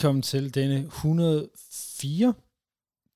Velkommen 0.00 0.22
til 0.22 0.54
denne 0.54 0.78
104. 0.78 2.34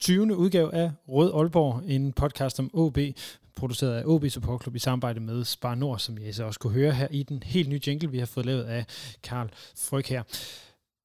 20. 0.00 0.36
udgave 0.36 0.74
af 0.74 0.90
Rød 1.08 1.32
Aalborg, 1.34 1.82
en 1.86 2.12
podcast 2.12 2.58
om 2.58 2.70
OB, 2.72 2.98
produceret 3.56 3.94
af 3.94 4.02
OB 4.06 4.24
Support 4.28 4.62
Club 4.62 4.74
i 4.76 4.78
samarbejde 4.78 5.20
med 5.20 5.44
Spar 5.44 5.74
Nord, 5.74 5.98
som 5.98 6.18
I 6.18 6.32
så 6.32 6.44
også 6.44 6.60
kunne 6.60 6.72
høre 6.72 6.92
her 6.92 7.08
i 7.10 7.22
den 7.22 7.42
helt 7.42 7.68
nye 7.68 7.80
jingle, 7.86 8.10
vi 8.10 8.18
har 8.18 8.26
fået 8.26 8.46
lavet 8.46 8.64
af 8.64 8.86
Karl 9.22 9.50
Fryg 9.76 10.04
her. 10.04 10.22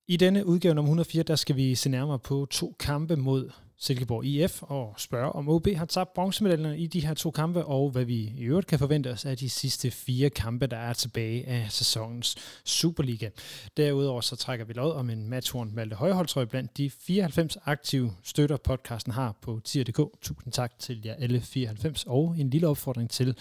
I 0.08 0.18
denne 0.18 0.46
udgave 0.46 0.76
nummer 0.76 0.90
104, 0.90 1.24
der 1.24 1.36
skal 1.36 1.56
vi 1.56 1.76
se 1.76 1.90
nærmere 1.90 2.20
på 2.20 2.48
to 2.52 2.76
kampe 2.80 3.16
mod 3.16 3.50
Silkeborg 3.82 4.26
IF 4.26 4.64
og 4.64 4.94
spørge, 4.98 5.32
om 5.32 5.50
OB 5.50 5.68
har 5.76 5.86
tabt 5.86 6.14
bronzemedaljerne 6.14 6.80
i 6.80 6.88
de 6.88 7.06
her 7.08 7.14
to 7.14 7.32
kampe, 7.32 7.66
og 7.66 7.90
hvad 7.90 8.06
vi 8.06 8.34
i 8.38 8.44
øvrigt 8.44 8.68
kan 8.68 8.80
forvente 8.80 9.12
os 9.12 9.26
af 9.26 9.38
de 9.38 9.50
sidste 9.50 9.92
fire 9.92 10.30
kampe, 10.30 10.68
der 10.68 10.78
er 10.78 10.94
tilbage 10.94 11.48
af 11.48 11.72
sæsonens 11.72 12.36
Superliga. 12.66 13.30
Derudover 13.78 14.22
så 14.22 14.36
trækker 14.36 14.66
vi 14.66 14.74
lod 14.74 14.92
om 14.94 15.10
en 15.10 15.30
matchhorn 15.30 15.72
Malte 15.76 15.96
Højholdtrøj 15.96 16.46
blandt 16.46 16.78
de 16.78 16.90
94 16.90 17.58
aktive 17.66 18.12
støtter 18.24 18.58
podcasten 18.58 19.14
har 19.14 19.38
på 19.42 19.62
tier.dk. 19.64 20.22
Tusind 20.22 20.54
tak 20.54 20.80
til 20.80 21.02
jer 21.06 21.14
alle 21.14 21.42
94, 21.42 22.04
og 22.08 22.36
en 22.38 22.50
lille 22.50 22.68
opfordring 22.68 23.10
til 23.10 23.38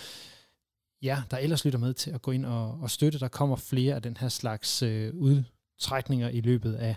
ja, 1.03 1.23
der 1.31 1.37
ellers 1.37 1.65
lytter 1.65 1.79
med 1.79 1.95
til 1.95 2.11
at 2.11 2.23
gå 2.23 2.31
ind 2.31 2.47
og, 2.47 2.79
og 2.81 2.91
støtte. 2.91 3.19
Der 3.19 3.29
kommer 3.29 3.57
flere 3.57 3.95
af 3.95 4.03
den 4.03 4.17
her 4.17 4.29
slags 4.29 4.83
øh, 4.83 5.15
udtrækninger 5.15 6.29
i 6.29 6.41
løbet 6.41 6.75
af 6.75 6.97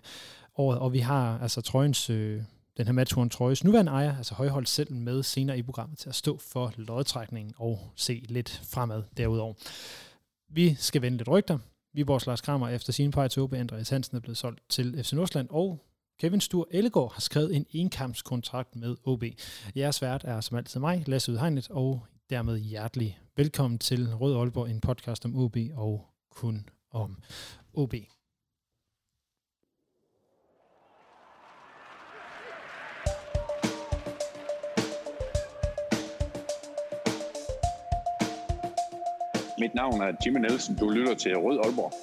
året, 0.57 0.79
og 0.79 0.93
vi 0.93 0.99
har 0.99 1.39
altså 1.39 1.61
trøjens 1.61 2.09
øh, 2.09 2.41
den 2.81 2.87
her 2.87 2.93
Matchhorn 2.93 3.29
Trøjes 3.29 3.63
nuværende 3.63 3.91
ejer, 3.91 4.17
altså 4.17 4.33
Højhold 4.33 4.65
selv 4.65 4.93
med 4.93 5.23
senere 5.23 5.57
i 5.57 5.61
programmet 5.61 5.97
til 5.99 6.09
at 6.09 6.15
stå 6.15 6.37
for 6.37 6.73
lodtrækningen 6.75 7.53
og 7.57 7.79
se 7.95 8.25
lidt 8.29 8.61
fremad 8.71 9.03
derudover. 9.17 9.53
Vi 10.49 10.75
skal 10.75 11.01
vende 11.01 11.17
lidt 11.17 11.27
rygter. 11.27 11.57
Viborgs 11.93 12.25
Lars 12.25 12.41
Kramer 12.41 12.69
efter 12.69 12.93
sin 12.93 13.11
pege 13.11 13.29
til 13.29 13.41
OB, 13.41 13.53
Andreas 13.53 13.89
Hansen 13.89 14.17
er 14.17 14.21
blevet 14.21 14.37
solgt 14.37 14.61
til 14.69 15.03
FC 15.03 15.13
Nordsjælland, 15.13 15.47
og 15.49 15.85
Kevin 16.19 16.41
Stur 16.41 16.67
Ellegaard 16.71 17.13
har 17.13 17.21
skrevet 17.21 17.55
en 17.55 17.65
enkampskontrakt 17.71 18.75
med 18.75 18.95
OB. 19.03 19.23
Jeres 19.75 20.01
vært 20.01 20.23
er 20.23 20.41
som 20.41 20.57
altid 20.57 20.79
mig, 20.79 21.03
Lasse 21.07 21.31
Udhegnet, 21.31 21.69
og 21.69 22.05
dermed 22.29 22.59
hjertelig 22.59 23.19
velkommen 23.37 23.79
til 23.79 24.15
Rød 24.15 24.35
Aalborg, 24.35 24.69
en 24.69 24.81
podcast 24.81 25.25
om 25.25 25.35
OB 25.35 25.57
og 25.75 26.07
kun 26.29 26.69
om 26.91 27.17
OB. 27.73 27.93
Mit 39.61 39.75
navn 39.75 40.01
er 40.01 40.11
Jimmy 40.25 40.39
Nielsen. 40.39 40.75
Du 40.75 40.89
lytter 40.89 41.15
til 41.15 41.37
Rød 41.37 41.59
Aalborg. 41.65 41.93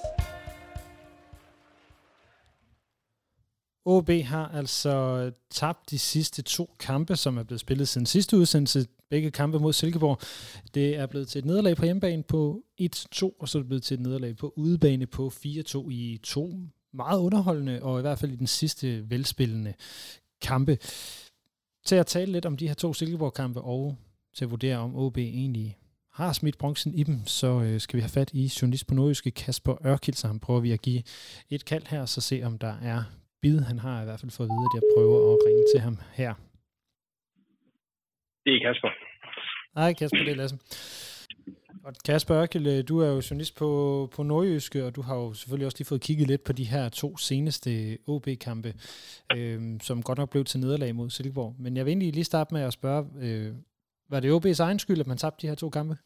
OB 3.85 4.09
har 4.09 4.47
altså 4.47 5.31
tabt 5.49 5.89
de 5.89 5.99
sidste 5.99 6.41
to 6.41 6.75
kampe, 6.79 7.15
som 7.15 7.37
er 7.37 7.43
blevet 7.43 7.59
spillet 7.59 7.87
siden 7.87 8.05
sidste 8.05 8.37
udsendelse. 8.37 8.87
Begge 9.09 9.31
kampe 9.31 9.59
mod 9.59 9.73
Silkeborg. 9.73 10.19
Det 10.73 10.97
er 10.97 11.05
blevet 11.05 11.27
til 11.27 11.39
et 11.39 11.45
nederlag 11.45 11.77
på 11.77 11.85
hjemmebane 11.85 12.23
på 12.23 12.63
1-2, 12.81 13.35
og 13.39 13.49
så 13.49 13.57
er 13.57 13.61
det 13.61 13.67
blevet 13.67 13.83
til 13.83 13.95
et 13.95 14.01
nederlag 14.01 14.37
på 14.37 14.53
udebane 14.55 15.05
på 15.05 15.31
4-2 15.45 15.89
i 15.89 16.19
to 16.23 16.53
meget 16.93 17.19
underholdende, 17.19 17.83
og 17.83 17.99
i 17.99 18.01
hvert 18.01 18.19
fald 18.19 18.31
i 18.31 18.35
den 18.35 18.47
sidste 18.47 19.09
velspillende 19.09 19.73
kampe. 20.41 20.77
Til 21.85 21.95
at 21.95 22.05
tale 22.05 22.31
lidt 22.31 22.45
om 22.45 22.57
de 22.57 22.67
her 22.67 22.75
to 22.75 22.93
Silkeborg-kampe, 22.93 23.61
og 23.61 23.95
til 24.35 24.45
at 24.45 24.51
vurdere, 24.51 24.77
om 24.77 24.95
OB 24.95 25.17
egentlig 25.17 25.77
har 26.19 26.33
smidt 26.33 26.57
bronzen 26.57 26.93
i 26.93 27.03
dem, 27.03 27.17
så 27.25 27.49
øh, 27.65 27.79
skal 27.79 27.97
vi 27.97 28.01
have 28.01 28.15
fat 28.19 28.31
i 28.33 28.43
journalist 28.61 28.87
på 28.87 28.93
nordjyske 28.93 29.31
Kasper 29.31 29.75
Ørkild, 29.85 30.15
så 30.15 30.27
han 30.27 30.39
prøver 30.39 30.59
vi 30.59 30.71
at 30.71 30.81
give 30.81 31.01
et 31.49 31.65
kald 31.65 31.85
her, 31.93 32.05
så 32.05 32.21
se 32.21 32.41
om 32.43 32.57
der 32.57 32.75
er 32.91 33.01
bid. 33.41 33.59
Han 33.59 33.79
har 33.79 34.01
i 34.01 34.05
hvert 34.05 34.19
fald 34.19 34.31
fået 34.31 34.47
at 34.47 34.53
vide, 34.55 34.67
at 34.69 34.75
jeg 34.77 34.83
prøver 34.95 35.17
at 35.33 35.37
ringe 35.47 35.65
til 35.73 35.79
ham 35.85 35.97
her. 36.19 36.33
Det 38.45 38.51
er 38.55 38.61
Kasper. 38.65 38.91
Hej 39.79 39.93
Kasper, 39.93 40.23
det 40.25 40.31
er 40.31 40.35
Lasse. 40.35 40.57
Og 41.83 41.93
Kasper 42.05 42.35
Ørkild, 42.41 42.67
øh, 42.67 42.83
du 42.87 42.99
er 42.99 43.07
jo 43.07 43.21
journalist 43.29 43.55
på, 43.55 43.69
på 44.15 44.23
Nordjyske, 44.23 44.85
og 44.85 44.95
du 44.95 45.01
har 45.01 45.15
jo 45.15 45.33
selvfølgelig 45.33 45.65
også 45.65 45.77
lige 45.79 45.87
fået 45.87 46.01
kigget 46.01 46.27
lidt 46.27 46.43
på 46.43 46.53
de 46.53 46.63
her 46.63 46.89
to 46.89 47.17
seneste 47.17 47.97
OB-kampe, 48.07 48.73
øh, 49.35 49.61
som 49.81 50.03
godt 50.03 50.17
nok 50.17 50.29
blev 50.29 50.43
til 50.45 50.59
nederlag 50.59 50.95
mod 50.95 51.09
Silkeborg. 51.09 51.55
Men 51.59 51.77
jeg 51.77 51.85
vil 51.85 51.91
egentlig 51.91 52.13
lige 52.13 52.23
starte 52.23 52.53
med 52.53 52.61
at 52.61 52.73
spørge, 52.73 53.05
øh, 53.21 53.53
var 54.09 54.19
det 54.19 54.31
OB's 54.31 54.63
egen 54.63 54.79
skyld, 54.79 54.99
at 54.99 55.07
man 55.07 55.17
tabte 55.17 55.41
de 55.41 55.47
her 55.47 55.55
to 55.55 55.69
kampe? 55.69 55.97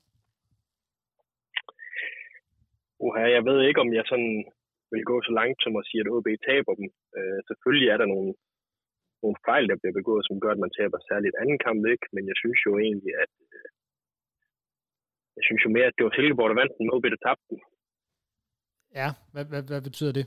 Uha, 3.06 3.24
jeg 3.38 3.44
ved 3.50 3.60
ikke, 3.68 3.84
om 3.86 3.90
jeg 3.98 4.06
sådan 4.12 4.34
vil 4.94 5.04
gå 5.12 5.16
så 5.28 5.32
langt 5.40 5.58
som 5.64 5.74
at 5.80 5.88
sige, 5.88 6.02
at 6.04 6.12
OB 6.16 6.28
taber 6.48 6.74
dem. 6.80 6.88
Øh, 7.18 7.40
selvfølgelig 7.50 7.88
er 7.94 7.98
der 8.02 8.08
nogle, 8.14 8.32
nogle 9.24 9.38
fejl, 9.48 9.66
der 9.72 9.78
bliver 9.80 9.96
begået, 10.00 10.24
som 10.26 10.40
gør, 10.44 10.52
at 10.54 10.64
man 10.64 10.76
taber 10.78 10.98
særligt 11.00 11.36
anden 11.42 11.60
kamp, 11.66 11.82
ikke? 11.94 12.06
Men 12.16 12.24
jeg 12.32 12.38
synes 12.42 12.60
jo 12.68 12.72
egentlig, 12.86 13.14
at 13.24 13.34
øh, 13.56 13.68
jeg 15.38 15.44
synes 15.48 15.62
jo 15.66 15.70
mere, 15.76 15.88
at 15.90 15.96
det 15.98 16.06
var 16.06 16.14
Silkeborg, 16.14 16.50
der 16.50 16.62
vandt 16.62 16.78
den, 16.80 16.94
OB, 16.94 17.06
der 17.14 17.22
tabte 17.26 17.46
den. 17.52 17.60
Ja, 19.00 19.10
hvad, 19.34 19.46
hvad, 19.52 19.64
hvad 19.70 19.82
betyder 19.90 20.14
det? 20.20 20.26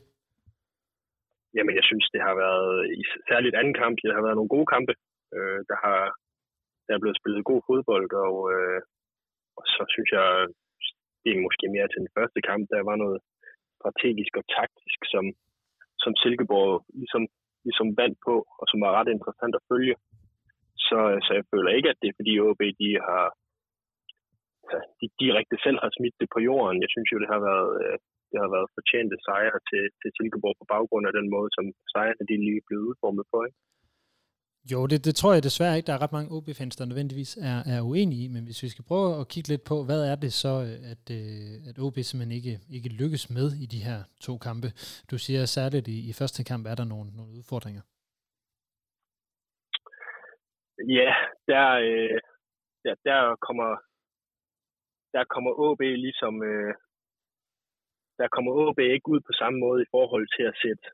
Jamen, 1.56 1.74
jeg 1.78 1.84
synes, 1.90 2.06
det 2.14 2.20
har 2.26 2.34
været, 2.44 2.70
i 3.00 3.02
særligt 3.30 3.56
anden 3.60 3.74
kamp, 3.82 3.94
det 4.02 4.14
har 4.16 4.22
været 4.26 4.38
nogle 4.38 4.54
gode 4.56 4.68
kampe. 4.74 4.92
Øh, 5.36 5.60
der 5.70 5.78
har 5.84 6.00
der 6.86 6.92
er 6.94 7.02
blevet 7.02 7.20
spillet 7.20 7.48
god 7.50 7.60
fodbold, 7.68 8.10
og, 8.26 8.36
øh, 8.54 8.80
og 9.58 9.64
så 9.74 9.82
synes 9.94 10.10
jeg, 10.18 10.28
det 11.26 11.34
er 11.34 11.46
måske 11.46 11.66
mere 11.76 11.88
til 11.88 12.02
den 12.04 12.14
første 12.16 12.40
kamp, 12.48 12.62
der 12.72 12.88
var 12.90 12.96
noget 13.04 13.18
strategisk 13.78 14.32
og 14.40 14.44
taktisk, 14.58 15.00
som, 15.14 15.24
som 16.02 16.12
Silkeborg 16.22 16.70
ligesom, 17.00 17.22
ligesom 17.66 17.88
vandt 18.00 18.18
på, 18.26 18.34
og 18.60 18.64
som 18.70 18.78
var 18.84 18.96
ret 18.98 19.10
interessant 19.16 19.54
at 19.58 19.66
følge. 19.70 19.96
Så, 20.86 20.98
så 21.24 21.30
jeg 21.38 21.44
føler 21.52 21.70
ikke, 21.78 21.90
at 21.92 22.00
det 22.00 22.08
er 22.08 22.18
fordi 22.20 22.32
OB 22.46 22.62
de 22.82 22.90
har 23.08 23.24
altså, 24.62 24.78
de 25.00 25.06
direkte 25.22 25.56
selv 25.64 25.78
har 25.82 25.90
smidt 25.96 26.16
det 26.20 26.28
på 26.34 26.40
jorden. 26.48 26.82
Jeg 26.84 26.90
synes 26.94 27.08
jo, 27.12 27.16
det 27.22 27.28
har 27.34 27.42
været, 27.50 27.70
øh, 27.82 27.96
det 28.30 28.38
har 28.42 28.50
været 28.56 28.72
fortjente 28.76 29.16
sejre 29.26 29.60
til, 29.70 29.84
til 30.00 30.10
Silkeborg 30.16 30.56
på 30.60 30.66
baggrund 30.74 31.04
af 31.08 31.14
den 31.18 31.26
måde, 31.34 31.48
som 31.56 31.64
sejrene 31.92 32.28
de 32.30 32.36
lige 32.46 32.60
er 32.62 32.66
blevet 32.68 32.86
udformet 32.88 33.24
på. 33.32 33.38
Ikke? 33.46 33.58
Jo, 34.72 34.86
det, 34.86 35.04
det 35.04 35.14
tror 35.16 35.32
jeg 35.32 35.42
desværre 35.42 35.76
ikke, 35.76 35.86
der 35.86 35.96
er 35.96 36.02
ret 36.02 36.16
mange 36.16 36.32
OB-fans, 36.36 36.76
der 36.76 36.84
nødvendigvis 36.90 37.32
er, 37.50 37.58
er 37.74 37.80
uenige 37.90 38.24
i, 38.24 38.28
men 38.34 38.44
hvis 38.44 38.62
vi 38.64 38.68
skal 38.68 38.84
prøve 38.90 39.20
at 39.20 39.28
kigge 39.32 39.48
lidt 39.52 39.64
på, 39.70 39.76
hvad 39.88 40.00
er 40.10 40.16
det 40.24 40.32
så, 40.42 40.54
øh, 40.66 40.76
at, 40.92 41.04
øh, 41.18 41.68
at 41.68 41.76
OB 41.84 41.96
simpelthen 41.98 42.36
ikke, 42.38 42.54
ikke 42.76 42.90
lykkes 43.00 43.24
med 43.36 43.46
i 43.64 43.66
de 43.74 43.80
her 43.88 43.98
to 44.26 44.32
kampe? 44.46 44.68
Du 45.10 45.16
siger 45.24 45.42
særligt, 45.56 45.86
i, 45.88 45.96
i 46.10 46.12
første 46.20 46.40
kamp 46.50 46.62
er 46.66 46.76
der 46.80 46.86
nogle, 46.92 47.08
nogle 47.18 47.32
udfordringer. 47.38 47.82
Ja, 50.98 51.10
der, 51.50 51.66
øh, 51.88 52.18
ja, 52.86 52.92
der 53.08 53.20
kommer 53.46 53.68
der 55.16 55.24
kommer 55.34 55.52
OB 55.66 55.80
ligesom 55.80 56.34
øh, 56.50 56.74
der 58.20 58.28
kommer 58.34 58.52
OB 58.52 58.78
ikke 58.78 59.08
ud 59.14 59.20
på 59.20 59.32
samme 59.40 59.58
måde 59.64 59.82
i 59.82 59.90
forhold 59.90 60.26
til 60.36 60.44
at 60.50 60.58
sætte 60.62 60.86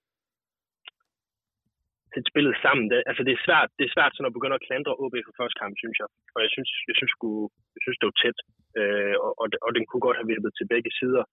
sætte 2.13 2.31
spillet 2.33 2.55
sammen. 2.65 2.85
Det, 2.91 2.97
altså 3.11 3.23
det 3.27 3.33
er 3.35 3.45
svært, 3.47 3.69
det 3.79 3.85
er 3.85 3.95
svært 3.97 4.13
sådan 4.15 4.31
at 4.31 4.37
begynde 4.37 4.59
at 4.59 4.67
klandre 4.69 4.99
OB 5.03 5.15
for 5.27 5.35
første 5.41 5.59
kamp, 5.63 5.75
synes 5.83 5.97
jeg. 6.03 6.09
Og 6.35 6.41
jeg 6.45 6.51
synes, 6.55 6.71
jeg 6.89 6.97
synes, 6.99 7.13
sku, 7.17 7.31
jeg 7.77 7.83
synes 7.83 7.99
det 7.99 8.09
var 8.11 8.19
tæt, 8.23 8.39
øh, 8.81 9.17
og, 9.25 9.33
og, 9.43 9.47
og, 9.67 9.71
den 9.77 9.85
kunne 9.87 10.05
godt 10.07 10.19
have 10.21 10.31
vippet 10.33 10.53
til 10.55 10.71
begge 10.73 10.91
sider. 10.99 11.25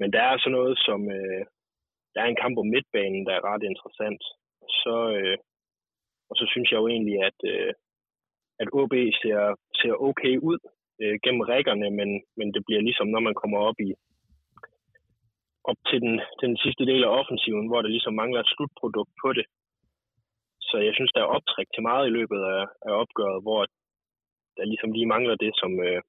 Men 0.00 0.08
der 0.14 0.22
er 0.30 0.36
sådan 0.38 0.56
noget 0.58 0.76
som, 0.86 1.00
øh, 1.16 1.42
der 2.14 2.20
er 2.22 2.28
en 2.30 2.42
kamp 2.44 2.54
om 2.62 2.68
midtbanen, 2.74 3.22
der 3.26 3.34
er 3.36 3.46
ret 3.50 3.64
interessant. 3.70 4.22
Så, 4.82 4.96
øh, 5.16 5.36
og 6.30 6.34
så 6.38 6.44
synes 6.52 6.68
jeg 6.70 6.78
jo 6.82 6.88
egentlig, 6.94 7.16
at, 7.28 7.38
øh, 7.52 7.72
at 8.62 8.68
OB 8.80 8.94
ser, 9.20 9.40
ser 9.80 9.94
okay 10.08 10.34
ud 10.50 10.58
øh, 11.02 11.16
gennem 11.24 11.42
rækkerne, 11.50 11.88
men, 11.98 12.08
men 12.38 12.48
det 12.54 12.62
bliver 12.66 12.82
ligesom, 12.88 13.06
når 13.14 13.22
man 13.28 13.34
kommer 13.42 13.58
op 13.68 13.78
i 13.88 13.90
op 15.70 15.80
til 15.88 15.98
den, 16.04 16.14
til 16.38 16.46
den 16.50 16.58
sidste 16.64 16.84
del 16.90 17.02
af 17.04 17.14
offensiven, 17.20 17.66
hvor 17.68 17.80
der 17.82 17.94
ligesom 17.94 18.14
mangler 18.14 18.40
et 18.40 18.52
slutprodukt 18.54 19.12
på 19.22 19.28
det, 19.38 19.46
så 20.74 20.78
jeg 20.88 20.94
synes, 20.98 21.12
der 21.14 21.22
er 21.22 21.34
optræk 21.36 21.68
til 21.74 21.82
meget 21.88 22.04
i 22.06 22.14
løbet 22.18 22.40
af, 22.54 22.62
af 22.88 22.92
opgøret, 23.02 23.40
hvor 23.46 23.60
der 24.56 24.64
ligesom 24.72 24.90
lige 24.96 25.10
mangler 25.14 25.36
det, 25.44 25.52
som, 25.60 25.70
øh, 25.86 26.00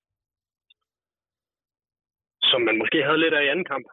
som 2.50 2.60
man 2.68 2.76
måske 2.82 3.00
havde 3.08 3.22
lidt 3.24 3.34
af 3.38 3.44
i 3.44 3.52
anden 3.54 3.70
kamp. 3.74 3.86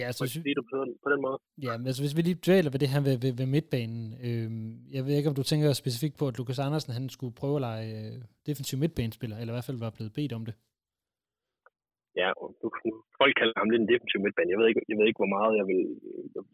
Ja, 0.00 0.06
så 0.12 0.22
synes... 0.26 0.44
det 0.44 0.66
på, 0.72 0.78
på 1.04 1.08
den 1.12 1.20
måde. 1.26 1.38
Ja, 1.66 1.72
men 1.78 1.86
altså, 1.88 2.02
hvis 2.02 2.16
vi 2.16 2.22
lige 2.22 2.42
dvæler 2.46 2.70
ved 2.72 2.80
det 2.82 2.92
her 2.92 3.02
ved, 3.08 3.16
ved, 3.24 3.32
ved 3.40 3.48
midtbanen. 3.54 4.04
Øh, 4.26 4.48
jeg 4.94 5.02
ved 5.04 5.14
ikke, 5.16 5.30
om 5.30 5.38
du 5.40 5.44
tænker 5.46 5.80
specifikt 5.82 6.16
på, 6.20 6.24
at 6.28 6.38
Lukas 6.38 6.64
Andersen 6.66 6.92
han 6.98 7.06
skulle 7.16 7.34
prøve 7.40 7.56
at 7.58 7.64
lege 7.68 7.88
øh, 8.00 8.16
defensiv 8.48 8.76
midtbanespiller, 8.82 9.36
eller 9.36 9.52
i 9.52 9.56
hvert 9.56 9.68
fald 9.68 9.84
var 9.86 9.96
blevet 9.96 10.12
bedt 10.18 10.32
om 10.38 10.44
det. 10.48 10.54
Ja, 12.20 12.28
og 12.42 12.48
du, 12.60 12.66
folk 13.20 13.34
kalder 13.40 13.56
ham 13.60 13.70
lidt 13.70 13.82
en 13.82 13.92
defensiv 13.92 14.18
midtbane. 14.20 14.52
Jeg 14.52 14.60
ved 14.60 14.68
ikke, 14.70 14.82
jeg 14.90 14.96
ved 14.96 15.06
ikke 15.08 15.22
hvor 15.22 15.34
meget 15.36 15.52
jeg 15.60 15.66
vil, 15.70 15.82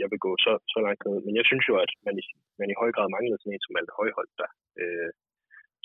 jeg 0.02 0.08
vil 0.12 0.20
gå 0.26 0.32
så, 0.44 0.52
så 0.72 0.78
langt 0.86 1.02
ned. 1.06 1.18
Men 1.26 1.34
jeg 1.38 1.46
synes 1.50 1.64
jo, 1.70 1.74
at 1.84 1.90
man 2.06 2.14
i, 2.20 2.22
man 2.60 2.70
i 2.72 2.78
høj 2.80 2.90
grad 2.94 3.08
mangler 3.14 3.36
sådan 3.38 3.54
en 3.54 3.64
som 3.64 3.78
alt 3.80 3.96
højholdt 3.98 4.34
der. 4.40 4.50
Øh, 4.80 5.10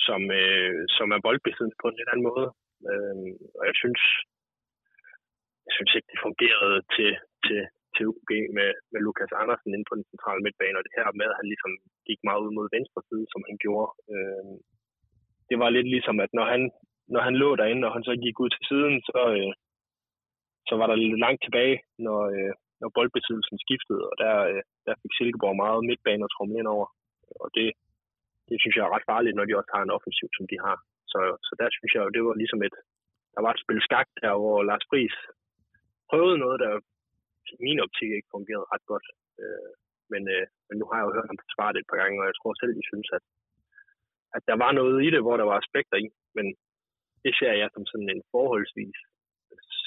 som, 0.07 0.21
øh, 0.41 0.73
som 0.97 1.07
er 1.15 1.23
boldbesiddende 1.25 1.81
på 1.81 1.87
en 1.89 1.97
lidt 1.97 2.11
anden 2.11 2.27
måde. 2.31 2.47
Øh, 2.91 3.15
og 3.59 3.63
jeg 3.69 3.75
synes, 3.81 4.01
jeg 5.67 5.73
synes 5.77 5.91
ikke, 5.97 6.11
det 6.11 6.25
fungerede 6.27 6.79
til, 6.95 7.11
til, 7.45 7.61
til 7.95 8.03
UG 8.11 8.31
med, 8.57 8.69
med 8.91 8.99
Lukas 9.05 9.33
Andersen 9.41 9.73
inde 9.75 9.87
på 9.89 9.95
den 9.97 10.05
centrale 10.11 10.41
midtbane, 10.45 10.77
og 10.77 10.83
det 10.85 10.97
her 10.97 11.17
med, 11.19 11.27
at 11.31 11.39
han 11.39 11.47
ligesom 11.51 11.73
gik 12.09 12.19
meget 12.27 12.43
ud 12.45 12.51
mod 12.57 12.67
venstre 12.75 13.01
side, 13.09 13.25
som 13.33 13.41
han 13.47 13.55
gjorde. 13.63 13.89
Øh, 14.13 14.53
det 15.49 15.57
var 15.61 15.69
lidt 15.69 15.89
ligesom, 15.95 16.17
at 16.25 16.31
når 16.37 16.45
han, 16.53 16.61
når 17.13 17.21
han 17.27 17.35
lå 17.43 17.49
derinde, 17.61 17.87
og 17.87 17.93
han 17.95 18.03
så 18.09 18.13
gik 18.25 18.35
ud 18.43 18.49
til 18.51 18.63
siden, 18.69 18.95
så, 19.09 19.21
øh, 19.37 19.51
så 20.69 20.73
var 20.79 20.87
der 20.87 20.95
lidt 20.95 21.23
langt 21.25 21.41
tilbage, 21.43 21.77
når, 22.05 22.21
øh, 22.35 22.53
når 22.81 22.89
boldbesiddelsen 22.95 23.57
skiftede, 23.65 24.03
og 24.11 24.15
der, 24.23 24.35
øh, 24.51 24.61
der 24.85 24.93
fik 25.01 25.13
Silkeborg 25.15 25.55
meget 25.63 25.87
midtbane 25.89 26.25
og 26.25 26.31
trumle 26.31 26.59
ind 26.59 26.69
over. 26.75 26.87
Og 27.41 27.47
det, 27.57 27.67
det 28.49 28.57
synes 28.59 28.75
jeg 28.75 28.83
er 28.85 28.95
ret 28.95 29.09
farligt, 29.11 29.35
når 29.35 29.45
de 29.45 29.57
også 29.59 29.71
har 29.75 29.83
en 29.83 29.95
offensiv, 29.97 30.27
som 30.37 30.45
de 30.51 30.57
har. 30.65 30.77
Så, 31.11 31.19
så 31.47 31.51
der 31.61 31.67
synes 31.69 31.91
jeg 31.93 32.01
jo, 32.03 32.09
det 32.15 32.23
var 32.27 32.35
ligesom 32.41 32.61
et, 32.67 32.75
der 33.35 33.41
var 33.45 33.51
et 33.53 33.63
spil 33.63 33.81
skak 33.87 34.07
der, 34.21 34.33
hvor 34.41 34.57
Lars 34.69 34.85
Friis 34.89 35.15
prøvede 36.09 36.37
noget, 36.45 36.57
der 36.63 36.71
i 37.53 37.55
min 37.65 37.79
optik 37.85 38.11
ikke 38.13 38.33
fungerede 38.35 38.71
ret 38.73 38.85
godt. 38.91 39.07
Øh, 39.41 39.71
men, 40.11 40.21
øh, 40.35 40.45
men 40.67 40.75
nu 40.79 40.85
har 40.89 40.97
jeg 40.97 41.07
jo 41.07 41.15
hørt 41.15 41.29
ham 41.31 41.43
forsvare 41.45 41.73
det 41.73 41.79
et 41.81 41.91
par 41.91 42.01
gange, 42.01 42.21
og 42.21 42.27
jeg 42.29 42.37
tror 42.37 42.53
selv, 42.53 42.73
de 42.79 42.89
synes, 42.91 43.09
at, 43.17 43.23
at 44.35 44.43
der 44.49 44.57
var 44.63 44.71
noget 44.79 44.97
i 45.05 45.09
det, 45.15 45.21
hvor 45.23 45.35
der 45.37 45.47
var 45.49 45.57
aspekter 45.63 45.97
i. 46.05 46.07
Men 46.37 46.45
det 47.23 47.33
ser 47.39 47.53
jeg 47.61 47.69
som 47.73 47.85
sådan 47.91 48.09
en 48.15 48.23
forholdsvis 48.33 48.99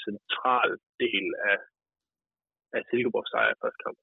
central 0.07 0.69
del 1.03 1.25
af, 1.51 1.57
af 2.75 2.81
Silkeborgs 2.89 3.29
sejr 3.33 3.51
i 3.53 3.61
første 3.63 3.81
kamp. 3.85 3.97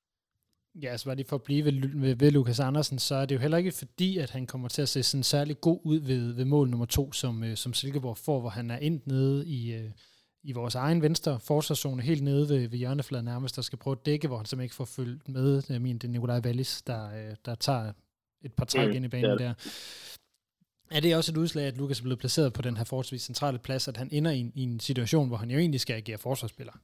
Ja, 0.75 0.87
så 0.87 0.93
altså, 0.93 1.09
var 1.11 1.15
det 1.15 1.27
for 1.27 1.37
at 1.37 1.43
blive 1.43 1.65
ved, 1.65 1.73
ved, 2.01 2.15
ved 2.17 2.31
Lukas 2.31 2.61
Andersen, 2.61 2.99
så 2.99 3.15
er 3.15 3.27
det 3.27 3.35
jo 3.35 3.41
heller 3.41 3.59
ikke 3.59 3.73
fordi, 3.73 4.19
at 4.19 4.31
han 4.31 4.47
kommer 4.47 4.69
til 4.69 4.83
at 4.83 4.89
se 4.89 5.03
sådan 5.03 5.23
særlig 5.23 5.61
god 5.61 5.81
ud 5.85 5.99
ved, 6.07 6.35
ved 6.35 6.45
mål 6.45 6.69
nummer 6.69 6.87
to, 6.87 7.13
som, 7.13 7.45
øh, 7.45 7.57
som 7.57 7.73
Silkeborg 7.73 8.19
får, 8.27 8.41
hvor 8.41 8.49
han 8.49 8.71
er 8.71 8.77
endt 8.77 9.07
nede 9.07 9.47
i, 9.47 9.75
øh, 9.75 9.91
i 10.43 10.53
vores 10.53 10.75
egen 10.75 11.03
venstre 11.03 11.41
forsvarszone, 11.41 12.03
helt 12.03 12.23
nede 12.23 12.49
ved, 12.49 12.69
ved 12.69 12.79
hjørnefladen 12.79 13.25
nærmest, 13.25 13.57
der 13.57 13.63
skal 13.63 13.79
prøve 13.79 13.97
at 14.01 14.07
dække, 14.07 14.29
hvor 14.29 14.37
han 14.37 14.47
simpelthen 14.47 14.65
ikke 14.65 14.75
får 14.75 14.85
fyldt 14.97 15.29
med. 15.29 15.63
Jeg 15.69 15.83
mener, 15.83 15.99
det 15.99 16.09
er 16.09 16.13
Nikolaj 16.13 16.41
Wallis, 16.45 16.83
der, 16.83 17.03
øh, 17.19 17.37
der 17.45 17.55
tager 17.55 17.93
et 18.43 18.53
par 18.55 18.65
træk 18.65 18.89
mm, 18.89 18.97
ind 18.97 19.05
i 19.05 19.09
banen 19.09 19.39
der. 19.39 19.55
Er 20.97 21.01
det 21.01 21.17
også 21.19 21.31
et 21.33 21.43
udslag, 21.43 21.65
at 21.69 21.79
Lukas 21.81 22.01
er 22.01 22.07
blevet 22.07 22.23
placeret 22.23 22.51
på 22.57 22.63
den 22.67 22.77
her 22.79 22.87
forholdsvis 22.91 23.29
centrale 23.31 23.59
plads, 23.67 23.85
at 23.91 23.97
han 24.03 24.09
ender 24.19 24.33
i 24.39 24.41
en, 24.45 24.51
i 24.61 24.63
en 24.71 24.79
situation, 24.89 25.29
hvor 25.29 25.39
han 25.43 25.51
jo 25.55 25.59
egentlig 25.63 25.83
skal 25.83 25.97
agere 26.03 26.25
forsvarsspiller? 26.27 26.75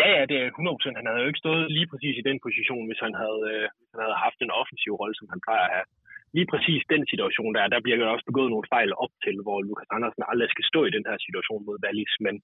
Ja, 0.00 0.06
ja, 0.16 0.22
det 0.30 0.36
er 0.42 0.46
100%. 0.50 0.98
Han 0.98 1.06
havde 1.08 1.22
jo 1.22 1.30
ikke 1.30 1.44
stået 1.44 1.64
lige 1.76 1.90
præcis 1.92 2.14
i 2.18 2.26
den 2.28 2.38
position, 2.46 2.84
hvis 2.88 3.00
han 3.06 3.14
havde, 3.22 3.42
øh, 3.52 3.64
hvis 3.78 3.90
han 3.94 4.02
havde 4.04 4.24
haft 4.26 4.38
en 4.40 4.56
offensiv 4.60 4.92
rolle, 5.00 5.16
som 5.18 5.30
han 5.32 5.40
plejer 5.46 5.64
at 5.66 5.74
have. 5.76 5.86
Lige 6.36 6.50
præcis 6.52 6.80
den 6.94 7.02
situation 7.12 7.50
der, 7.56 7.72
der 7.74 7.84
bliver 7.84 7.98
jo 7.98 8.12
også 8.14 8.26
begået 8.30 8.50
nogle 8.52 8.70
fejl 8.74 8.90
op 9.04 9.12
til, 9.24 9.36
hvor 9.44 9.58
Lukas 9.68 9.92
Andersen 9.96 10.22
aldrig 10.30 10.48
skal 10.50 10.68
stå 10.70 10.80
i 10.86 10.94
den 10.96 11.04
her 11.08 11.18
situation 11.26 11.66
mod 11.66 11.76
Wallis, 11.84 12.14
men, 12.26 12.34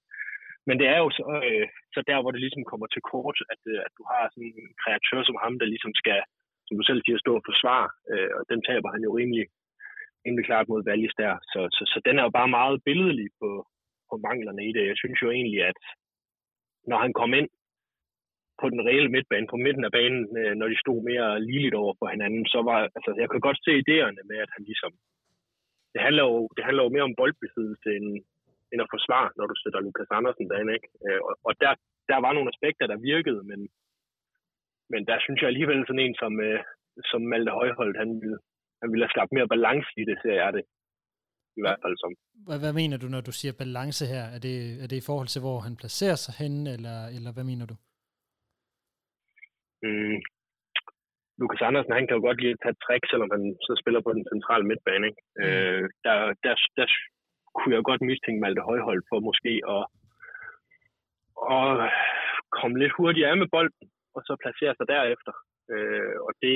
men 0.67 0.75
det 0.81 0.87
er 0.93 0.99
jo 1.03 1.09
så, 1.17 1.25
øh, 1.47 1.67
så 1.95 1.99
der, 2.09 2.17
hvor 2.21 2.31
det 2.31 2.43
ligesom 2.43 2.63
kommer 2.71 2.87
til 2.89 3.01
kort, 3.11 3.37
at, 3.53 3.61
øh, 3.71 3.79
at 3.87 3.93
du 3.97 4.03
har 4.11 4.23
sådan 4.33 4.53
en 4.61 4.71
kreatør 4.81 5.21
som 5.25 5.37
ham, 5.43 5.53
der 5.61 5.67
ligesom 5.73 5.93
skal, 6.01 6.21
som 6.67 6.77
du 6.79 6.83
selv 6.89 7.01
siger, 7.01 7.17
stå 7.19 7.31
og 7.39 7.45
forsvare, 7.49 7.87
øh, 8.11 8.31
og 8.37 8.43
den 8.51 8.59
taber 8.69 8.89
han 8.95 9.01
jo 9.07 9.11
rimelig, 9.19 9.45
rimelig 10.25 10.45
klart 10.45 10.67
mod 10.69 10.85
Wallis 10.87 11.15
der. 11.23 11.33
Så, 11.51 11.59
så, 11.75 11.83
så 11.91 11.97
den 12.05 12.15
er 12.19 12.23
jo 12.23 12.33
bare 12.39 12.55
meget 12.57 12.83
billedlig 12.87 13.29
på, 13.39 13.49
på 14.09 14.15
manglerne 14.27 14.63
i 14.69 14.71
det. 14.77 14.83
Jeg 14.91 14.97
synes 15.01 15.19
jo 15.23 15.29
egentlig, 15.31 15.61
at 15.71 15.79
når 16.89 16.97
han 17.05 17.13
kom 17.13 17.33
ind 17.39 17.49
på 18.61 18.65
den 18.73 18.81
reelle 18.87 19.11
midtbane, 19.15 19.51
på 19.53 19.57
midten 19.65 19.83
af 19.87 19.91
banen, 19.97 20.23
øh, 20.39 20.53
når 20.59 20.67
de 20.71 20.81
stod 20.83 20.99
mere 21.11 21.27
ligeligt 21.49 21.75
over 21.81 21.93
for 21.99 22.07
hinanden, 22.13 22.43
så 22.53 22.59
var, 22.69 22.79
altså, 22.97 23.11
jeg 23.21 23.27
kunne 23.29 23.47
godt 23.47 23.59
se 23.65 23.71
idéerne 23.83 24.21
med, 24.29 24.37
at 24.45 24.51
han 24.55 24.63
ligesom, 24.69 24.91
det 25.93 26.01
handler 26.05 26.23
jo, 26.29 26.35
det 26.55 26.63
handler 26.67 26.83
jo 26.83 26.93
mere 26.95 27.09
om 27.09 27.17
boldbesiddelse 27.19 27.89
end, 27.97 28.07
end 28.71 28.83
at 28.83 28.93
forsvare, 28.95 29.29
når 29.37 29.45
du 29.47 29.55
sætter 29.57 29.79
Lukas 29.79 30.11
Andersen 30.17 30.49
derinde, 30.49 30.73
ikke? 30.77 30.89
Øh, 31.05 31.21
og, 31.27 31.33
og 31.47 31.53
der, 31.63 31.71
der 32.11 32.17
var 32.25 32.31
nogle 32.33 32.51
aspekter, 32.53 32.85
der 32.87 33.05
virkede, 33.11 33.41
men, 33.51 33.59
men 34.93 35.01
der 35.09 35.17
synes 35.19 35.39
jeg 35.39 35.49
alligevel 35.49 35.81
sådan 35.87 36.05
en 36.05 36.15
som, 36.21 36.33
øh, 36.47 36.59
som 37.11 37.21
Malte 37.31 37.51
Højholdt, 37.59 37.97
han 38.03 38.09
ville, 38.21 38.37
han 38.81 38.89
ville 38.91 39.05
have 39.05 39.15
skabt 39.15 39.31
mere 39.37 39.51
balance 39.55 39.91
i 40.01 40.03
det, 40.09 40.17
ser 40.23 40.37
jeg 40.43 40.51
det. 40.57 40.63
I 41.59 41.61
hvert 41.63 41.79
fald 41.83 41.95
som. 42.03 42.11
Hvad, 42.47 42.59
hvad 42.63 42.73
mener 42.81 42.97
du, 42.97 43.07
når 43.15 43.21
du 43.21 43.33
siger 43.39 43.53
balance 43.63 44.03
her? 44.13 44.25
Er 44.35 44.39
det, 44.47 44.55
er 44.83 44.87
det 44.87 44.97
i 44.99 45.07
forhold 45.09 45.29
til, 45.31 45.41
hvor 45.45 45.57
han 45.67 45.75
placerer 45.81 46.17
sig 46.21 46.33
henne, 46.41 46.63
eller, 46.75 46.97
eller 47.15 47.31
hvad 47.35 47.45
mener 47.51 47.65
du? 47.71 47.75
Mm. 49.85 50.17
Lukas 51.39 51.65
Andersen, 51.67 51.97
han 51.97 52.05
kan 52.05 52.17
jo 52.17 52.23
godt 52.27 52.41
lide 52.41 52.55
at 52.55 52.61
tage 52.63 52.79
trick, 52.85 53.03
selvom 53.11 53.29
han 53.35 53.43
så 53.67 53.73
spiller 53.81 54.01
på 54.03 54.11
den 54.17 54.25
centrale 54.33 54.65
midtbane. 54.69 55.05
Ikke? 55.09 55.21
Mm. 55.37 55.43
Øh, 55.43 55.83
der, 56.05 56.15
der, 56.43 56.53
der 56.77 56.87
kunne 57.55 57.75
jeg 57.75 57.83
godt 57.89 58.01
mistænke 58.09 58.41
Malte 58.41 58.61
Højhold 58.69 59.01
for 59.09 59.19
måske 59.29 59.53
at, 59.75 59.83
at 61.57 61.71
komme 62.57 62.75
lidt 62.81 62.93
hurtigere 62.97 63.31
af 63.31 63.37
med 63.37 63.49
bolden, 63.55 63.85
og 64.15 64.21
så 64.27 64.33
placere 64.43 64.73
sig 64.75 64.87
derefter. 64.95 65.33
Øh, 65.73 66.15
og 66.25 66.31
det, 66.43 66.55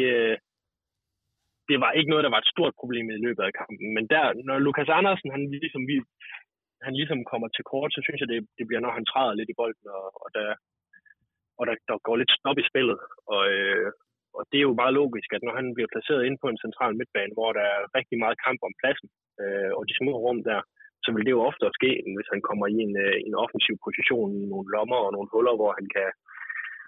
det 1.69 1.77
var 1.83 1.91
ikke 1.91 2.11
noget, 2.11 2.25
der 2.25 2.33
var 2.33 2.41
et 2.41 2.53
stort 2.53 2.73
problem 2.81 3.05
i 3.09 3.23
løbet 3.25 3.43
af 3.43 3.57
kampen. 3.61 3.87
Men 3.97 4.05
der, 4.13 4.23
når 4.47 4.57
Lukas 4.65 4.89
Andersen, 4.99 5.29
han 5.35 5.41
ligesom, 5.63 5.81
vi, 5.89 5.95
han 6.87 6.93
ligesom 6.99 7.19
kommer 7.31 7.47
til 7.51 7.63
kort, 7.71 7.91
så 7.93 8.01
synes 8.03 8.19
jeg, 8.21 8.29
det, 8.33 8.39
det 8.57 8.65
bliver, 8.67 8.81
når 8.83 8.93
han 8.97 9.05
træder 9.11 9.33
lidt 9.33 9.51
i 9.51 9.59
bolden, 9.59 9.87
og, 9.99 10.05
og 10.23 10.29
der, 10.37 10.47
og 11.59 11.63
der, 11.67 11.75
der 11.89 11.95
går 12.07 12.15
lidt 12.17 12.35
stop 12.39 12.57
i 12.59 12.69
spillet. 12.71 12.99
Og, 13.33 13.43
øh, 13.55 13.89
og 14.37 14.41
det 14.49 14.57
er 14.59 14.67
jo 14.69 14.73
bare 14.81 14.97
logisk, 15.01 15.29
at 15.33 15.43
når 15.45 15.55
han 15.59 15.67
bliver 15.75 15.91
placeret 15.93 16.25
ind 16.27 16.37
på 16.39 16.47
en 16.49 16.63
central 16.65 16.93
midtbane, 16.99 17.33
hvor 17.37 17.49
der 17.57 17.65
er 17.75 17.81
rigtig 17.97 18.17
meget 18.23 18.41
kamp 18.45 18.59
om 18.67 18.73
pladsen, 18.79 19.09
øh, 19.41 19.71
og 19.77 19.81
de 19.89 19.99
små 19.99 20.13
rum 20.25 20.39
der, 20.49 20.59
så 21.03 21.09
vil 21.13 21.25
det 21.25 21.35
jo 21.35 21.45
ofte 21.49 21.65
ske, 21.79 21.91
hvis 22.15 22.31
han 22.33 22.41
kommer 22.47 22.65
i 22.75 22.77
en, 22.85 22.93
øh, 23.05 23.17
en 23.27 23.35
offensiv 23.43 23.75
position 23.85 24.29
i 24.41 24.43
nogle 24.51 24.67
lommer 24.75 24.99
og 25.05 25.11
nogle 25.15 25.31
huller, 25.33 25.55
hvor 25.59 25.71
han 25.79 25.87
kan 25.95 26.09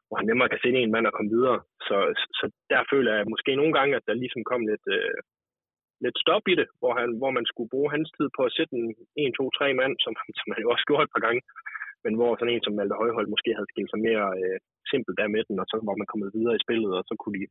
hvor 0.08 0.18
han 0.20 0.28
nemmere 0.30 0.52
kan 0.52 0.64
sende 0.64 0.80
en 0.80 0.94
mand 0.96 1.10
og 1.10 1.14
komme 1.16 1.32
videre. 1.36 1.60
Så, 1.88 1.98
så 2.40 2.46
der 2.74 2.82
føler 2.92 3.12
jeg 3.18 3.32
måske 3.34 3.52
nogle 3.60 3.74
gange, 3.78 3.94
at 3.96 4.08
der 4.08 4.22
ligesom 4.24 4.44
kom 4.52 4.62
lidt, 4.72 4.86
øh, 4.98 5.18
lidt 6.06 6.18
stop 6.24 6.46
i 6.52 6.56
det, 6.60 6.68
hvor, 6.80 6.94
han, 7.00 7.10
hvor 7.20 7.32
man 7.38 7.46
skulle 7.52 7.74
bruge 7.74 7.90
hans 7.96 8.10
tid 8.18 8.28
på 8.38 8.42
at 8.48 8.56
sætte 8.58 8.74
en 8.80 8.88
1, 9.16 9.34
2, 9.38 9.50
3 9.50 9.74
mand, 9.82 9.94
som, 10.04 10.14
som 10.40 10.48
han 10.54 10.64
jo 10.64 10.70
også 10.74 10.86
gjorde 10.88 11.06
et 11.06 11.16
par 11.16 11.26
gange, 11.28 11.42
men 12.04 12.14
hvor 12.18 12.32
sådan 12.34 12.54
en 12.54 12.66
som 12.66 12.76
Malte 12.78 12.96
Højhold 13.02 13.28
måske 13.34 13.52
havde 13.58 13.72
skilt 13.72 13.92
sig 13.92 14.02
mere 14.08 14.26
øh, 14.40 14.58
simpelt 14.92 15.20
der 15.20 15.34
med 15.36 15.44
den, 15.48 15.56
og 15.62 15.68
så 15.72 15.76
var 15.90 15.96
man 16.00 16.12
kommet 16.12 16.36
videre 16.38 16.56
i 16.58 16.64
spillet, 16.66 16.92
og 16.98 17.04
så 17.10 17.14
kunne 17.22 17.38
de 17.40 17.48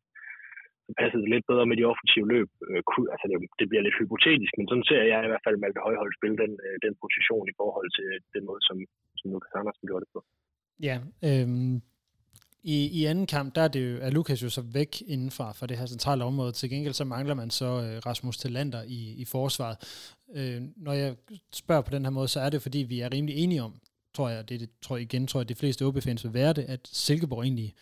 så 0.89 0.93
passede 1.01 1.23
det 1.25 1.33
lidt 1.35 1.47
bedre 1.51 1.67
med 1.69 1.77
de 1.79 1.89
offensive 1.93 2.29
løb. 2.35 2.49
Øh, 2.69 2.81
kunne, 2.91 3.07
altså 3.15 3.27
det, 3.31 3.37
det 3.61 3.67
bliver 3.69 3.85
lidt 3.87 3.99
hypotetisk, 4.01 4.53
men 4.59 4.67
sådan 4.69 4.89
ser 4.91 5.03
jeg 5.13 5.21
i 5.23 5.31
hvert 5.31 5.45
fald 5.47 5.57
Malte 5.63 5.81
Højhold 5.87 6.13
spille 6.19 6.37
den, 6.45 6.53
øh, 6.67 6.77
den 6.87 6.95
position 7.05 7.45
i 7.53 7.55
forhold 7.61 7.89
til 7.99 8.09
den 8.35 8.43
måde, 8.49 8.63
som, 8.69 8.77
som 9.19 9.27
Lukas 9.33 9.59
Andersen 9.61 9.89
gjorde 9.89 10.05
det 10.05 10.13
på. 10.17 10.21
Ja, 10.89 10.97
øh, 11.29 11.49
i, 12.67 12.87
I 12.87 13.05
anden 13.05 13.27
kamp, 13.27 13.55
der 13.55 13.63
er, 13.63 13.69
det 13.69 13.93
jo, 13.93 13.99
er 14.01 14.11
Lukas 14.11 14.43
jo 14.43 14.51
så 14.51 14.61
væk 14.61 15.03
indenfra 15.07 15.53
for 15.53 15.67
det 15.67 15.79
her 15.79 15.87
centrale 15.87 16.25
område. 16.25 16.53
Til 16.53 16.71
gengæld 16.71 16.95
så 16.95 17.05
mangler 17.05 17.35
man 17.35 17.51
så 17.51 17.65
øh, 17.65 17.99
Rasmus 18.07 18.39
Talander 18.39 18.83
i, 18.83 19.13
i 19.13 19.25
forsvaret. 19.25 19.77
Øh, 20.35 20.63
når 20.77 20.93
jeg 20.93 21.17
spørger 21.53 21.83
på 21.83 21.91
den 21.91 22.05
her 22.05 22.11
måde, 22.11 22.29
så 22.29 22.41
er 22.41 22.51
det 22.51 22.63
fordi, 22.63 22.79
vi 22.79 23.01
er 23.01 23.13
rimelig 23.13 23.37
enige 23.37 23.63
om, 23.63 23.81
tror 24.15 24.29
jeg, 24.29 24.49
det, 24.49 24.61
det 24.61 24.71
tror 24.83 24.97
jeg 24.97 25.03
igen, 25.03 25.27
tror 25.27 25.41
jeg, 25.41 25.49
de 25.49 25.55
fleste 25.55 25.87
OB-fans 25.87 26.25
vil 26.25 26.35
være 26.35 26.53
det, 26.53 26.63
at 26.63 26.81
Silkeborg 26.93 27.43
egentlig 27.43 27.75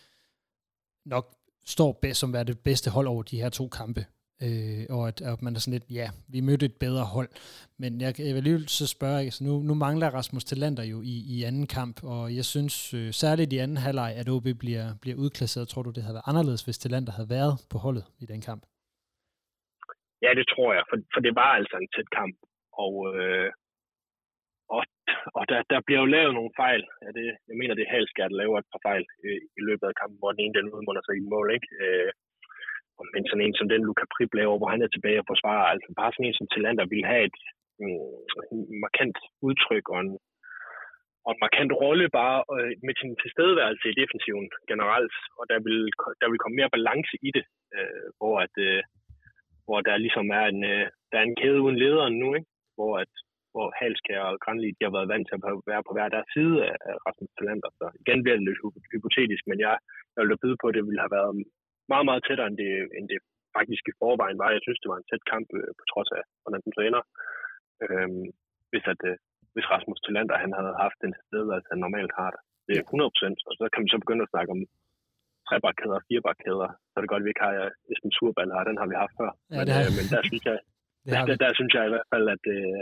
nok 1.04 1.36
står 1.66 1.92
bedst 1.92 2.20
som 2.20 2.32
være 2.32 2.44
det 2.44 2.58
bedste 2.58 2.90
hold 2.90 3.06
over 3.06 3.22
de 3.22 3.40
her 3.40 3.48
to 3.48 3.68
kampe. 3.68 4.06
Øh, 4.42 4.84
og 4.96 5.02
at, 5.10 5.18
at 5.30 5.42
man 5.44 5.52
er 5.54 5.60
sådan 5.60 5.76
lidt, 5.78 5.88
ja, 6.00 6.08
vi 6.34 6.40
mødte 6.48 6.66
et 6.70 6.76
bedre 6.84 7.04
hold. 7.16 7.30
Men 7.82 7.90
jeg, 8.04 8.10
jeg 8.26 8.32
vil 8.34 8.42
alligevel 8.42 8.68
så 8.68 8.86
spørge, 8.96 9.18
altså 9.28 9.42
nu, 9.48 9.52
nu 9.68 9.74
mangler 9.86 10.14
Rasmus 10.18 10.44
Talander 10.44 10.84
jo 10.92 10.98
i, 11.12 11.14
i 11.34 11.36
anden 11.48 11.66
kamp, 11.78 11.96
og 12.14 12.22
jeg 12.38 12.44
synes 12.54 12.74
øh, 12.98 13.10
særligt 13.22 13.52
i 13.52 13.58
anden 13.64 13.80
halvleg, 13.86 14.10
at 14.20 14.28
OB 14.34 14.46
bliver, 14.62 14.86
bliver 15.02 15.18
udklasseret. 15.24 15.68
Tror 15.68 15.82
du, 15.84 15.90
det 15.94 16.02
havde 16.04 16.18
været 16.18 16.30
anderledes, 16.30 16.62
hvis 16.64 16.78
Talander 16.82 17.12
havde 17.18 17.30
været 17.38 17.54
på 17.72 17.76
holdet 17.84 18.04
i 18.22 18.26
den 18.32 18.40
kamp? 18.48 18.62
Ja, 20.24 20.30
det 20.38 20.46
tror 20.52 20.70
jeg, 20.76 20.84
for, 20.90 20.96
for 21.12 21.20
det 21.26 21.34
var 21.40 21.50
altså 21.58 21.76
en 21.82 21.90
tæt 21.94 22.10
kamp. 22.18 22.36
Og, 22.84 22.94
øh, 23.18 23.50
og, 24.74 24.82
og 25.38 25.42
der, 25.50 25.60
der 25.72 25.80
bliver 25.86 26.00
jo 26.04 26.12
lavet 26.16 26.32
nogle 26.34 26.52
fejl. 26.62 26.82
Ja, 27.02 27.08
det, 27.16 27.24
jeg 27.48 27.56
mener, 27.60 27.74
det 27.74 27.84
er 27.84 27.94
Halskær, 27.94 28.28
der 28.28 28.40
laver 28.42 28.56
et 28.58 28.70
par 28.72 28.82
fejl 28.88 29.04
øh, 29.24 29.40
i 29.58 29.60
løbet 29.68 29.86
af 29.90 29.98
kampen, 30.00 30.18
hvor 30.20 30.30
den 30.32 30.40
ene 30.44 30.54
den 30.58 30.72
udmunder 30.76 31.02
sig 31.04 31.14
i 31.16 31.28
mål. 31.32 31.48
Ikke? 31.56 31.68
Øh, 31.82 32.10
men 33.14 33.22
sådan 33.26 33.44
en 33.46 33.56
som 33.58 33.68
den 33.72 33.82
Luca 33.88 34.06
Prip 34.14 34.32
laver, 34.34 34.56
hvor 34.58 34.70
han 34.74 34.82
er 34.82 34.90
tilbage 34.92 35.20
og 35.22 35.28
forsvarer, 35.30 35.66
altså 35.72 35.88
bare 36.00 36.12
sådan 36.12 36.26
en 36.26 36.38
som 36.38 36.48
Tillander 36.52 36.86
vil 36.92 37.04
have 37.10 37.24
et 37.30 37.38
mm, 37.80 38.66
markant 38.84 39.18
udtryk 39.48 39.86
og 39.94 39.98
en, 40.04 40.12
og 41.26 41.30
en 41.34 41.42
markant 41.46 41.72
rolle 41.82 42.06
bare 42.20 42.38
øh, 42.56 42.72
med 42.86 42.94
sin 43.00 43.12
tilstedeværelse 43.22 43.86
i 43.88 43.98
defensiven 44.00 44.46
generelt, 44.70 45.16
og 45.38 45.44
der 45.50 45.58
vil, 45.66 45.78
der 46.20 46.28
vil 46.30 46.40
komme 46.40 46.56
mere 46.58 46.74
balance 46.76 47.14
i 47.28 47.30
det, 47.36 47.44
øh, 47.76 48.06
hvor, 48.18 48.34
at, 48.44 48.54
øh, 48.68 48.82
hvor 49.66 49.78
der 49.88 50.04
ligesom 50.04 50.26
er 50.40 50.44
en, 50.52 50.60
øh, 50.72 50.86
der 51.10 51.16
er 51.18 51.26
en 51.26 51.38
kæde 51.40 51.60
uden 51.64 51.78
lederen 51.82 52.16
nu, 52.22 52.28
ikke? 52.38 52.50
hvor 52.76 52.92
at 53.04 53.12
hvor 53.54 53.68
Halskær 53.80 54.22
og 54.30 54.40
Granli, 54.44 54.68
de 54.76 54.86
har 54.86 54.94
været 54.96 55.12
vant 55.12 55.26
til 55.26 55.36
at 55.38 55.44
være 55.72 55.82
på 55.86 55.92
hver 55.94 56.08
deres 56.14 56.28
side 56.34 56.56
af 56.90 56.94
Rasmus 57.06 57.32
Talander. 57.38 57.70
Så 57.80 57.86
igen 58.02 58.18
bliver 58.22 58.36
det 58.38 58.46
lidt 58.46 58.60
hypotetisk, 58.94 59.42
men 59.50 59.58
jeg, 59.64 59.74
jeg 60.12 60.20
vil 60.20 60.32
da 60.32 60.42
byde 60.42 60.60
på, 60.60 60.66
at 60.68 60.76
det 60.76 60.84
ville 60.88 61.04
have 61.04 61.16
været 61.18 61.32
meget, 61.92 62.06
meget 62.08 62.22
tættere, 62.26 62.48
end 62.50 62.58
det, 62.62 62.72
end 62.96 63.06
det 63.12 63.18
faktisk 63.56 63.84
i 63.88 63.98
forvejen 64.00 64.38
var. 64.42 64.56
Jeg 64.56 64.64
synes, 64.64 64.80
det 64.80 64.90
var 64.92 64.98
en 65.00 65.08
tæt 65.10 65.24
kamp 65.32 65.48
øh, 65.58 65.70
på 65.78 65.84
trods 65.92 66.10
af, 66.18 66.22
hvordan 66.42 66.62
den 66.64 66.72
ender. 66.88 67.04
Øhm, 67.84 68.26
hvis, 68.70 68.84
at, 68.92 69.00
øh, 69.10 69.16
hvis 69.54 69.70
Rasmus 69.72 70.00
Talander 70.04 70.36
han 70.44 70.52
havde 70.58 70.74
haft 70.84 70.98
den 71.04 71.12
sted, 71.26 71.44
altså 71.54 71.68
han 71.72 71.82
normalt 71.86 72.12
har 72.20 72.30
det. 72.34 72.40
Det 72.66 72.74
er 72.76 72.84
100 72.84 73.12
procent, 73.12 73.38
og 73.48 73.52
så 73.58 73.64
kan 73.72 73.80
man 73.82 73.92
så 73.92 73.98
begynde 74.02 74.26
at 74.26 74.32
snakke 74.34 74.50
om 74.54 74.60
trebakkæder 75.48 75.96
og 76.00 76.04
firebakkæder. 76.08 76.68
Så 76.90 76.94
er 76.96 77.02
det 77.02 77.12
godt, 77.12 77.22
at 77.22 77.26
vi 77.26 77.32
ikke 77.32 77.46
har 77.46 77.54
øh, 77.64 77.92
Esben 77.92 78.12
Surball 78.16 78.54
her, 78.54 78.68
den 78.70 78.80
har 78.80 78.88
vi 78.90 78.96
haft 79.02 79.14
før. 79.20 79.30
Ja, 79.52 79.56
men, 79.58 79.66
øh, 79.76 79.90
men 79.98 80.06
der 80.14 80.22
synes 80.30 80.44
jeg, 80.50 80.58
der, 81.12 81.20
der, 81.28 81.36
der, 81.44 81.50
synes 81.58 81.72
jeg 81.76 81.84
i 81.86 81.92
hvert 81.94 82.10
fald, 82.12 82.26
at, 82.36 82.44
øh, 82.56 82.80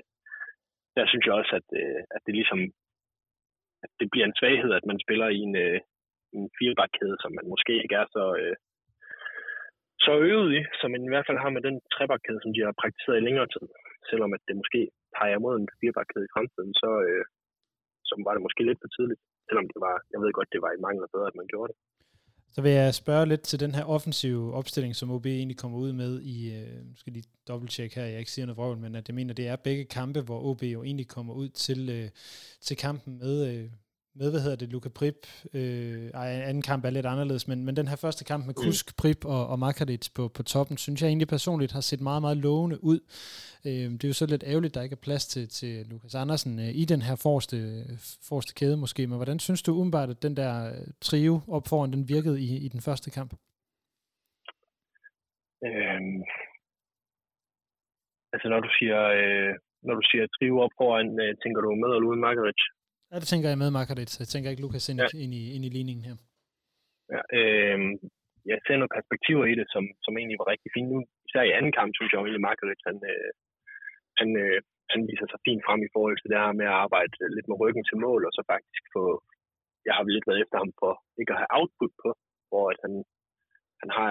der 0.97 1.05
synes 1.11 1.25
jeg 1.27 1.35
også, 1.41 1.53
at, 1.61 1.69
øh, 1.81 2.01
at 2.17 2.21
det 2.27 2.35
ligesom 2.41 2.61
at 3.85 3.91
det 4.01 4.09
bliver 4.13 4.27
en 4.27 4.39
svaghed, 4.41 4.73
at 4.79 4.89
man 4.91 4.99
spiller 5.05 5.29
i 5.29 5.41
en, 5.49 5.55
øh, 5.65 5.79
en 6.37 6.45
firebakkæde, 6.57 7.17
som 7.23 7.33
man 7.39 7.47
måske 7.53 7.75
ikke 7.83 7.97
er 8.03 8.07
så, 8.17 8.25
øh, 8.41 8.57
så 10.07 10.13
øvet 10.31 10.51
i, 10.59 10.61
som 10.81 10.89
man 10.95 11.03
i 11.05 11.13
hvert 11.13 11.27
fald 11.29 11.43
har 11.45 11.53
med 11.57 11.63
den 11.69 11.77
trebakkæde, 11.95 12.41
som 12.43 12.53
de 12.55 12.61
har 12.67 12.75
praktiseret 12.83 13.19
i 13.19 13.27
længere 13.29 13.49
tid. 13.55 13.67
Selvom 14.11 14.31
at 14.37 14.43
det 14.49 14.55
måske 14.61 14.81
peger 15.19 15.39
mod 15.45 15.55
en 15.57 15.69
firebakkæde 15.79 16.27
i 16.27 16.33
fremtiden, 16.35 16.73
så, 16.83 16.91
øh, 17.07 17.25
så 18.09 18.13
var 18.27 18.33
det 18.35 18.43
måske 18.47 18.63
lidt 18.69 18.83
for 18.83 18.91
tidligt. 18.97 19.23
Selvom 19.49 19.67
det 19.73 19.79
var, 19.87 19.97
jeg 20.13 20.19
ved 20.23 20.31
godt, 20.39 20.53
det 20.55 20.63
var 20.65 20.73
i 20.73 20.83
mangel 20.87 21.05
bedre, 21.15 21.31
at 21.33 21.39
man 21.41 21.51
gjorde 21.53 21.71
det. 21.73 21.79
Så 22.55 22.61
vil 22.65 22.73
jeg 22.81 22.95
spørge 23.03 23.27
lidt 23.33 23.45
til 23.51 23.61
den 23.65 23.75
her 23.77 23.85
offensive 23.97 24.55
opstilling, 24.61 24.95
som 24.97 25.11
OB 25.11 25.27
egentlig 25.27 25.59
kommer 25.63 25.79
ud 25.79 25.93
med 26.03 26.13
i, 26.35 26.37
øh, 26.59 26.79
nu 26.89 26.95
skal 26.97 27.13
lige 27.13 27.29
dobbelttjekke 27.49 27.95
her, 27.97 28.07
jeg 28.13 28.19
ikke 28.19 28.31
siger 28.31 28.47
noget 28.47 28.59
vrøvl, 28.59 28.79
men 28.79 28.95
at 28.95 29.09
jeg 29.09 29.15
mener, 29.15 29.35
det 29.35 29.49
er 29.49 29.57
begge 29.69 29.85
kampe, 29.85 30.21
hvor 30.21 30.39
OB 30.49 30.63
jo 30.63 30.83
egentlig 30.83 31.09
kommer 31.09 31.35
ud 31.35 31.49
til, 31.49 31.81
øh, 31.97 32.09
til 32.67 32.77
kampen 32.77 33.13
med, 33.19 33.35
øh, 33.51 33.65
med, 34.15 34.31
hvad 34.31 34.41
hedder 34.41 34.57
det, 34.57 34.69
Luka 34.73 34.89
Prip. 34.99 35.19
Øh, 35.55 36.11
ej, 36.23 36.29
anden 36.51 36.63
kamp 36.63 36.85
er 36.85 36.91
lidt 36.91 37.07
anderledes, 37.07 37.49
men, 37.49 37.65
men 37.65 37.77
den 37.77 37.89
her 37.89 37.97
første 37.97 38.25
kamp 38.25 38.47
med 38.47 38.55
Kusk. 38.55 38.87
Prip 39.01 39.25
og, 39.25 39.43
og 39.53 39.59
Makaric 39.59 40.05
på, 40.17 40.29
på 40.37 40.43
toppen, 40.43 40.77
synes 40.77 41.03
jeg 41.03 41.09
egentlig 41.09 41.29
personligt 41.29 41.73
har 41.73 41.81
set 41.81 42.01
meget, 42.01 42.23
meget 42.23 42.37
lovende 42.37 42.85
ud. 42.91 43.01
Øh, 43.67 43.87
det 43.99 44.05
er 44.05 44.09
jo 44.09 44.21
så 44.23 44.27
lidt 44.27 44.45
ærgerligt, 44.47 44.75
der 44.75 44.83
ikke 44.83 44.99
er 45.01 45.07
plads 45.09 45.25
til, 45.27 45.49
til 45.49 45.87
Lukas 45.91 46.15
Andersen 46.15 46.53
øh, 46.59 46.71
i 46.83 46.85
den 46.93 47.03
her 47.03 47.17
forreste, 47.25 47.57
forreste 48.29 48.53
kæde 48.59 48.77
måske, 48.77 49.07
men 49.07 49.17
hvordan 49.17 49.39
synes 49.39 49.63
du 49.63 49.71
umiddelbart, 49.73 50.11
at 50.11 50.23
den 50.23 50.37
der 50.37 50.53
øh, 50.73 50.87
trio 51.09 51.35
op 51.57 51.67
foran, 51.71 51.93
den 51.93 52.09
virkede 52.15 52.39
i, 52.47 52.49
i 52.67 52.69
den 52.75 52.81
første 52.89 53.11
kamp? 53.19 53.31
Øhm, 55.67 56.21
altså 58.33 58.47
når 58.53 58.61
du 58.67 58.71
siger, 58.79 59.01
øh, 59.21 59.53
når 59.87 59.95
du 59.99 60.05
siger 60.11 60.25
trio 60.37 60.55
op 60.65 60.75
foran, 60.81 61.09
øh, 61.25 61.33
tænker 61.43 61.61
du 61.61 61.69
med 61.83 61.91
eller 61.95 62.09
uden 62.11 62.25
Margaret? 62.29 62.63
Ja, 63.13 63.17
det 63.23 63.29
tænker 63.33 63.49
jeg 63.49 63.63
med 63.63 63.71
Margaret. 63.79 64.13
Jeg 64.23 64.29
tænker 64.31 64.49
ikke 64.51 64.65
Lukas 64.65 64.89
ind, 64.91 65.01
ja. 65.03 65.09
ind, 65.25 65.33
i, 65.41 65.43
ind 65.55 65.65
i 65.69 65.75
ligningen 65.77 66.05
her. 66.09 66.17
Ja, 67.15 67.21
øh, 67.39 67.79
jeg 68.51 68.59
ser 68.67 68.77
nogle 68.79 68.97
perspektiver 68.99 69.45
i 69.53 69.55
det, 69.61 69.67
som, 69.75 69.85
som 70.05 70.13
egentlig 70.21 70.39
var 70.43 70.53
rigtig 70.53 70.71
fint. 70.75 70.89
Nu, 70.93 70.99
især 71.29 71.43
i 71.47 71.57
anden 71.59 71.75
kamp, 71.79 71.91
synes 71.95 72.11
jeg 72.11 72.19
egentlig, 72.19 72.47
Margaret, 72.49 72.81
han, 72.89 72.97
øh, 73.13 73.31
han, 74.21 74.29
øh, 74.43 74.59
han 74.93 75.01
viser 75.11 75.27
sig 75.29 75.41
fint 75.47 75.63
frem 75.67 75.81
i 75.85 75.93
forhold 75.95 76.17
til 76.19 76.31
det 76.31 76.39
her 76.43 76.53
med 76.61 76.69
at 76.71 76.81
arbejde 76.85 77.15
lidt 77.37 77.49
med 77.49 77.61
ryggen 77.63 77.85
til 77.87 78.03
mål, 78.07 78.23
og 78.29 78.33
så 78.37 78.43
faktisk 78.55 78.83
få, 78.97 79.05
jeg 79.87 79.95
har 79.97 80.03
lidt 80.05 80.29
været 80.29 80.43
efter 80.45 80.57
ham 80.63 80.73
for 80.81 80.93
ikke 81.21 81.33
at 81.35 81.41
have 81.41 81.55
output 81.59 81.93
på, 82.03 82.11
hvor 82.51 82.65
at 82.73 82.79
han, 82.85 82.95
han 83.83 83.91
har 83.99 84.11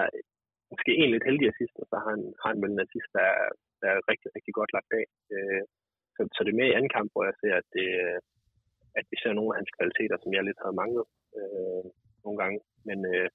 måske 0.71 0.91
en 1.01 1.11
lidt 1.13 1.27
heldig 1.27 1.47
assist, 1.51 1.75
og 1.81 1.85
så 1.89 1.95
har 2.01 2.09
han, 2.15 2.23
har 2.41 2.49
han 2.51 2.61
vel 2.63 2.73
en 2.73 2.85
assist, 2.85 3.09
der, 3.17 3.27
er, 3.41 3.47
der 3.81 3.87
er 3.93 3.99
rigtig, 4.11 4.29
rigtig 4.35 4.53
godt 4.59 4.71
lagt 4.75 4.89
bag. 4.93 5.05
Øh, 5.33 5.63
så, 6.15 6.21
så 6.35 6.39
det 6.43 6.51
er 6.51 6.59
med 6.61 6.67
i 6.69 6.75
anden 6.77 6.93
kamp, 6.97 7.09
hvor 7.11 7.23
jeg 7.29 7.35
ser, 7.41 7.55
at 7.61 7.67
det, 7.77 7.87
at 8.99 9.05
vi 9.11 9.17
ser 9.21 9.33
nogle 9.33 9.51
af 9.51 9.57
hans 9.59 9.71
kvaliteter, 9.77 10.17
som 10.19 10.31
jeg 10.35 10.43
lidt 10.43 10.63
havde 10.63 10.79
manglet 10.81 11.05
øh, 11.39 11.85
nogle 12.23 12.37
gange. 12.41 12.57
Men 12.87 12.99
øh, 13.11 13.27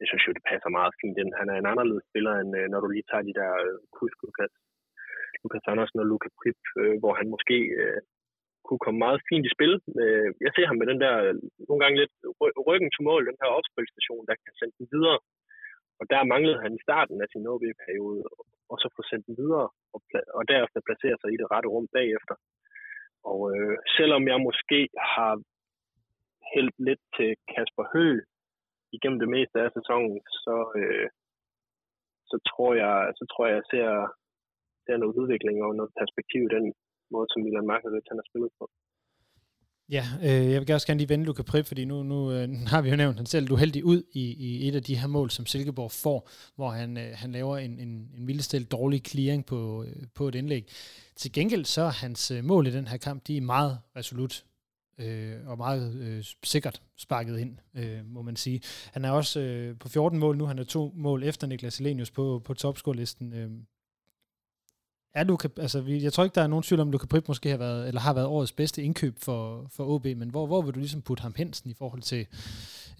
jeg 0.00 0.06
synes 0.08 0.24
jo, 0.26 0.36
det 0.36 0.48
passer 0.50 0.70
meget 0.78 0.94
fint 1.00 1.16
ind. 1.22 1.30
Han 1.40 1.48
er 1.52 1.56
en 1.58 1.70
anderledes 1.72 2.04
spiller, 2.10 2.34
end 2.42 2.50
øh, 2.60 2.66
når 2.72 2.80
du 2.80 2.88
lige 2.90 3.08
tager 3.10 3.28
de 3.28 3.38
der 3.40 3.50
øh, 3.66 3.78
Kusk, 3.96 4.18
Lukas, 4.24 4.54
Lukas 5.42 5.70
Andersen 5.72 5.98
og 6.02 6.06
Luka 6.10 6.28
Prip, 6.38 6.60
øh, 6.80 6.96
hvor 7.02 7.12
han 7.18 7.28
måske 7.34 7.58
øh, 7.80 8.00
kunne 8.66 8.84
komme 8.84 8.98
meget 9.06 9.20
fint 9.28 9.44
i 9.48 9.54
spil. 9.56 9.72
Øh, 10.02 10.28
jeg 10.44 10.52
ser 10.52 10.66
ham 10.68 10.78
med 10.80 10.88
den 10.92 11.00
der, 11.04 11.14
øh, 11.26 11.34
nogle 11.68 11.80
gange 11.82 12.00
lidt 12.02 12.14
ryggen 12.68 12.90
til 12.92 13.02
mål, 13.08 13.22
den 13.30 13.40
her 13.42 13.50
opspilstation, 13.58 14.22
der 14.28 14.34
kan 14.44 14.54
sende 14.58 14.74
den 14.78 14.88
videre. 14.94 15.18
Og 16.00 16.04
der 16.12 16.30
manglede 16.32 16.62
han 16.64 16.72
i 16.74 16.84
starten 16.86 17.16
af 17.24 17.28
sin 17.30 17.48
OB-periode, 17.52 18.22
og 18.70 18.76
så 18.82 18.86
få 18.96 19.02
sendt 19.10 19.24
den 19.28 19.36
videre, 19.42 19.66
og, 19.94 20.00
og 20.38 20.42
derefter 20.52 20.86
placere 20.88 21.16
sig 21.20 21.30
i 21.32 21.40
det 21.40 21.50
rette 21.52 21.68
rum 21.74 21.86
bagefter. 21.98 22.34
Og 23.30 23.40
øh, 23.54 23.76
selvom 23.96 24.22
jeg 24.30 24.38
måske 24.48 24.80
har 25.14 25.32
hældt 26.54 26.76
lidt 26.88 27.02
til 27.16 27.30
Kasper 27.52 27.86
Hø 27.92 28.06
igennem 28.96 29.18
det 29.24 29.30
meste 29.36 29.56
af 29.64 29.70
sæsonen, 29.78 30.16
så, 30.44 30.56
øh, 30.80 31.08
så, 32.30 32.36
tror 32.50 32.72
jeg, 32.82 32.94
så 33.18 33.24
tror 33.30 33.44
jeg, 33.46 33.54
jeg 33.58 33.66
ser, 33.72 33.88
ser 34.84 34.96
noget 34.96 35.18
udvikling 35.20 35.56
og 35.64 35.70
noget 35.78 35.92
perspektiv 36.00 36.42
i 36.44 36.54
den 36.56 36.66
måde, 37.14 37.28
som 37.30 37.42
Milan 37.42 37.70
Markovic 37.70 38.06
han 38.10 38.20
har 38.20 38.28
spillet 38.30 38.52
på. 38.58 38.64
Ja, 39.92 40.06
øh, 40.22 40.50
jeg 40.52 40.60
vil 40.60 40.74
også 40.74 40.86
gerne 40.86 40.98
lige 40.98 41.08
vende 41.08 41.24
Luka 41.24 41.42
Prip, 41.42 41.66
fordi 41.66 41.84
nu, 41.84 42.02
nu 42.02 42.32
øh, 42.32 42.48
har 42.72 42.82
vi 42.82 42.90
jo 42.90 42.96
nævnt, 42.96 43.16
han 43.16 43.26
selv 43.26 43.52
uheldig 43.52 43.84
ud 43.84 44.02
i, 44.12 44.20
i 44.20 44.68
et 44.68 44.74
af 44.74 44.82
de 44.82 44.96
her 44.96 45.06
mål, 45.06 45.30
som 45.30 45.46
Silkeborg 45.46 45.90
får, 45.90 46.28
hvor 46.56 46.70
han, 46.70 46.96
øh, 46.96 47.12
han 47.14 47.32
laver 47.32 47.58
en, 47.58 47.78
en, 47.78 47.88
en 48.18 48.26
vildestil 48.26 48.64
dårlig 48.64 49.02
clearing 49.06 49.46
på, 49.46 49.84
øh, 49.84 50.06
på 50.14 50.28
et 50.28 50.34
indlæg. 50.34 50.68
Til 51.16 51.32
gengæld 51.32 51.64
så 51.64 51.82
er 51.82 51.90
hans 51.90 52.30
øh, 52.30 52.44
mål 52.44 52.66
i 52.66 52.70
den 52.70 52.88
her 52.88 52.96
kamp, 52.96 53.26
de 53.26 53.36
er 53.36 53.40
meget 53.40 53.78
resolut 53.96 54.44
øh, 54.98 55.36
og 55.46 55.58
meget 55.58 55.94
øh, 55.94 56.24
sikkert 56.44 56.82
sparket 56.96 57.38
ind, 57.38 57.58
øh, 57.74 58.06
må 58.06 58.22
man 58.22 58.36
sige. 58.36 58.60
Han 58.92 59.04
er 59.04 59.10
også 59.10 59.40
øh, 59.40 59.78
på 59.78 59.88
14 59.88 60.18
mål 60.18 60.36
nu, 60.36 60.44
han 60.44 60.58
er 60.58 60.64
to 60.64 60.92
mål 60.96 61.22
efter 61.22 61.46
Niklas 61.46 61.78
Elenius 61.78 62.10
på, 62.10 62.42
på 62.44 62.54
topscore-listen. 62.54 63.32
Øh, 63.32 63.50
er 65.14 65.24
Luka, 65.24 65.48
altså, 65.66 65.78
jeg 66.06 66.12
tror 66.12 66.24
ikke, 66.24 66.34
der 66.34 66.44
er 66.44 66.52
nogen 66.52 66.62
tvivl 66.62 66.80
om, 66.80 66.88
at 66.88 66.92
Luka 66.92 67.06
Prip 67.12 67.28
måske 67.28 67.48
har 67.54 67.58
været, 67.66 67.88
eller 67.88 68.00
har 68.00 68.14
været 68.14 68.32
årets 68.36 68.52
bedste 68.52 68.82
indkøb 68.82 69.14
for, 69.26 69.40
for 69.76 69.84
OB, 69.92 70.06
men 70.20 70.28
hvor, 70.30 70.44
hvor 70.46 70.62
vil 70.62 70.74
du 70.74 70.78
ligesom 70.78 71.02
putte 71.08 71.22
ham 71.26 71.34
hensen 71.36 71.70
i 71.70 71.76
forhold 71.80 72.02
til 72.12 72.22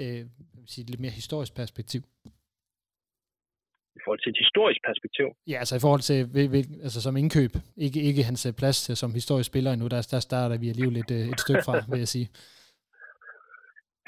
øh, 0.03 0.23
sige, 0.71 0.83
et 0.85 0.91
lidt 0.91 1.05
mere 1.05 1.19
historisk 1.21 1.53
perspektiv? 1.61 2.03
I 3.99 4.01
forhold 4.05 4.21
til 4.23 4.31
et 4.35 4.41
historisk 4.45 4.81
perspektiv? 4.89 5.27
Ja, 5.53 5.57
altså 5.63 5.75
i 5.77 5.83
forhold 5.87 6.05
til 6.11 6.19
altså 6.87 7.01
som 7.03 7.17
indkøb. 7.23 7.53
Ikke, 7.87 8.01
ikke 8.09 8.23
hans 8.31 8.43
øh, 8.49 8.53
plads 8.61 8.79
som 9.03 9.11
historisk 9.21 9.49
spiller 9.53 9.71
endnu. 9.73 9.87
Der, 9.95 10.09
der 10.15 10.21
starter 10.29 10.57
vi 10.63 10.69
alligevel 10.73 10.97
et, 11.03 11.11
øh, 11.19 11.25
et 11.33 11.41
stykke 11.45 11.65
fra, 11.67 11.75
vil 11.93 12.05
jeg 12.05 12.13
sige. 12.17 12.29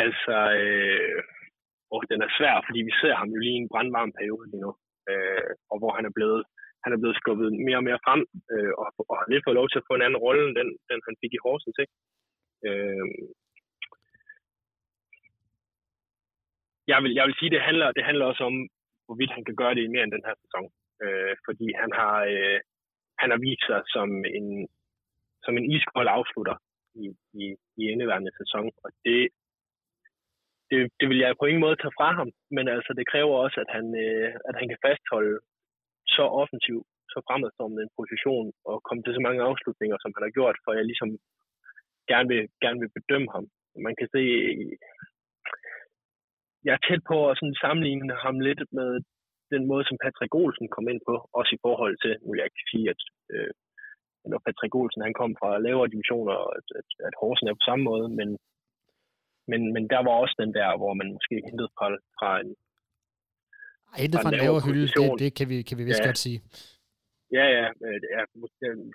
Altså, 0.06 0.36
øh, 0.62 1.18
og 1.94 2.00
den 2.10 2.18
er 2.26 2.30
svær, 2.38 2.54
fordi 2.66 2.80
vi 2.88 2.92
ser 3.00 3.14
ham 3.20 3.28
jo 3.34 3.38
lige 3.44 3.56
i 3.58 3.62
en 3.64 3.72
brandvarm 3.72 4.12
periode 4.18 4.46
lige 4.50 4.64
nu. 4.66 4.72
Øh, 5.10 5.50
og 5.70 5.76
hvor 5.80 5.92
han 5.96 6.04
er 6.08 6.14
blevet 6.18 6.42
han 6.84 6.92
er 6.92 7.00
blevet 7.00 7.20
skubbet 7.20 7.48
mere 7.66 7.80
og 7.80 7.86
mere 7.88 8.04
frem, 8.06 8.20
øh, 8.52 8.72
og, 8.80 8.86
og 9.10 9.14
har 9.18 9.26
lidt 9.32 9.44
fået 9.44 9.58
lov 9.60 9.68
til 9.68 9.80
at 9.80 9.86
få 9.88 9.94
en 9.94 10.06
anden 10.06 10.22
rolle, 10.24 10.42
end 10.46 10.56
den, 10.60 10.68
den 10.90 11.00
han 11.06 11.16
fik 11.22 11.32
i 11.34 11.42
Horsens. 11.44 11.78
Ikke? 11.82 11.94
Øh, 12.66 13.06
jeg, 16.90 16.98
vil, 17.02 17.12
jeg 17.18 17.24
vil 17.26 17.38
sige, 17.38 17.54
det 17.54 17.62
handler, 17.68 17.88
det 17.96 18.04
handler 18.08 18.24
også 18.30 18.42
om, 18.50 18.56
hvorvidt 19.06 19.36
han 19.36 19.44
kan 19.44 19.56
gøre 19.60 19.74
det 19.74 19.82
i 19.84 19.92
mere 19.92 20.04
end 20.04 20.16
den 20.16 20.26
her 20.28 20.36
sæson. 20.42 20.66
Øh, 21.04 21.34
fordi 21.46 21.66
han 21.82 21.90
har, 22.00 22.16
øh, 22.34 22.58
han 23.20 23.28
har 23.32 23.40
vist 23.46 23.64
sig 23.68 23.80
som 23.94 24.08
en, 24.38 24.48
som 25.44 25.54
en 25.56 25.66
iskold 25.76 26.08
afslutter 26.18 26.56
i, 27.02 27.04
i, 27.42 27.44
i 27.80 27.82
indeværende 27.92 28.32
sæson, 28.40 28.66
og 28.84 28.90
det, 29.04 29.20
det, 30.70 30.78
det 31.00 31.06
vil 31.08 31.18
jeg 31.18 31.38
på 31.40 31.46
ingen 31.46 31.64
måde 31.66 31.76
tage 31.76 31.96
fra 31.98 32.08
ham, 32.18 32.30
men 32.56 32.66
altså 32.76 32.90
det 32.98 33.10
kræver 33.12 33.34
også, 33.44 33.58
at 33.64 33.70
han, 33.76 33.86
øh, 34.04 34.28
at 34.48 34.54
han 34.58 34.68
kan 34.68 34.82
fastholde 34.86 35.36
så 36.16 36.24
offensiv, 36.42 36.78
så 37.12 37.18
fremadstormende 37.26 37.82
en 37.84 37.96
position, 38.00 38.46
og 38.70 38.76
komme 38.86 39.02
til 39.02 39.14
så 39.14 39.22
mange 39.26 39.40
afslutninger, 39.50 39.96
som 40.00 40.12
han 40.14 40.24
har 40.26 40.36
gjort, 40.38 40.56
for 40.64 40.70
jeg 40.72 40.84
ligesom 40.90 41.10
gerne 42.10 42.28
vil, 42.32 42.42
gerne 42.64 42.80
vil 42.82 42.94
bedømme 42.98 43.28
ham. 43.34 43.44
Man 43.86 43.94
kan 43.98 44.08
se, 44.14 44.22
jeg 46.66 46.72
er 46.74 46.82
tæt 46.88 47.02
på 47.10 47.16
at 47.30 47.36
sådan 47.38 47.62
sammenligne 47.64 48.14
ham 48.24 48.36
lidt 48.48 48.62
med 48.78 48.90
den 49.54 49.62
måde, 49.70 49.84
som 49.86 50.00
Patrick 50.04 50.34
Olsen 50.40 50.68
kom 50.74 50.86
ind 50.92 51.00
på, 51.08 51.14
også 51.38 51.52
i 51.54 51.62
forhold 51.66 51.94
til, 52.04 52.12
nu 52.24 52.30
jeg 52.34 52.44
ikke 52.48 52.70
sige, 52.72 52.86
at 52.94 53.00
øh, 53.34 53.52
når 54.32 54.40
Patrick 54.46 54.74
Olsen 54.80 55.06
han 55.06 55.18
kom 55.20 55.32
fra 55.40 55.50
lavere 55.66 55.92
divisioner, 55.94 56.34
at, 56.58 56.66
at, 56.80 56.88
at 57.08 57.14
Horsen 57.20 57.48
er 57.48 57.54
på 57.58 57.68
samme 57.68 57.84
måde, 57.90 58.06
men, 58.18 58.28
men, 59.50 59.60
men 59.74 59.84
der 59.92 60.00
var 60.06 60.14
også 60.22 60.36
den 60.42 60.52
der, 60.58 60.68
hvor 60.80 60.92
man 61.00 61.08
måske 61.16 61.36
hentede 61.48 61.70
fra, 61.76 61.86
fra 62.18 62.30
en, 62.42 62.50
hentet 64.02 64.18
fra 64.22 64.30
en 64.32 64.40
lavere 64.42 64.62
hylde, 64.66 64.86
det, 64.98 65.08
det 65.22 65.30
kan 65.38 65.46
vi, 65.52 65.56
kan 65.68 65.76
vi 65.78 65.84
vist 65.88 66.02
ja. 66.04 66.08
godt 66.08 66.20
sige. 66.26 66.38
Ja, 67.38 67.46
ja, 67.56 67.66
ja, 68.14 68.22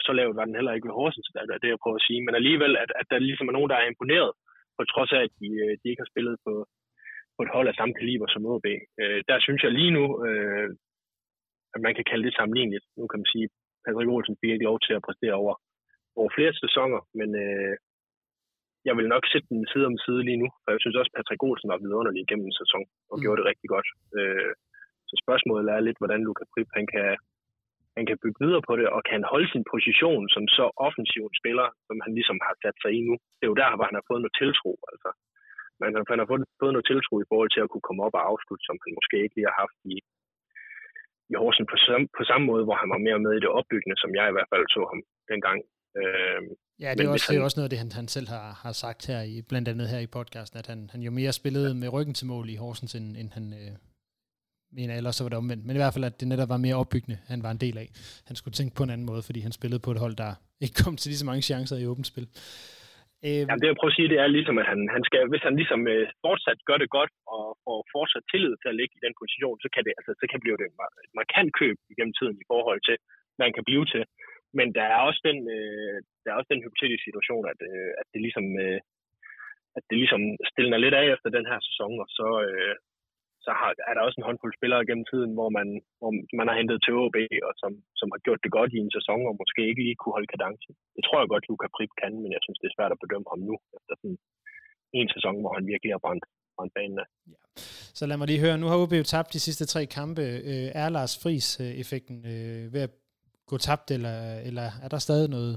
så 0.05 0.11
lavt 0.19 0.35
var 0.37 0.45
den 0.45 0.57
heller 0.59 0.73
ikke 0.73 0.87
ved 0.87 0.97
Horsens, 0.99 1.29
det 1.33 1.55
er 1.55 1.61
det, 1.63 1.73
jeg 1.73 1.83
prøver 1.83 1.99
at 2.01 2.07
sige. 2.09 2.21
Men 2.25 2.33
alligevel, 2.39 2.73
at, 2.83 2.91
at 2.99 3.05
der 3.11 3.19
ligesom 3.19 3.47
er 3.47 3.55
nogen, 3.57 3.71
der 3.71 3.77
er 3.79 3.87
imponeret, 3.91 4.31
på 4.77 4.83
trods 4.93 5.11
af, 5.17 5.21
at 5.27 5.33
de, 5.41 5.49
de 5.81 5.85
ikke 5.89 6.03
har 6.03 6.11
spillet 6.13 6.35
på, 6.45 6.53
på 7.35 7.41
et 7.45 7.53
hold 7.55 7.67
af 7.71 7.75
samme 7.77 7.93
kaliber 7.99 8.27
som 8.29 8.45
OB. 8.53 8.67
Øh, 9.01 9.19
der 9.29 9.37
synes 9.45 9.61
jeg 9.63 9.71
lige 9.79 9.95
nu, 9.97 10.05
øh, 10.27 10.69
at 11.75 11.79
man 11.85 11.93
kan 11.95 12.05
kalde 12.09 12.25
det 12.27 12.37
sammenligneligt. 12.37 12.85
Nu 12.99 13.03
kan 13.07 13.19
man 13.21 13.31
sige, 13.33 13.45
at 13.47 13.53
Patrick 13.83 14.09
Olsen 14.15 14.39
fik 14.39 14.51
ikke 14.51 14.69
lov 14.69 14.77
til 14.85 14.93
at 14.95 15.05
præstere 15.07 15.35
over, 15.43 15.55
over 16.19 16.29
flere 16.35 16.53
sæsoner, 16.63 16.99
men 17.19 17.29
øh, 17.45 17.75
jeg 18.87 18.93
vil 18.97 19.07
nok 19.13 19.23
sætte 19.31 19.47
den 19.53 19.63
side 19.71 19.85
om 19.91 19.97
side 20.05 20.21
lige 20.29 20.41
nu, 20.43 20.49
for 20.61 20.69
jeg 20.71 20.81
synes 20.81 20.97
også, 20.99 21.11
at 21.11 21.17
Patrick 21.17 21.43
Olsen 21.47 21.71
var 21.71 21.79
vidunderlig 21.83 22.23
gennem 22.29 22.47
en 22.47 22.59
sæson 22.61 22.85
og 23.11 23.15
mm. 23.17 23.21
gjorde 23.21 23.39
det 23.39 23.49
rigtig 23.51 23.69
godt. 23.75 23.87
Øh, 24.17 24.51
så 25.09 25.15
spørgsmålet 25.23 25.67
er 25.75 25.85
lidt, 25.87 25.99
hvordan 26.01 26.21
Luka 26.27 26.45
Prip 26.51 26.69
han 26.77 26.85
kan, 26.93 27.09
han 27.97 28.05
kan 28.09 28.17
bygge 28.23 28.41
videre 28.43 28.63
på 28.67 28.73
det, 28.79 28.87
og 28.95 29.01
kan 29.09 29.21
holde 29.33 29.49
sin 29.53 29.65
position 29.73 30.23
som 30.35 30.43
så 30.57 30.65
offensiv 30.87 31.23
spiller, 31.39 31.67
som 31.87 31.97
han 32.05 32.11
ligesom 32.17 32.37
har 32.45 32.55
sat 32.63 32.77
sig 32.83 32.91
i 32.97 32.99
nu. 33.07 33.13
Det 33.37 33.43
er 33.45 33.53
jo 33.53 33.61
der, 33.61 33.69
hvor 33.75 33.87
han 33.89 33.97
har 33.99 34.05
fået 34.09 34.21
noget 34.23 34.39
tiltro. 34.41 34.71
Altså. 34.91 35.09
Men 35.79 35.89
han 36.11 36.21
har 36.21 36.29
fået, 36.31 36.41
fået 36.61 36.73
noget 36.75 36.89
tiltro 36.91 37.13
i 37.19 37.29
forhold 37.31 37.51
til 37.51 37.63
at 37.63 37.71
kunne 37.71 37.87
komme 37.87 38.01
op 38.05 38.15
og 38.19 38.23
afslutte, 38.31 38.63
som 38.65 38.77
han 38.83 38.91
måske 38.99 39.17
ikke 39.23 39.35
lige 39.35 39.49
har 39.51 39.57
haft 39.63 39.77
i, 39.93 39.95
i 41.31 41.33
Horsen 41.41 41.65
på, 41.71 41.75
sam, 41.85 42.01
på 42.17 42.23
samme 42.29 42.45
måde, 42.51 42.63
hvor 42.67 42.77
han 42.81 42.89
var 42.93 43.01
mere 43.07 43.19
med 43.25 43.33
i 43.35 43.43
det 43.45 43.51
opbyggende, 43.59 43.97
som 44.03 44.11
jeg 44.17 44.25
i 44.27 44.35
hvert 44.35 44.51
fald 44.51 44.65
så 44.75 44.81
ham 44.91 45.01
dengang. 45.31 45.59
Øh, 46.01 46.41
ja, 46.83 46.89
det 46.95 47.03
er, 47.05 47.11
også, 47.15 47.27
han, 47.27 47.33
det 47.33 47.39
er 47.39 47.47
også 47.47 47.57
noget 47.59 47.69
af 47.69 47.73
det, 47.73 47.83
han, 47.83 47.91
han 47.99 48.07
selv 48.15 48.27
har, 48.35 48.47
har 48.63 48.73
sagt 48.83 49.01
her, 49.09 49.21
i, 49.33 49.35
blandt 49.49 49.67
andet 49.71 49.87
her 49.93 50.01
i 50.07 50.13
podcasten, 50.17 50.57
at 50.61 50.67
han, 50.71 50.79
han 50.93 51.01
jo 51.07 51.11
mere 51.19 51.33
spillede 51.39 51.71
med 51.81 51.93
ryggen 51.95 52.15
til 52.19 52.27
mål 52.33 52.47
i 52.53 52.61
Horsens, 52.63 52.93
end, 52.99 53.07
end 53.21 53.29
han 53.37 53.45
øh, 53.61 53.73
mener, 54.77 54.93
ellers 54.99 55.15
så 55.15 55.23
var 55.23 55.31
det 55.31 55.41
omvendt. 55.43 55.63
Men 55.65 55.75
i 55.75 55.81
hvert 55.81 55.95
fald, 55.95 56.09
at 56.09 56.19
det 56.19 56.27
netop 56.27 56.49
var 56.53 56.65
mere 56.65 56.79
opbyggende, 56.81 57.17
han 57.31 57.39
var 57.45 57.51
en 57.53 57.63
del 57.65 57.77
af. 57.83 57.87
Han 58.29 58.35
skulle 58.39 58.57
tænke 58.57 58.73
på 58.77 58.83
en 58.83 58.93
anden 58.93 59.09
måde, 59.11 59.23
fordi 59.27 59.39
han 59.47 59.57
spillede 59.59 59.81
på 59.85 59.91
et 59.93 60.03
hold, 60.03 60.15
der 60.23 60.31
ikke 60.65 60.77
kom 60.83 60.95
til 60.97 61.09
lige 61.09 61.23
så 61.23 61.29
mange 61.29 61.47
chancer 61.49 61.77
i 61.77 61.89
åbent 61.91 62.11
spil. 62.11 62.27
Øh, 63.25 63.43
Jamen, 63.47 63.61
det 63.61 63.69
jeg 63.69 63.79
prøver 63.79 63.93
at 63.93 63.99
sige, 63.99 64.11
det 64.13 64.19
er 64.23 64.35
ligesom, 64.37 64.55
at 64.61 64.67
han, 64.71 64.79
han 64.95 65.03
skal, 65.07 65.21
hvis 65.31 65.45
han 65.47 65.55
ligesom 65.61 65.81
øh, 65.93 66.05
fortsat 66.25 66.59
gør 66.69 66.77
det 66.83 66.89
godt, 66.97 67.11
og 67.35 67.43
får 67.65 67.79
fortsat 67.95 68.25
tillid 68.31 68.53
til 68.57 68.69
at 68.71 68.77
ligge 68.79 68.95
i 68.95 69.03
den 69.05 69.13
position, 69.21 69.57
så 69.63 69.69
kan 69.73 69.83
det, 69.85 69.93
altså, 69.99 70.11
så 70.21 70.25
kan 70.31 70.41
blive 70.43 70.57
det 70.59 70.65
et 70.67 71.13
markant 71.19 71.51
køb 71.61 71.77
igennem 71.93 72.15
tiden 72.19 72.37
i 72.43 72.49
forhold 72.51 72.81
til, 72.87 72.97
hvad 73.35 73.45
han 73.47 73.57
kan 73.57 73.67
blive 73.69 73.85
til. 73.93 74.03
Men 74.57 74.67
der 74.77 74.85
er 74.93 74.99
også 75.09 75.21
den, 75.29 75.37
øh, 75.57 75.95
der 76.21 76.29
er 76.29 76.37
også 76.39 76.51
den 76.53 76.63
hypotetiske 76.63 77.07
situation, 77.09 77.43
at, 77.51 77.59
øh, 77.69 77.91
at 78.01 78.05
det 78.13 78.21
ligesom, 78.25 78.45
øh, 78.63 78.79
at 79.77 79.83
det 79.89 79.97
ligesom 80.03 80.21
stiller 80.51 80.77
lidt 80.81 80.95
af 81.01 81.05
efter 81.15 81.29
den 81.37 81.45
her 81.51 81.59
sæson, 81.67 81.93
og 82.03 82.09
så, 82.19 82.27
øh, 82.47 82.73
så 83.45 83.51
har, 83.59 83.69
er 83.89 83.93
der 83.95 84.05
også 84.05 84.17
en 84.19 84.27
håndfuld 84.29 84.53
spillere 84.59 84.87
gennem 84.89 85.05
tiden, 85.11 85.31
hvor 85.37 85.49
man, 85.57 85.67
hvor 85.99 86.11
man 86.39 86.47
har 86.49 86.55
hentet 86.59 86.77
til 86.81 86.93
OB, 87.03 87.17
og 87.47 87.53
som, 87.61 87.71
som 87.99 88.07
har 88.13 88.19
gjort 88.25 88.43
det 88.43 88.51
godt 88.57 88.71
i 88.73 88.79
en 88.83 88.95
sæson, 88.97 89.19
og 89.29 89.35
måske 89.41 89.61
ikke 89.69 89.83
lige 89.85 89.99
kunne 89.99 90.15
holde 90.17 90.31
kadencen. 90.33 90.73
Det 90.95 91.03
tror 91.03 91.19
jeg 91.19 91.31
godt, 91.33 91.47
Luka 91.49 91.67
Prip 91.75 91.91
kan, 92.01 92.13
men 92.23 92.31
jeg 92.35 92.41
synes, 92.43 92.59
det 92.59 92.67
er 92.67 92.75
svært 92.77 92.93
at 92.95 93.01
bedømme 93.03 93.27
ham 93.31 93.41
nu, 93.49 93.55
efter 93.77 93.93
sådan 94.01 94.17
en 94.99 95.09
sæson, 95.15 95.35
hvor 95.41 95.53
han 95.57 95.65
virkelig 95.71 95.91
har 95.95 96.03
brændt, 96.05 96.25
brændt 96.57 96.73
banen 96.77 96.97
af. 97.03 97.07
Ja. 97.33 97.39
Så 97.99 98.03
lad 98.05 98.17
mig 98.17 98.27
lige 98.27 98.43
høre, 98.45 98.57
nu 98.57 98.67
har 98.69 98.77
OB 98.83 98.93
jo 99.01 99.07
tabt 99.13 99.33
de 99.35 99.45
sidste 99.47 99.65
tre 99.73 99.81
kampe. 99.97 100.23
Øh, 100.49 100.67
er 100.81 100.89
Lars 100.97 101.13
Friis-effekten 101.21 102.17
øh, 102.33 102.65
øh, 102.65 102.73
ved 102.73 102.81
at 102.87 102.93
gå 103.51 103.55
tabt, 103.67 103.87
eller, 103.95 104.17
eller 104.49 104.67
er 104.83 104.89
der 104.93 104.99
stadig 105.07 105.29
noget, 105.29 105.53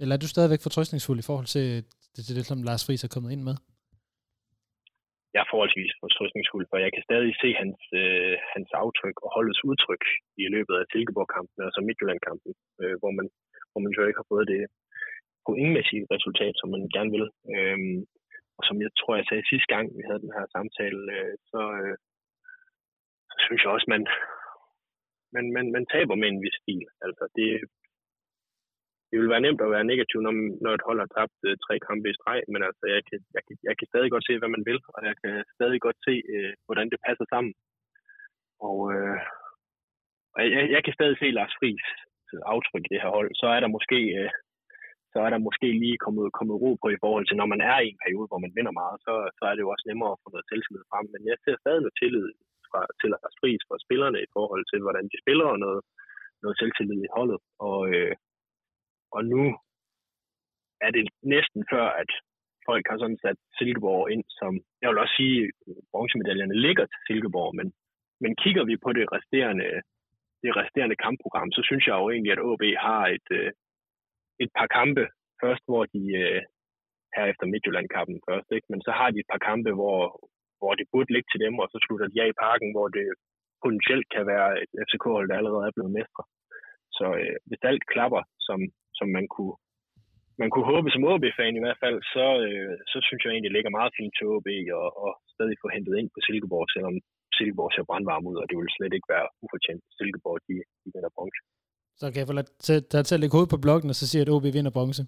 eller 0.00 0.14
er 0.16 0.20
du 0.20 0.28
stadigvæk 0.28 0.62
fortrøstningsfuld 0.66 1.18
i 1.18 1.28
forhold 1.30 1.48
til 1.56 1.66
det, 2.14 2.22
det, 2.26 2.36
det 2.36 2.46
som 2.46 2.62
Lars 2.62 2.86
Friis 2.86 3.04
er 3.04 3.08
kommet 3.14 3.32
ind 3.32 3.42
med? 3.42 3.56
Jeg 5.34 5.40
er 5.42 5.50
forholdsvis 5.52 5.92
fortrystningsfuld, 6.02 6.64
for 6.70 6.76
jeg 6.84 6.90
kan 6.92 7.06
stadig 7.08 7.32
se 7.42 7.48
hans, 7.62 7.80
øh, 8.02 8.34
hans 8.54 8.70
aftryk 8.82 9.16
og 9.24 9.28
holdets 9.36 9.62
udtryk 9.70 10.04
i 10.42 10.44
løbet 10.54 10.74
af 10.80 10.84
Silkeborg-kampen, 10.92 11.58
altså 11.66 11.80
Midtjylland-kampen, 11.86 12.52
øh, 12.82 12.96
hvor, 13.00 13.12
man, 13.18 13.26
hvor 13.70 13.80
man 13.84 13.92
jo 13.96 14.02
ikke 14.08 14.20
har 14.22 14.32
fået 14.32 14.46
det 14.54 14.62
pointmæssige 15.46 16.08
resultat, 16.14 16.54
som 16.60 16.68
man 16.74 16.84
gerne 16.96 17.10
vil. 17.16 17.26
Øhm, 17.54 18.00
og 18.58 18.62
som 18.68 18.76
jeg 18.84 18.92
tror, 18.98 19.12
jeg 19.16 19.26
sagde 19.28 19.50
sidste 19.52 19.68
gang, 19.74 19.84
vi 19.98 20.02
havde 20.08 20.24
den 20.24 20.36
her 20.36 20.46
samtale, 20.56 21.00
øh, 21.16 21.34
så, 21.50 21.62
øh, 21.80 21.96
så 23.30 23.36
synes 23.46 23.60
jeg 23.62 23.72
også, 23.76 23.88
man, 23.94 24.02
man, 25.34 25.44
man, 25.56 25.66
man 25.76 25.84
taber 25.94 26.14
med 26.18 26.28
en 26.30 26.42
vis 26.44 26.56
stil. 26.62 26.86
Altså, 27.06 27.24
det, 27.36 27.50
det 29.10 29.16
vil 29.20 29.32
være 29.34 29.44
nemt 29.46 29.60
at 29.64 29.72
være 29.76 29.90
negativ, 29.92 30.18
når, 30.26 30.34
når 30.64 30.72
et 30.74 30.86
hold 30.88 30.98
har 31.04 31.10
tabt 31.18 31.38
øh, 31.48 31.56
tre 31.64 31.74
kampe 31.88 32.06
i 32.10 32.16
streg, 32.18 32.40
men 32.52 32.60
altså, 32.68 32.84
jeg 32.94 33.02
kan, 33.08 33.18
jeg, 33.36 33.42
kan, 33.46 33.56
jeg 33.68 33.74
kan 33.78 33.86
stadig 33.92 34.10
godt 34.14 34.26
se, 34.26 34.34
hvad 34.38 34.52
man 34.56 34.64
vil, 34.68 34.80
og 34.94 35.00
jeg 35.08 35.14
kan 35.22 35.34
stadig 35.56 35.80
godt 35.86 35.98
se, 36.06 36.14
øh, 36.34 36.52
hvordan 36.66 36.88
det 36.92 37.04
passer 37.06 37.26
sammen. 37.32 37.52
Og, 38.68 38.78
øh, 38.94 39.18
og 40.34 40.38
jeg, 40.44 40.64
jeg 40.74 40.82
kan 40.84 40.96
stadig 40.98 41.16
se 41.18 41.36
Lars 41.38 41.54
Friis 41.58 41.86
øh, 42.32 42.42
aftryk 42.54 42.84
i 42.84 42.92
det 42.92 43.02
her 43.02 43.12
hold. 43.16 43.30
Så 43.40 43.46
er 43.56 43.60
der 43.60 43.74
måske, 43.76 43.98
øh, 44.20 44.30
så 45.12 45.18
er 45.26 45.30
der 45.30 45.46
måske 45.48 45.68
lige 45.82 45.98
kommet, 46.04 46.26
kommet 46.38 46.60
ro 46.62 46.70
på 46.82 46.88
i 46.92 47.02
forhold 47.04 47.24
til, 47.26 47.36
når 47.40 47.48
man 47.54 47.60
er 47.70 47.78
i 47.80 47.88
en 47.92 48.02
periode, 48.04 48.30
hvor 48.30 48.40
man 48.44 48.54
vinder 48.56 48.74
meget, 48.80 48.96
så, 49.06 49.12
så 49.38 49.42
er 49.48 49.54
det 49.54 49.64
jo 49.64 49.72
også 49.74 49.86
nemmere 49.90 50.12
at 50.14 50.20
få 50.22 50.28
noget 50.30 50.48
selvtillid 50.50 50.84
frem. 50.90 51.06
Men 51.14 51.22
jeg 51.30 51.36
ser 51.44 51.56
stadig 51.62 51.80
noget 51.82 51.98
tillid 52.00 52.26
fra, 52.70 52.80
til 53.00 53.08
Lars 53.12 53.36
Friis 53.40 53.62
fra 53.68 53.82
spillerne 53.86 54.18
i 54.26 54.32
forhold 54.36 54.64
til, 54.70 54.80
hvordan 54.84 55.06
de 55.12 55.22
spiller, 55.24 55.46
og 55.54 55.58
noget, 55.64 55.80
noget 56.42 56.56
selvtillid 56.60 57.00
i 57.04 57.14
holdet. 57.16 57.40
Og, 57.68 57.80
øh, 57.94 58.14
og 59.16 59.22
nu 59.32 59.42
er 60.86 60.90
det 60.96 61.04
næsten 61.34 61.62
før, 61.72 61.86
at 62.02 62.10
folk 62.68 62.84
har 62.90 62.98
sådan 62.98 63.22
sat 63.24 63.38
Silkeborg 63.58 64.04
ind 64.14 64.24
som, 64.38 64.52
jeg 64.82 64.88
vil 64.88 65.02
også 65.04 65.16
sige, 65.20 65.38
bronzemedaljerne 65.92 66.56
ligger 66.66 66.84
til 66.88 67.00
Silkeborg, 67.06 67.50
men, 67.58 67.66
men 68.22 68.32
kigger 68.42 68.64
vi 68.70 68.74
på 68.84 68.90
det 68.98 69.06
resterende, 69.16 69.68
det 70.42 70.50
resterende 70.62 71.02
kampprogram, 71.06 71.50
så 71.56 71.60
synes 71.68 71.84
jeg 71.86 71.96
jo 72.00 72.06
egentlig, 72.10 72.32
at 72.32 72.44
AB 72.50 72.64
har 72.86 73.02
et, 73.16 73.28
øh, 73.38 73.50
et 74.44 74.50
par 74.58 74.68
kampe 74.78 75.04
først, 75.42 75.64
hvor 75.68 75.82
de 75.94 76.02
øh, 76.22 76.40
her 77.16 77.24
efter 77.32 77.46
Midtjylland-kampen 77.52 78.18
først, 78.28 78.48
ikke? 78.56 78.68
men 78.72 78.80
så 78.86 78.92
har 78.98 79.08
de 79.10 79.18
et 79.20 79.32
par 79.32 79.42
kampe, 79.48 79.70
hvor, 79.78 80.00
hvor 80.60 80.72
det 80.78 80.86
burde 80.92 81.12
ligge 81.12 81.28
til 81.30 81.40
dem, 81.44 81.54
og 81.62 81.66
så 81.72 81.78
slutter 81.84 82.06
de 82.08 82.22
af 82.22 82.28
i 82.30 82.40
parken, 82.46 82.70
hvor 82.74 82.88
det 82.96 83.06
potentielt 83.62 84.08
kan 84.14 84.24
være 84.32 84.50
et 84.62 84.72
FCK-hold, 84.86 85.28
der 85.28 85.36
allerede 85.36 85.66
er 85.66 85.76
blevet 85.76 85.96
mestre. 85.98 86.24
Så 86.98 87.06
øh, 87.22 87.36
hvis 87.48 87.62
alt 87.70 87.84
klapper, 87.92 88.22
som, 88.46 88.58
som 88.98 89.08
man 89.16 89.26
kunne, 89.34 89.54
man 90.42 90.50
kunne 90.50 90.70
håbe 90.72 90.88
som 90.90 91.06
OB-fan 91.10 91.58
i 91.58 91.64
hvert 91.64 91.80
fald, 91.84 91.98
så, 92.14 92.26
øh, 92.46 92.74
så 92.92 92.98
synes 93.06 93.20
jeg 93.22 93.30
egentlig, 93.30 93.50
det 93.50 93.56
ligger 93.56 93.78
meget 93.78 93.92
fint 93.98 94.14
til 94.16 94.26
OB 94.34 94.48
og, 94.80 94.88
og 95.04 95.10
stadig 95.34 95.56
få 95.62 95.68
hentet 95.76 95.94
ind 96.00 96.08
på 96.14 96.20
Silkeborg, 96.26 96.66
selvom 96.74 96.94
Silkeborg 97.36 97.70
ser 97.72 97.88
brandvarm 97.90 98.26
ud, 98.30 98.36
og 98.40 98.46
det 98.48 98.56
vil 98.56 98.76
slet 98.76 98.94
ikke 98.96 99.12
være 99.14 99.26
ufortjent 99.44 99.82
Silkeborg, 99.96 100.38
de, 100.48 100.54
de 100.82 100.88
vinder 100.94 101.12
bronze. 101.16 101.40
Så 102.00 102.04
kan 102.10 102.20
jeg 102.20 102.30
få 102.30 102.36
dig 102.94 103.04
til 103.04 103.16
at 103.16 103.20
lægge 103.20 103.36
hovedet 103.36 103.54
på 103.54 103.62
bloggen, 103.64 103.92
og 103.92 103.96
så 103.98 104.04
siger 104.08 104.22
at 104.24 104.32
OB 104.34 104.46
vinder 104.56 104.74
bronze? 104.76 105.02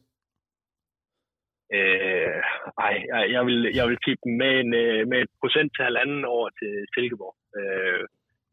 Øh, 1.78 2.38
ej, 2.86 2.94
jeg 3.36 3.42
vil, 3.48 3.60
jeg 3.78 3.84
vil 3.88 3.98
tippe 4.06 4.26
med, 4.42 4.52
en, 4.62 4.70
øh, 4.84 5.00
med 5.10 5.18
et 5.24 5.32
procent 5.42 5.70
til 5.72 5.86
halvanden 5.88 6.22
over 6.34 6.48
til 6.60 6.72
Silkeborg. 6.94 7.34
Øh, 7.58 8.02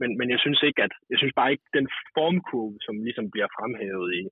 men, 0.02 0.10
men 0.19 0.28
jeg 0.34 0.39
synes 0.43 0.60
ikke, 0.67 0.82
at 0.88 0.93
jeg 1.12 1.17
synes 1.19 1.36
bare 1.39 1.52
ikke, 1.54 1.67
den 1.80 1.88
formkurve, 2.15 2.78
som 2.86 2.95
ligesom 3.08 3.28
bliver 3.34 3.50
fremhævet 3.58 4.10
i, 4.21 4.23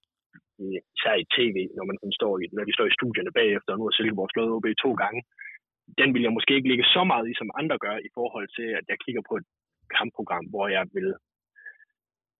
i, 0.65 0.67
især 0.95 1.15
i 1.23 1.25
tv, 1.35 1.57
når 1.77 1.85
man 1.89 1.97
sådan 1.99 2.19
står 2.19 2.33
i, 2.41 2.43
når 2.55 2.63
de 2.67 2.75
står 2.77 2.87
i 2.87 2.97
studierne 2.99 3.31
bagefter, 3.39 3.69
og 3.71 3.77
nu 3.77 3.85
har 3.85 3.93
Silkeborg 3.95 4.29
slået 4.31 4.55
OB 4.55 4.67
to 4.83 4.91
gange, 5.03 5.21
den 5.99 6.09
vil 6.13 6.25
jeg 6.25 6.33
måske 6.37 6.55
ikke 6.55 6.69
ligge 6.71 6.85
så 6.95 7.01
meget 7.11 7.25
i, 7.31 7.33
som 7.37 7.55
andre 7.59 7.77
gør, 7.85 7.95
i 8.07 8.11
forhold 8.17 8.47
til, 8.57 8.67
at 8.79 8.85
jeg 8.91 8.97
kigger 9.05 9.23
på 9.29 9.33
et 9.39 9.47
kampprogram, 9.97 10.45
hvor 10.53 10.67
jeg 10.77 10.83
vil 10.97 11.09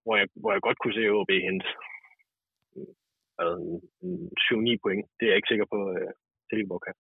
hvor 0.06 0.16
jeg, 0.20 0.28
hvor 0.42 0.52
jeg 0.52 0.62
godt 0.68 0.80
kunne 0.80 0.98
se 0.98 1.14
OB 1.20 1.32
hente 1.48 1.68
øh, 3.42 3.58
en, 4.06 4.16
7-9 4.46 4.84
point. 4.84 5.04
Det 5.18 5.24
er 5.24 5.32
jeg 5.32 5.40
ikke 5.40 5.52
sikker 5.54 5.68
på, 5.74 5.80
at 5.98 6.08
Silkeborg 6.50 6.82
kan. 6.86 6.96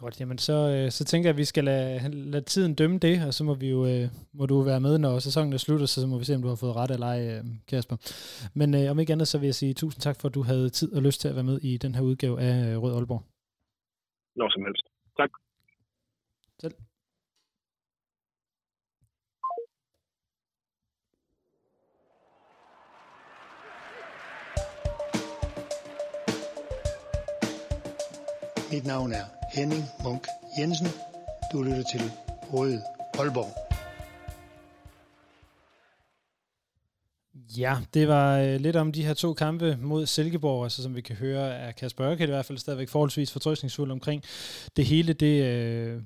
Godt, 0.00 0.20
jamen 0.20 0.38
så, 0.38 0.52
øh, 0.52 0.90
så 0.90 1.04
tænker 1.04 1.28
jeg, 1.28 1.34
at 1.34 1.36
vi 1.36 1.44
skal 1.44 1.64
lade, 1.64 2.08
lade 2.10 2.44
tiden 2.44 2.74
dømme 2.74 2.98
det, 2.98 3.26
og 3.26 3.34
så 3.34 3.44
må, 3.44 3.54
vi 3.54 3.70
jo, 3.70 3.86
øh, 3.86 4.08
må 4.32 4.46
du 4.46 4.60
være 4.62 4.80
med, 4.80 4.98
når 4.98 5.18
sæsonen 5.18 5.52
er 5.52 5.56
slut, 5.56 5.88
så 5.88 6.06
må 6.06 6.18
vi 6.18 6.24
se, 6.24 6.34
om 6.34 6.42
du 6.42 6.48
har 6.48 6.54
fået 6.54 6.76
ret 6.76 6.90
eller 6.90 7.06
ej, 7.06 7.20
øh, 7.28 7.44
Kasper. 7.68 7.96
Men 8.54 8.74
øh, 8.74 8.90
om 8.90 8.98
ikke 8.98 9.12
andet, 9.12 9.28
så 9.28 9.38
vil 9.38 9.46
jeg 9.46 9.54
sige 9.54 9.74
tusind 9.74 10.00
tak 10.02 10.20
for, 10.20 10.28
at 10.28 10.34
du 10.34 10.42
havde 10.42 10.70
tid 10.70 10.92
og 10.92 11.02
lyst 11.02 11.20
til 11.20 11.28
at 11.28 11.34
være 11.34 11.44
med 11.44 11.58
i 11.62 11.76
den 11.76 11.94
her 11.94 12.02
udgave 12.02 12.40
af 12.40 12.76
Rød 12.76 12.94
Aalborg. 12.94 13.22
Når 14.36 14.50
som 14.50 14.64
helst. 14.64 14.82
Tak. 15.16 15.30
Selv. 16.60 16.74
Mit 28.72 28.86
navn 28.86 29.12
er 29.12 29.39
Henning 29.52 29.84
Munk 30.04 30.26
Jensen. 30.58 30.86
Du 31.52 31.62
lytter 31.62 31.82
til 31.92 32.00
Røde 32.52 32.82
Aalborg. 33.18 33.56
Ja, 37.58 37.76
det 37.94 38.08
var 38.08 38.38
øh, 38.38 38.60
lidt 38.60 38.76
om 38.76 38.92
de 38.92 39.04
her 39.04 39.14
to 39.14 39.34
kampe 39.34 39.76
mod 39.80 40.06
Silkeborg, 40.06 40.64
altså 40.64 40.82
som 40.82 40.96
vi 40.96 41.00
kan 41.00 41.16
høre, 41.16 41.54
er 41.54 41.72
Kasper 41.72 42.06
Ørke 42.10 42.24
i 42.24 42.26
hvert 42.26 42.44
fald 42.44 42.58
stadigvæk 42.58 42.88
forholdsvis 42.88 43.32
fortrøstningsfuld 43.32 43.90
omkring 43.90 44.22
det 44.76 44.86
hele. 44.86 45.12
Det, 45.12 45.44
øh, 45.44 46.02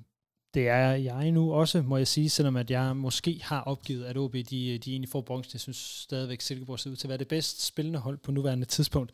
Det 0.54 0.68
er 0.68 0.90
jeg 0.90 1.30
nu 1.32 1.52
også, 1.54 1.82
må 1.82 1.96
jeg 1.96 2.06
sige, 2.06 2.30
selvom 2.30 2.56
at 2.56 2.70
jeg 2.70 2.96
måske 2.96 3.40
har 3.42 3.60
opgivet, 3.60 4.04
at 4.04 4.16
OB 4.16 4.32
de, 4.34 4.78
de 4.78 4.90
egentlig 4.90 5.08
får 5.08 5.20
bronze. 5.20 5.50
Jeg 5.52 5.60
synes 5.60 5.76
stadigvæk, 5.76 6.40
Silkeborg 6.40 6.78
ser 6.80 6.90
ud 6.90 6.96
til 6.96 7.06
at 7.06 7.08
være 7.08 7.18
det 7.18 7.28
bedst 7.28 7.66
spillende 7.66 7.98
hold 7.98 8.18
på 8.18 8.32
nuværende 8.32 8.64
tidspunkt. 8.66 9.10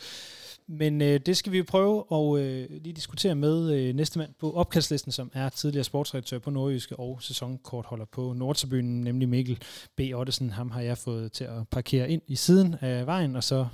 Men 0.73 1.03
øh, 1.03 1.21
det 1.27 1.37
skal 1.37 1.53
vi 1.53 1.63
prøve 1.63 2.05
at 2.13 2.43
øh, 2.43 2.71
lige 2.71 2.93
diskutere 2.93 3.35
med 3.35 3.57
øh, 3.75 3.95
næste 3.95 4.19
mand 4.19 4.35
på 4.41 4.53
opkastlisten, 4.53 5.13
som 5.13 5.31
er 5.35 5.49
tidligere 5.49 5.85
sportsredaktør 5.85 6.39
på 6.39 6.51
Nordjyske 6.51 6.97
og 6.97 7.23
sæsonkortholder 7.23 8.05
på 8.05 8.33
Nordtribunen, 8.33 9.01
nemlig 9.01 9.29
Mikkel 9.29 9.63
B. 9.97 10.01
Ottesen. 10.15 10.51
Ham 10.51 10.71
har 10.71 10.81
jeg 10.81 10.99
fået 10.99 11.33
til 11.33 11.45
at 11.45 11.69
parkere 11.71 12.11
ind 12.11 12.23
i 12.27 12.37
siden 12.37 12.75
af 12.81 13.07
vejen, 13.07 13.37
og 13.37 13.45
så 13.45 13.67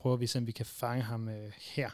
prøver 0.00 0.16
vi 0.16 0.26
se, 0.26 0.38
om 0.38 0.46
vi 0.46 0.52
kan 0.52 0.66
fange 0.66 1.02
ham 1.02 1.28
øh, 1.28 1.52
her. 1.76 1.90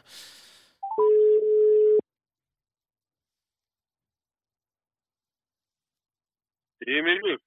Det 6.79 6.91
er 6.97 7.03
Mikkel. 7.03 7.37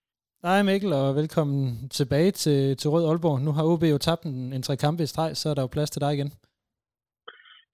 Hej 0.42 0.62
Mikkel, 0.62 0.92
og 0.92 1.14
velkommen 1.14 1.88
tilbage 1.88 2.30
til, 2.30 2.76
til 2.76 2.90
Rød 2.90 3.08
Aalborg. 3.08 3.40
Nu 3.40 3.52
har 3.52 3.64
OB 3.64 3.82
jo 3.82 3.98
tabt 3.98 4.22
en, 4.22 4.52
en 4.52 4.62
tre 4.62 4.76
kampe 4.76 5.02
i 5.02 5.06
streg, 5.06 5.36
så 5.36 5.48
er 5.48 5.54
der 5.54 5.62
jo 5.62 5.66
plads 5.66 5.90
til 5.90 6.00
dig 6.00 6.14
igen. 6.14 6.32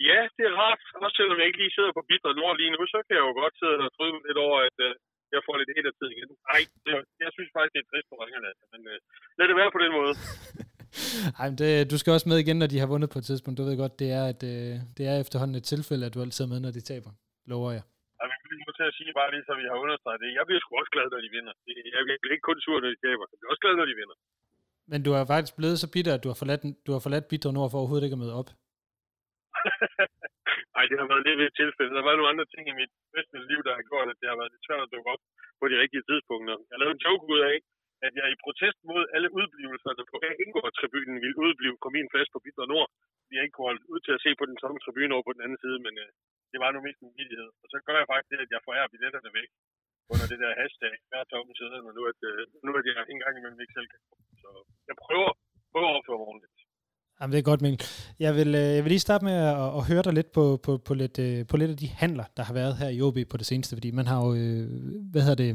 Ja, 0.08 0.20
det 0.36 0.44
er 0.50 0.54
rart. 0.62 0.82
Også 1.04 1.16
selvom 1.18 1.38
jeg 1.38 1.46
ikke 1.48 1.60
lige 1.62 1.76
sidder 1.76 1.92
på 1.96 2.02
Bitter 2.08 2.32
Nord 2.38 2.56
lige 2.60 2.74
nu, 2.76 2.80
så 2.92 2.98
kan 3.06 3.16
jeg 3.18 3.24
jo 3.28 3.34
godt 3.42 3.54
sidde 3.60 3.78
og 3.86 3.92
tryde 3.96 4.16
lidt 4.28 4.38
over, 4.46 4.58
at 4.68 4.76
uh, 4.86 4.92
jeg 5.34 5.40
får 5.46 5.54
lidt 5.60 5.74
helt 5.76 5.88
af 5.90 5.94
tid 5.98 6.08
igen. 6.14 6.30
Nej, 6.50 6.60
jeg, 6.90 6.98
jeg 7.24 7.30
synes 7.36 7.50
faktisk, 7.56 7.74
det 7.74 7.82
er 7.82 7.88
trist 7.90 8.08
på 8.10 8.16
ringerne. 8.22 8.50
Men 8.72 8.80
uh, 8.92 8.98
lad 9.38 9.46
det 9.50 9.56
være 9.60 9.74
på 9.76 9.80
den 9.84 9.92
måde. 9.98 10.12
Ej, 11.40 11.46
men 11.50 11.58
det, 11.62 11.70
du 11.92 11.96
skal 11.98 12.14
også 12.16 12.28
med 12.30 12.38
igen, 12.40 12.58
når 12.60 12.68
de 12.72 12.80
har 12.82 12.88
vundet 12.92 13.08
på 13.12 13.18
et 13.20 13.26
tidspunkt. 13.30 13.56
Du 13.58 13.64
ved 13.68 13.76
godt, 13.84 14.00
det 14.02 14.08
er, 14.18 14.24
at, 14.32 14.40
uh, 14.52 14.74
det 14.96 15.04
er 15.10 15.16
efterhånden 15.24 15.56
et 15.60 15.66
tilfælde, 15.72 16.06
at 16.06 16.14
du 16.14 16.20
altid 16.24 16.42
er 16.44 16.52
med, 16.52 16.60
når 16.64 16.72
de 16.76 16.82
taber. 16.90 17.12
Lover 17.52 17.70
jeg. 17.76 17.84
Ja, 18.18 18.24
men 18.30 18.38
vi 18.52 18.56
må 18.66 18.70
til 18.78 18.90
at 18.90 18.96
sige 18.98 19.12
bare 19.18 19.30
lige, 19.34 19.44
så 19.48 19.52
vi 19.60 19.66
har 19.70 19.78
understreget 19.84 20.20
det. 20.22 20.28
Jeg 20.38 20.44
bliver 20.48 20.60
sgu 20.62 20.70
også 20.82 20.92
glad, 20.94 21.06
når 21.14 21.20
de 21.24 21.30
vinder. 21.36 21.52
Jeg 21.96 22.02
bliver 22.22 22.36
ikke 22.36 22.48
kun 22.50 22.58
sur, 22.64 22.76
når 22.84 22.90
de 22.94 23.00
taber. 23.06 23.24
Jeg 23.30 23.38
bliver 23.38 23.52
også 23.52 23.62
glad, 23.64 23.74
når 23.80 23.88
de 23.90 23.96
vinder. 24.00 24.16
Men 24.90 25.00
du 25.06 25.10
er 25.18 25.24
faktisk 25.32 25.54
blevet 25.60 25.78
så 25.82 25.88
bitter, 25.94 26.12
at 26.14 26.22
du 26.24 26.28
har 26.32 26.38
forladt, 26.42 26.62
du 26.86 26.90
har 26.94 27.02
forladt 27.06 27.30
Bitter 27.30 27.50
Nord 27.56 27.70
for 27.70 27.78
overhovedet 27.80 28.06
ikke 28.06 28.18
at 28.18 28.24
møde 28.24 28.38
op. 28.40 28.50
Nej, 30.74 30.84
det 30.90 30.96
har 31.00 31.08
været 31.12 31.24
lidt 31.26 31.38
ved 31.40 31.46
et 31.50 31.58
tilfælde. 31.60 31.92
Der 31.92 32.00
har 32.00 32.08
været 32.08 32.20
nogle 32.20 32.32
andre 32.34 32.48
ting 32.54 32.64
i 32.72 32.78
mit 32.80 32.92
bedste 33.16 33.36
liv, 33.50 33.60
der 33.66 33.72
har 33.78 33.84
gjort, 33.90 34.08
at 34.12 34.18
det 34.20 34.28
har 34.30 34.38
været 34.40 34.52
lidt 34.52 34.66
svært 34.66 34.84
at 34.84 34.92
dukke 34.94 35.12
op 35.14 35.22
på 35.60 35.64
de 35.70 35.80
rigtige 35.82 36.06
tidspunkter. 36.08 36.56
Jeg 36.70 36.78
lavede 36.78 36.96
en 36.96 37.04
joke 37.06 37.24
ud 37.32 37.40
af, 37.50 37.56
at 38.06 38.12
jeg 38.20 38.26
i 38.34 38.42
protest 38.44 38.78
mod 38.90 39.02
alle 39.16 39.28
udblivelserne 39.38 40.02
på 40.10 40.16
Indgård-tribunen 40.44 41.16
ville 41.24 41.40
udblive 41.44 41.76
på 41.84 41.88
min 41.96 42.08
plads 42.12 42.28
på 42.34 42.38
Bitter 42.44 42.66
Nord. 42.72 42.88
Vi 43.28 43.34
har 43.36 43.44
ikke 43.44 43.58
kunnet 43.60 43.84
ud 43.92 44.00
til 44.06 44.12
at 44.16 44.22
se 44.24 44.30
på 44.40 44.44
den 44.50 44.58
samme 44.62 44.78
tribune 44.84 45.14
over 45.14 45.26
på 45.26 45.34
den 45.36 45.44
anden 45.44 45.60
side, 45.64 45.78
men 45.86 45.94
øh, 46.04 46.10
det 46.52 46.58
var 46.62 46.70
nu 46.70 46.80
mest 46.86 47.00
en 47.00 47.16
vildighed. 47.18 47.50
Og 47.62 47.66
så 47.72 47.76
gør 47.86 47.96
jeg 48.00 48.10
faktisk 48.10 48.30
det, 48.32 48.40
at 48.44 48.50
jeg 48.54 48.66
forærer 48.66 48.92
billetterne 48.94 49.30
væk 49.38 49.50
under 50.12 50.26
det 50.30 50.38
der 50.42 50.58
hashtag 50.60 50.94
hver 51.10 51.24
tomme 51.32 51.54
side, 51.60 51.76
når 51.84 51.92
nu 51.98 52.02
at, 52.12 52.20
øh, 52.30 52.40
nu 52.64 52.70
at 52.80 52.86
jeg 52.88 52.96
engang 53.14 53.34
imellem 53.36 53.60
ikke 53.64 53.76
selv 53.76 53.88
kan 53.92 54.00
Så 54.42 54.50
jeg 54.88 54.96
prøver, 55.04 55.30
prøver 55.72 55.88
at 55.90 55.96
opføre 55.98 56.24
ordentligt. 56.28 56.58
Jamen, 57.18 57.32
det 57.32 57.40
er 57.40 57.50
godt, 57.50 57.62
Mikkel. 57.64 57.80
Jeg 58.24 58.32
vil, 58.38 58.50
øh, 58.62 58.70
jeg 58.76 58.82
vil 58.84 58.92
lige 58.94 59.06
starte 59.08 59.24
med 59.28 59.36
at, 59.52 59.68
at 59.78 59.82
høre 59.90 60.04
dig 60.06 60.14
lidt 60.18 60.30
på, 60.38 60.44
på, 60.66 60.72
på, 60.88 60.92
lidt, 61.02 61.16
øh, 61.26 61.38
på 61.50 61.56
lidt 61.60 61.70
af 61.74 61.78
de 61.82 61.88
handler, 62.02 62.26
der 62.36 62.42
har 62.48 62.54
været 62.60 62.74
her 62.80 62.90
i 62.96 63.02
OB 63.06 63.18
på 63.32 63.36
det 63.40 63.46
seneste, 63.50 63.72
fordi 63.76 63.90
man 64.00 64.06
har 64.10 64.18
jo, 64.24 64.28
øh, 64.40 64.64
hvad 65.12 65.22
hedder 65.26 65.42
det, 65.44 65.50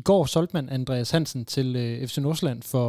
i 0.00 0.02
går 0.08 0.22
solgte 0.34 0.56
man 0.58 0.66
Andreas 0.78 1.10
Hansen 1.14 1.42
til 1.54 1.68
FC 2.08 2.16
Nordsjælland 2.26 2.60
for 2.72 2.86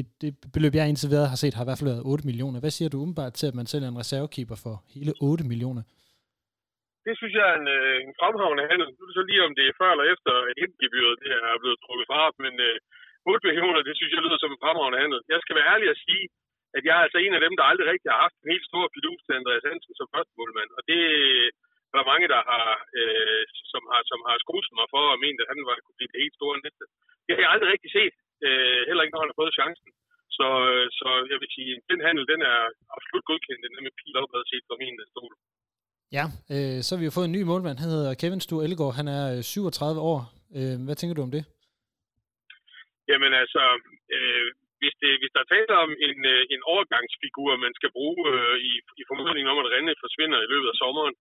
et, 0.00 0.12
et 0.28 0.38
beløb, 0.54 0.72
jeg 0.74 0.88
indtil 0.88 1.12
videre 1.12 1.32
har 1.32 1.40
set, 1.42 1.54
har 1.56 1.64
i 1.64 1.68
hvert 1.68 1.80
fald 1.80 1.92
været 1.92 2.06
8 2.12 2.28
millioner. 2.28 2.58
Hvad 2.62 2.74
siger 2.76 2.88
du 2.88 2.98
umiddelbart 2.98 3.34
til, 3.40 3.46
at 3.50 3.58
man 3.60 3.66
sælger 3.70 3.88
en 3.90 4.00
reservekeeper 4.02 4.56
for 4.64 4.74
hele 4.94 5.12
8 5.30 5.44
millioner? 5.52 5.82
Det 7.06 7.14
synes 7.20 7.34
jeg 7.38 7.46
er 7.52 7.56
en, 7.62 7.68
en 8.06 8.14
fremragende 8.20 8.64
handel. 8.70 8.88
Nu 8.96 9.00
er 9.02 9.08
det 9.10 9.18
så 9.20 9.24
lige, 9.30 9.42
om 9.48 9.52
det 9.58 9.64
er 9.66 9.78
før 9.80 9.90
eller 9.94 10.06
efter 10.14 10.32
indgebyret, 10.62 11.14
det 11.22 11.30
er 11.36 11.62
blevet 11.62 11.78
trukket 11.84 12.06
fra, 12.10 12.22
men 12.44 12.54
8 13.32 13.46
millioner, 13.48 13.78
det 13.88 13.94
synes 13.98 14.12
jeg 14.14 14.22
lyder 14.24 14.38
som 14.40 14.52
en 14.54 14.62
fremragende 14.64 15.02
handel. 15.04 15.18
Jeg 15.32 15.40
skal 15.42 15.56
være 15.58 15.70
ærlig 15.74 15.88
at 15.94 16.02
sige, 16.06 16.24
at 16.76 16.82
jeg 16.86 16.94
er 16.96 17.04
altså 17.06 17.18
en 17.20 17.36
af 17.36 17.42
dem, 17.44 17.54
der 17.58 17.64
aldrig 17.70 17.86
rigtig 17.92 18.10
har 18.12 18.20
haft 18.26 18.36
en 18.38 18.52
helt 18.52 18.66
stor 18.70 18.84
fidus 18.94 19.20
til 19.24 19.38
Andreas 19.40 19.66
Hansen 19.68 19.94
som 19.96 20.12
første 20.14 20.34
målmand. 20.38 20.70
Og 20.78 20.82
det 20.90 21.00
er 21.92 21.98
der 22.00 22.10
mange, 22.12 22.26
der 22.34 22.42
har, 22.50 22.68
øh, 23.00 23.42
som 23.72 23.82
har, 23.92 24.02
som 24.10 24.20
har 24.28 24.36
skruset 24.44 24.74
mig 24.78 24.86
for 24.94 25.04
og 25.14 25.18
ment, 25.24 25.42
at 25.42 25.50
han 25.52 25.60
var, 25.68 25.74
kunne 25.84 25.98
blive 25.98 26.12
det 26.12 26.22
helt 26.22 26.38
store 26.38 26.56
næste. 26.64 26.84
Det 27.24 27.32
har 27.32 27.42
jeg 27.42 27.52
aldrig 27.54 27.70
rigtig 27.74 27.90
set. 27.98 28.14
Øh, 28.46 28.80
heller 28.88 29.02
ikke, 29.02 29.14
når 29.14 29.22
han 29.24 29.32
har 29.32 29.40
fået 29.42 29.58
chancen. 29.60 29.88
Så, 30.38 30.48
så 31.00 31.08
jeg 31.32 31.38
vil 31.42 31.50
sige, 31.56 31.72
den 31.90 32.00
handel, 32.06 32.24
den 32.32 32.40
er 32.52 32.60
absolut 32.96 33.24
godkendt. 33.30 33.64
Den 33.64 33.76
er 33.78 33.82
med 33.86 33.94
pil 33.98 34.16
opad 34.22 34.42
set 34.50 34.64
fra 34.68 34.76
min 34.82 34.96
stol. 35.12 35.34
Ja, 36.18 36.24
øh, 36.54 36.78
så 36.84 36.88
har 36.92 37.00
vi 37.00 37.08
jo 37.08 37.16
fået 37.16 37.28
en 37.28 37.36
ny 37.38 37.42
målmand. 37.50 37.78
Han 37.82 37.94
hedder 37.94 38.18
Kevin 38.20 38.44
Stu 38.44 38.54
Ellegaard. 38.64 38.94
Han 39.00 39.08
er 39.18 39.24
37 39.42 40.00
år. 40.12 40.18
Øh, 40.58 40.76
hvad 40.84 40.96
tænker 40.96 41.14
du 41.16 41.22
om 41.28 41.34
det? 41.36 41.44
Jamen 43.10 43.32
altså, 43.42 43.62
øh, 44.16 44.46
hvis, 44.82 44.94
det, 45.02 45.12
hvis 45.20 45.34
der 45.36 45.44
taler 45.54 45.76
om 45.84 45.90
en, 46.08 46.20
øh, 46.34 46.42
en 46.54 46.62
overgangsfigur, 46.72 47.50
man 47.66 47.74
skal 47.78 47.90
bruge 47.96 48.22
øh, 48.32 48.56
i, 48.70 48.72
i 49.00 49.02
formodningen 49.08 49.52
om, 49.52 49.62
at 49.62 49.70
Renne 49.72 49.94
forsvinder 50.04 50.38
i 50.42 50.50
løbet 50.52 50.68
af 50.72 50.76
sommeren, 50.82 51.14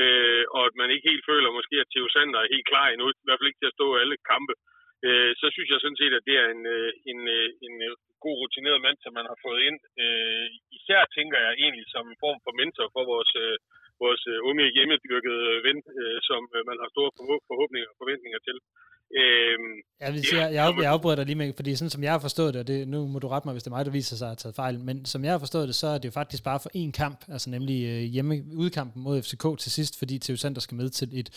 øh, 0.00 0.44
og 0.56 0.62
at 0.68 0.74
man 0.80 0.88
ikke 0.90 1.08
helt 1.10 1.24
føler 1.30 1.56
måske, 1.58 1.76
at 1.80 1.90
Theo 1.92 2.06
Sander 2.14 2.40
er 2.40 2.54
helt 2.54 2.70
klar 2.70 2.86
endnu, 2.88 3.06
i 3.10 3.26
hvert 3.26 3.38
fald 3.38 3.50
ikke 3.50 3.62
til 3.62 3.72
at 3.72 3.78
stå 3.78 3.86
alle 4.02 4.16
kampe, 4.32 4.54
øh, 5.06 5.30
så 5.40 5.46
synes 5.54 5.68
jeg 5.70 5.80
sådan 5.80 6.00
set, 6.02 6.14
at 6.18 6.26
det 6.28 6.36
er 6.42 6.48
en, 6.54 6.62
øh, 6.76 6.90
en, 7.10 7.20
øh, 7.36 7.48
en 7.66 7.74
øh, 7.88 7.92
god 8.24 8.36
rutineret 8.40 8.80
mand, 8.86 8.98
som 9.00 9.12
man 9.18 9.26
har 9.30 9.38
fået 9.44 9.60
ind. 9.68 9.78
Øh, 10.02 10.46
især 10.78 11.00
tænker 11.16 11.38
jeg 11.44 11.52
egentlig 11.62 11.86
som 11.94 12.04
en 12.12 12.20
form 12.24 12.38
for 12.44 12.52
mentor 12.60 12.86
for 12.94 13.04
vores, 13.12 13.32
øh, 13.44 13.56
vores 14.04 14.22
øh, 14.32 14.38
unge 14.48 14.74
hjemmedyrkede 14.76 15.46
ven, 15.66 15.78
øh, 16.00 16.18
som 16.28 16.42
øh, 16.56 16.62
man 16.70 16.78
har 16.82 16.88
store 16.94 17.10
forhåbninger 17.50 17.88
og 17.92 17.98
forventninger 18.02 18.40
til. 18.48 18.56
Øhm, 19.18 19.74
jeg, 20.00 20.08
vil 20.12 20.24
sige, 20.24 20.40
jeg, 20.42 20.54
jeg, 20.58 20.64
jeg 20.84 20.90
afbryder 20.94 21.16
dig 21.16 21.26
lige 21.26 21.40
med, 21.42 21.52
fordi 21.60 21.70
sådan 21.76 21.94
som 21.94 22.02
jeg 22.06 22.12
har 22.16 22.22
forstået 22.26 22.54
det, 22.54 22.60
og 22.62 22.66
det, 22.70 22.78
nu 22.94 22.98
må 23.12 23.18
du 23.18 23.28
rette 23.28 23.46
mig, 23.46 23.54
hvis 23.54 23.64
det 23.64 23.70
er 23.70 23.76
mig, 23.76 23.84
der 23.86 23.98
viser 24.00 24.16
sig 24.16 24.26
at 24.26 24.32
have 24.34 24.42
taget 24.42 24.60
fejl, 24.62 24.76
men 24.88 24.96
som 25.12 25.20
jeg 25.24 25.32
har 25.34 25.42
forstået 25.44 25.66
det, 25.70 25.76
så 25.82 25.86
er 25.94 25.98
det 25.98 26.08
jo 26.10 26.18
faktisk 26.20 26.42
bare 26.50 26.60
for 26.64 26.70
én 26.80 26.92
kamp, 27.02 27.18
altså 27.34 27.48
nemlig 27.56 27.78
øh, 27.90 28.02
hjemme 28.14 28.34
udkampen 28.64 28.98
mod 29.06 29.16
FCK 29.24 29.44
til 29.62 29.70
sidst, 29.78 29.92
fordi 30.00 30.14
Theo 30.24 30.36
Sander 30.42 30.62
skal 30.66 30.76
med 30.80 30.88
til 30.98 31.08
et, 31.20 31.28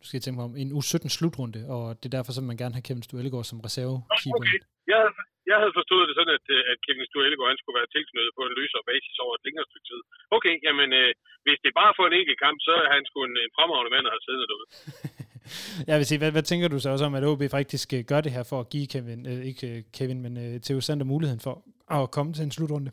du 0.00 0.06
skal 0.08 0.20
tænke 0.20 0.36
mig 0.38 0.46
om, 0.48 0.54
en 0.62 0.70
U17 0.78 1.08
slutrunde, 1.18 1.60
og 1.74 1.82
det 1.98 2.06
er 2.06 2.16
derfor, 2.18 2.32
så 2.32 2.40
man 2.50 2.60
gerne 2.62 2.74
har 2.76 2.82
Kevin 2.86 3.04
Stu 3.06 3.14
Ellegaard 3.18 3.46
som 3.50 3.58
reservekeeper. 3.66 4.40
Okay. 4.40 4.58
Jeg, 4.92 5.02
jeg 5.50 5.58
havde 5.62 5.78
forstået 5.78 6.08
det 6.08 6.14
sådan, 6.16 6.34
at, 6.38 6.46
øh, 6.56 6.72
at 6.72 6.78
Kevin 6.84 7.08
Stu 7.08 7.18
Ellegaard, 7.26 7.52
han 7.52 7.60
skulle 7.60 7.78
være 7.80 7.92
tilknyttet 7.94 8.32
på 8.38 8.42
en 8.46 8.56
løsere 8.60 8.84
basis 8.90 9.16
over 9.24 9.32
et 9.34 9.44
længere 9.46 9.66
stykke 9.68 9.88
tid. 9.90 10.00
Okay, 10.36 10.54
jamen, 10.66 10.88
øh, 11.00 11.10
hvis 11.44 11.58
det 11.62 11.68
er 11.70 11.80
bare 11.82 11.96
for 11.96 12.04
en 12.06 12.18
enkelt 12.20 12.38
kamp, 12.44 12.58
så 12.66 12.74
er 12.84 12.88
han 12.96 13.02
sgu 13.08 13.18
en, 13.28 13.36
en 13.44 13.54
fremragende 13.56 13.92
mand, 13.94 14.04
der 14.06 14.14
har 14.16 14.24
siddet 14.26 14.46
derude. 14.50 14.68
Jeg 15.90 15.96
vil 15.98 16.08
sige, 16.08 16.20
hvad, 16.22 16.32
hvad 16.36 16.44
tænker 16.50 16.66
du 16.68 16.78
så 16.80 16.88
også 16.94 17.06
om, 17.08 17.14
at 17.18 17.26
OB 17.30 17.42
faktisk 17.58 17.88
øh, 17.96 18.02
gør 18.10 18.20
det 18.24 18.34
her 18.36 18.44
for 18.50 18.58
at 18.60 18.70
give 18.74 18.86
Kevin, 18.92 19.22
øh, 19.30 19.40
ikke 19.50 19.66
øh, 19.70 19.78
Kevin, 19.96 20.20
men 20.24 20.32
øh, 20.44 20.52
Theo 20.66 20.80
Sander 20.86 21.06
muligheden 21.12 21.44
for 21.46 21.54
at 21.96 22.02
komme 22.16 22.30
til 22.34 22.44
en 22.46 22.56
slutrunde? 22.56 22.90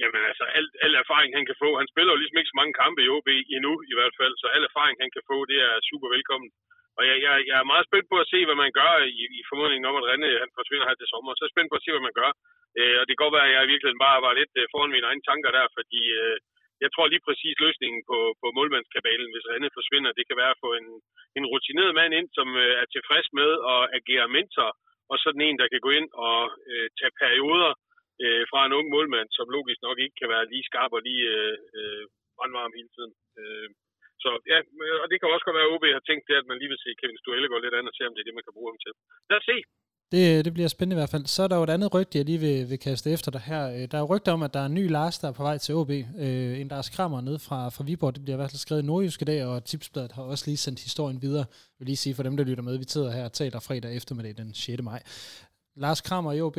Jamen 0.00 0.22
altså, 0.30 0.44
al, 0.58 0.66
al 0.86 0.94
erfaring 1.02 1.30
han 1.38 1.46
kan 1.48 1.56
få, 1.62 1.68
han 1.80 1.88
spiller 1.92 2.12
jo 2.12 2.20
ligesom 2.20 2.38
ikke 2.38 2.52
så 2.52 2.58
mange 2.60 2.74
kampe 2.82 3.00
i 3.02 3.10
OB 3.14 3.28
endnu 3.56 3.72
i 3.92 3.94
hvert 3.98 4.14
fald, 4.20 4.34
så 4.42 4.46
al 4.56 4.64
erfaring 4.70 4.96
han 5.04 5.10
kan 5.14 5.24
få, 5.30 5.36
det 5.50 5.58
er 5.68 5.74
super 5.90 6.08
velkommen. 6.16 6.50
Og 6.98 7.02
jeg, 7.08 7.16
jeg, 7.26 7.34
jeg 7.50 7.56
er 7.62 7.70
meget 7.72 7.88
spændt 7.88 8.08
på 8.12 8.16
at 8.20 8.30
se, 8.32 8.38
hvad 8.46 8.58
man 8.64 8.72
gør 8.80 8.92
i, 9.18 9.22
i 9.38 9.40
formodningen 9.48 9.88
om, 9.90 9.98
at 10.00 10.06
Rene 10.08 10.42
han 10.44 10.52
forsvinder 10.58 10.86
her 10.88 10.98
til 10.98 11.10
sommer. 11.12 11.30
Så 11.32 11.42
er 11.42 11.48
jeg 11.48 11.54
spændt 11.54 11.70
på 11.70 11.78
at 11.78 11.84
se, 11.84 11.90
hvad 11.94 12.06
man 12.08 12.18
gør. 12.20 12.30
Øh, 12.78 12.96
og 13.00 13.04
det 13.04 13.12
kan 13.12 13.24
godt 13.24 13.36
være, 13.36 13.48
at 13.48 13.54
jeg 13.54 13.62
i 13.64 13.70
virkeligheden 13.72 14.04
bare 14.06 14.18
var 14.26 14.32
lidt 14.40 14.52
øh, 14.60 14.66
foran 14.72 14.94
mine 14.94 15.08
egne 15.08 15.26
tanker 15.28 15.50
der, 15.58 15.66
fordi 15.78 16.02
øh, 16.20 16.36
jeg 16.84 16.90
tror 16.90 17.06
lige 17.06 17.26
præcis 17.26 17.54
løsningen 17.64 18.00
på, 18.10 18.18
på 18.40 18.46
målmandskabalen, 18.56 19.30
hvis 19.32 19.48
Renne 19.50 19.70
forsvinder, 19.78 20.10
det 20.18 20.24
kan 20.26 20.36
være 20.42 20.54
at 20.54 20.62
få 20.64 20.70
en, 20.80 20.88
en 21.38 21.44
rutineret 21.52 21.92
mand 21.98 22.12
ind, 22.18 22.28
som 22.38 22.48
øh, 22.64 22.72
er 22.82 22.86
tilfreds 22.94 23.28
med 23.40 23.50
at 23.74 23.82
agere 23.98 24.26
mentor, 24.36 24.70
og 25.12 25.16
sådan 25.24 25.42
en, 25.46 25.58
der 25.60 25.68
kan 25.72 25.84
gå 25.86 25.90
ind 25.98 26.08
og 26.28 26.40
øh, 26.70 26.86
tage 26.98 27.14
perioder 27.22 27.72
øh, 28.24 28.42
fra 28.50 28.60
en 28.66 28.76
ung 28.78 28.86
målmand, 28.94 29.28
som 29.36 29.52
logisk 29.56 29.80
nok 29.82 29.98
ikke 30.04 30.18
kan 30.20 30.32
være 30.34 30.50
lige 30.52 30.68
skarp 30.70 30.92
og 30.96 31.02
lige 31.08 31.24
øh, 31.36 31.56
øh 31.78 32.04
brandvarm 32.36 32.72
hele 32.78 32.90
tiden. 32.96 33.12
Øh, 33.40 33.68
så 34.22 34.30
ja, 34.52 34.58
og 35.02 35.06
det 35.10 35.16
kan 35.16 35.34
også 35.34 35.46
godt 35.46 35.58
være, 35.58 35.68
at 35.68 35.74
OB 35.74 35.84
har 35.98 36.04
tænkt 36.08 36.24
det, 36.28 36.36
at 36.40 36.48
man 36.50 36.58
lige 36.58 36.72
vil 36.72 36.84
se 36.84 36.98
Kevin 37.00 37.20
Stuelle 37.22 37.50
gå 37.52 37.56
lidt 37.58 37.76
andet 37.76 37.92
og 37.92 37.96
se, 37.96 38.08
om 38.08 38.14
det 38.14 38.22
er 38.22 38.28
det, 38.28 38.38
man 38.38 38.46
kan 38.46 38.56
bruge 38.56 38.70
ham 38.72 38.80
til. 38.84 38.92
Lad 39.30 39.38
os 39.40 39.48
se. 39.50 39.56
Det, 40.12 40.44
det 40.44 40.54
bliver 40.54 40.68
spændende 40.68 40.94
i 40.94 41.00
hvert 41.00 41.08
fald. 41.08 41.26
Så 41.26 41.42
er 41.42 41.48
der 41.48 41.56
jo 41.56 41.62
et 41.62 41.70
andet 41.70 41.94
rygte, 41.94 42.18
jeg 42.18 42.24
lige 42.24 42.38
vil, 42.38 42.70
vil 42.70 42.78
kaste 42.78 43.10
efter 43.10 43.30
dig 43.30 43.40
her. 43.40 43.70
Øh, 43.70 43.88
der 43.90 43.98
er 43.98 43.98
jo 43.98 44.04
rygter 44.04 44.32
om, 44.32 44.42
at 44.42 44.54
der 44.54 44.60
er 44.60 44.66
en 44.66 44.74
ny 44.74 44.90
Lars, 44.90 45.18
der 45.18 45.28
er 45.28 45.32
på 45.32 45.42
vej 45.42 45.58
til 45.58 45.74
OB. 45.74 45.90
Øh, 45.90 46.60
en 46.60 46.68
Lars 46.68 46.88
Krammer 46.88 47.20
ned 47.20 47.38
fra, 47.38 47.68
fra 47.68 47.84
Viborg. 47.84 48.14
Det 48.14 48.22
bliver 48.22 48.36
i 48.36 48.40
hvert 48.40 48.50
fald 48.50 48.58
skrevet 48.58 48.82
i 48.82 48.86
Nordjysk 48.86 49.22
i 49.22 49.24
dag, 49.24 49.44
og 49.44 49.64
Tipsbladet 49.64 50.12
har 50.12 50.22
også 50.22 50.44
lige 50.46 50.56
sendt 50.56 50.80
historien 50.80 51.22
videre. 51.22 51.46
Jeg 51.48 51.78
vil 51.78 51.86
lige 51.86 51.96
sige 51.96 52.14
for 52.14 52.22
dem, 52.22 52.36
der 52.36 52.44
lytter 52.44 52.62
med, 52.62 52.78
vi 52.78 52.84
sidder 52.88 53.10
her 53.10 53.24
og 53.24 53.32
taler 53.32 53.60
fredag 53.60 53.96
eftermiddag 53.96 54.36
den 54.36 54.54
6. 54.54 54.82
maj. 54.82 55.02
Lars 55.76 56.00
Krammer 56.00 56.32
i 56.32 56.40
OB. 56.40 56.58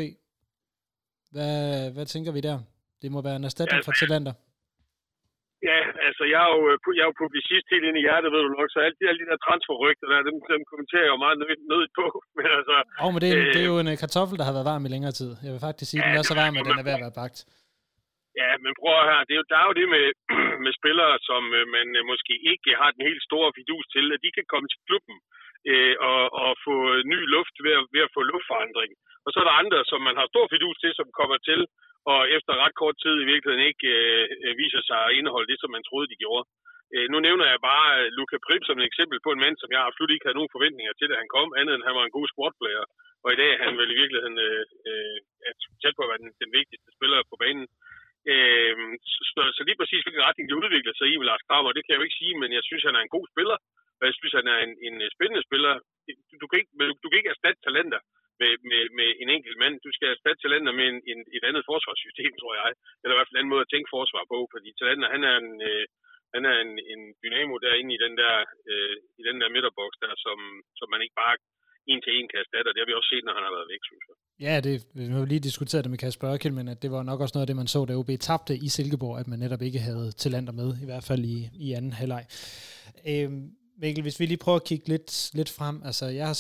Hvad, 1.32 1.90
hvad 1.92 2.06
tænker 2.06 2.32
vi 2.32 2.42
der? 2.42 2.60
Det 3.02 3.12
må 3.12 3.22
være 3.22 3.36
en 3.36 3.44
erstatning 3.44 3.86
for 3.86 3.92
Tillander. 3.92 4.34
Ja, 5.68 5.80
altså 6.08 6.24
jeg 6.34 6.42
er 6.48 6.52
jo, 6.58 6.62
øh, 6.72 6.78
jeg 6.98 7.04
er 7.04 7.10
jo 7.12 7.22
publicist 7.24 7.68
helt 7.74 7.86
ind 7.88 7.98
i 8.00 8.06
hjertet, 8.08 8.30
ved 8.34 8.42
du 8.44 8.50
nok, 8.50 8.70
så 8.72 8.80
alle 8.86 8.98
de, 9.00 9.04
alle 9.10 9.22
de 9.22 9.30
der 9.32 9.40
transferrygter 9.46 10.06
der, 10.12 10.28
dem, 10.30 10.38
dem 10.54 10.62
kommenterer 10.72 11.06
jeg 11.06 11.14
jo 11.16 11.24
meget 11.26 11.38
nødigt 11.72 11.96
på. 12.00 12.06
Men 12.38 12.48
altså, 12.58 12.76
oh, 13.04 13.10
men 13.14 13.20
det, 13.24 13.30
er, 13.30 13.38
øh, 13.40 13.54
det 13.56 13.62
er 13.64 13.70
jo 13.74 13.80
en 13.84 13.92
øh, 13.94 13.98
kartoffel, 14.04 14.38
der 14.40 14.48
har 14.48 14.56
været 14.58 14.70
varm 14.72 14.88
i 14.88 14.94
længere 14.96 15.16
tid. 15.20 15.32
Jeg 15.46 15.52
vil 15.54 15.66
faktisk 15.68 15.90
sige, 15.90 16.02
ja, 16.02 16.08
den 16.08 16.20
er 16.20 16.30
så 16.32 16.36
varm, 16.42 16.56
at 16.60 16.68
den 16.70 16.80
er 16.82 16.88
ved 16.88 16.98
at 16.98 17.06
være 17.06 17.20
bagt. 17.22 17.38
Ja, 18.42 18.52
men 18.64 18.72
prøv 18.80 18.94
at 19.00 19.08
høre, 19.10 19.24
det 19.28 19.34
er 19.34 19.42
jo, 19.42 19.48
der 19.52 19.58
er 19.62 19.68
jo 19.70 19.76
det 19.80 19.88
med, 19.96 20.06
med 20.66 20.74
spillere, 20.80 21.14
som 21.30 21.42
man 21.76 21.88
måske 22.12 22.34
ikke 22.52 22.72
har 22.82 22.90
den 22.96 23.04
helt 23.10 23.24
store 23.30 23.50
fidus 23.58 23.86
til, 23.96 24.06
at 24.16 24.20
de 24.26 24.30
kan 24.38 24.46
komme 24.52 24.68
til 24.70 24.82
klubben. 24.88 25.18
øh, 25.72 25.96
og, 26.10 26.22
og 26.44 26.52
få 26.66 26.76
ny 27.14 27.20
luft 27.36 27.56
ved 27.66 27.74
at, 27.80 27.86
ved 27.94 28.02
at 28.08 28.14
få 28.16 28.22
luftforandring. 28.32 28.92
Og 29.26 29.30
så 29.30 29.38
er 29.40 29.46
der 29.48 29.62
andre, 29.64 29.80
som 29.92 30.00
man 30.08 30.16
har 30.20 30.28
stor 30.34 30.46
fidus 30.54 30.78
til, 30.84 30.92
som 31.00 31.08
kommer 31.20 31.38
til, 31.50 31.62
og 32.12 32.22
efter 32.38 32.62
ret 32.64 32.76
kort 32.82 32.98
tid 33.04 33.16
i 33.20 33.30
virkeligheden 33.32 33.70
ikke 33.72 33.90
øh, 34.46 34.54
viser 34.62 34.82
sig 34.90 35.00
at 35.08 35.16
indeholde 35.20 35.50
det, 35.52 35.60
som 35.60 35.72
man 35.76 35.86
troede, 35.88 36.12
de 36.12 36.22
gjorde. 36.24 36.46
Øh, 36.94 37.08
nu 37.12 37.18
nævner 37.28 37.46
jeg 37.52 37.60
bare 37.70 37.88
øh, 38.00 38.08
Luca 38.18 38.38
Prip 38.46 38.64
som 38.66 38.80
et 38.80 38.90
eksempel 38.92 39.18
på 39.26 39.30
en 39.34 39.44
mand, 39.44 39.56
som 39.60 39.70
jeg 39.74 39.82
absolut 39.88 40.12
ikke 40.14 40.26
havde 40.26 40.40
nogen 40.40 40.56
forventninger 40.56 40.94
til, 40.96 41.10
da 41.10 41.16
han 41.22 41.34
kom, 41.36 41.50
andet 41.60 41.74
end 41.74 41.88
han 41.88 41.98
var 42.00 42.06
en 42.06 42.16
god 42.18 42.28
squatplayer. 42.32 42.86
Og 43.24 43.30
i 43.32 43.40
dag 43.42 43.50
er 43.54 43.64
han 43.68 43.76
vel 43.82 43.92
i 43.94 44.00
virkeligheden 44.02 44.38
øh, 44.48 44.66
øh, 44.90 45.18
tæt 45.82 45.96
på 45.96 46.04
at 46.04 46.12
være 46.12 46.24
den, 46.24 46.32
den 46.44 46.52
vigtigste 46.60 46.90
spiller 46.98 47.20
på 47.32 47.36
banen. 47.44 47.66
Øh, 48.34 48.76
så, 49.34 49.42
så 49.58 49.62
lige 49.68 49.80
præcis 49.80 50.04
hvilken 50.04 50.28
retning 50.28 50.46
de 50.48 50.60
udvikler 50.62 50.94
sig 50.96 51.08
i 51.08 51.18
med 51.18 51.28
Lars 51.30 51.46
Kramer, 51.48 51.76
det 51.76 51.84
kan 51.84 51.92
jeg 51.92 52.00
jo 52.00 52.08
ikke 52.08 52.22
sige, 52.22 52.36
men 52.42 52.50
jeg 52.58 52.64
synes, 52.70 52.84
han 52.88 52.96
er 52.98 53.04
en 53.04 53.16
god 53.16 53.26
spiller, 53.34 53.58
og 54.00 54.04
jeg 54.08 54.14
synes, 54.20 54.34
han 54.40 54.48
er 54.54 54.60
en, 54.66 54.74
en 54.88 54.96
spændende 55.16 55.44
spiller. 55.48 55.74
Du, 56.30 56.34
du, 56.42 56.46
kan 56.48 56.58
ikke, 56.62 56.72
du 57.04 57.08
kan 57.08 57.20
ikke 57.20 57.34
erstatte 57.36 57.60
talenter 57.68 58.02
med, 58.42 58.52
med, 58.70 58.82
med 59.00 59.10
en 59.22 59.30
enkelt 59.36 59.58
mand. 59.64 59.76
Du 59.86 59.92
skal 59.98 60.10
erstatte 60.10 60.42
talenter 60.42 60.74
med 60.80 60.88
en, 60.92 61.00
en, 61.12 61.20
et 61.38 61.44
andet 61.50 61.64
forsvarssystem, 61.72 62.34
tror 62.42 62.54
jeg. 62.62 62.72
Eller 63.02 63.14
i 63.14 63.18
hvert 63.18 63.28
fald 63.28 63.38
en 63.38 63.42
anden 63.42 63.54
måde 63.54 63.66
at 63.66 63.72
tænke 63.74 63.94
forsvar 63.98 64.24
på, 64.34 64.40
fordi 64.54 64.70
talenter, 64.80 65.08
han 65.16 65.24
er 65.32 65.36
en, 65.44 65.52
øh, 65.70 65.86
han 66.36 66.44
er 66.52 66.56
en, 66.66 66.74
en 66.94 67.02
dynamo 67.24 67.56
derinde 67.66 67.92
i 67.98 68.04
den 68.06 68.14
der, 68.22 68.36
øh, 68.72 68.96
i 69.20 69.22
den 69.28 69.38
der 69.42 69.54
midterboks 69.56 69.98
der, 70.04 70.14
som, 70.26 70.38
som 70.80 70.88
man 70.94 71.02
ikke 71.06 71.20
bare 71.24 71.36
en 71.92 72.02
til 72.06 72.14
en 72.18 72.28
kan 72.30 72.40
erstatte, 72.44 72.68
og 72.70 72.74
det 72.74 72.82
har 72.82 72.90
vi 72.90 72.98
også 73.00 73.12
set, 73.14 73.26
når 73.26 73.36
han 73.38 73.46
har 73.48 73.54
været 73.58 73.72
væk, 73.74 73.84
synes 73.90 74.04
jeg. 74.10 74.16
Ja, 74.46 74.56
det, 74.66 74.74
vi 74.98 75.04
har 75.14 75.26
lige 75.34 75.48
diskuteret 75.50 75.84
det 75.84 75.92
med 75.94 76.02
Kasper 76.04 76.32
Ørkild, 76.32 76.56
men 76.60 76.68
at 76.74 76.82
det 76.84 76.92
var 76.96 77.04
nok 77.04 77.20
også 77.22 77.36
noget 77.36 77.46
af 77.46 77.50
det, 77.52 77.62
man 77.62 77.74
så, 77.76 77.80
da 77.86 77.94
OB 78.02 78.12
tabte 78.28 78.54
i 78.66 78.68
Silkeborg, 78.76 79.20
at 79.22 79.28
man 79.32 79.40
netop 79.40 79.62
ikke 79.68 79.80
havde 79.88 80.08
talenter 80.24 80.54
med, 80.62 80.70
i 80.84 80.88
hvert 80.90 81.06
fald 81.10 81.24
i, 81.36 81.38
i 81.66 81.68
anden 81.78 81.94
halvleg. 82.00 82.24
Øhm, 83.12 83.42
Mikkel, 83.82 84.02
hvis 84.06 84.20
vi 84.20 84.26
lige 84.26 84.44
prøver 84.46 84.60
at 84.62 84.68
kigge 84.70 84.88
lidt, 84.94 85.12
lidt 85.38 85.52
frem, 85.58 85.76
altså 85.90 86.06
jeg 86.20 86.28
har, 86.32 86.38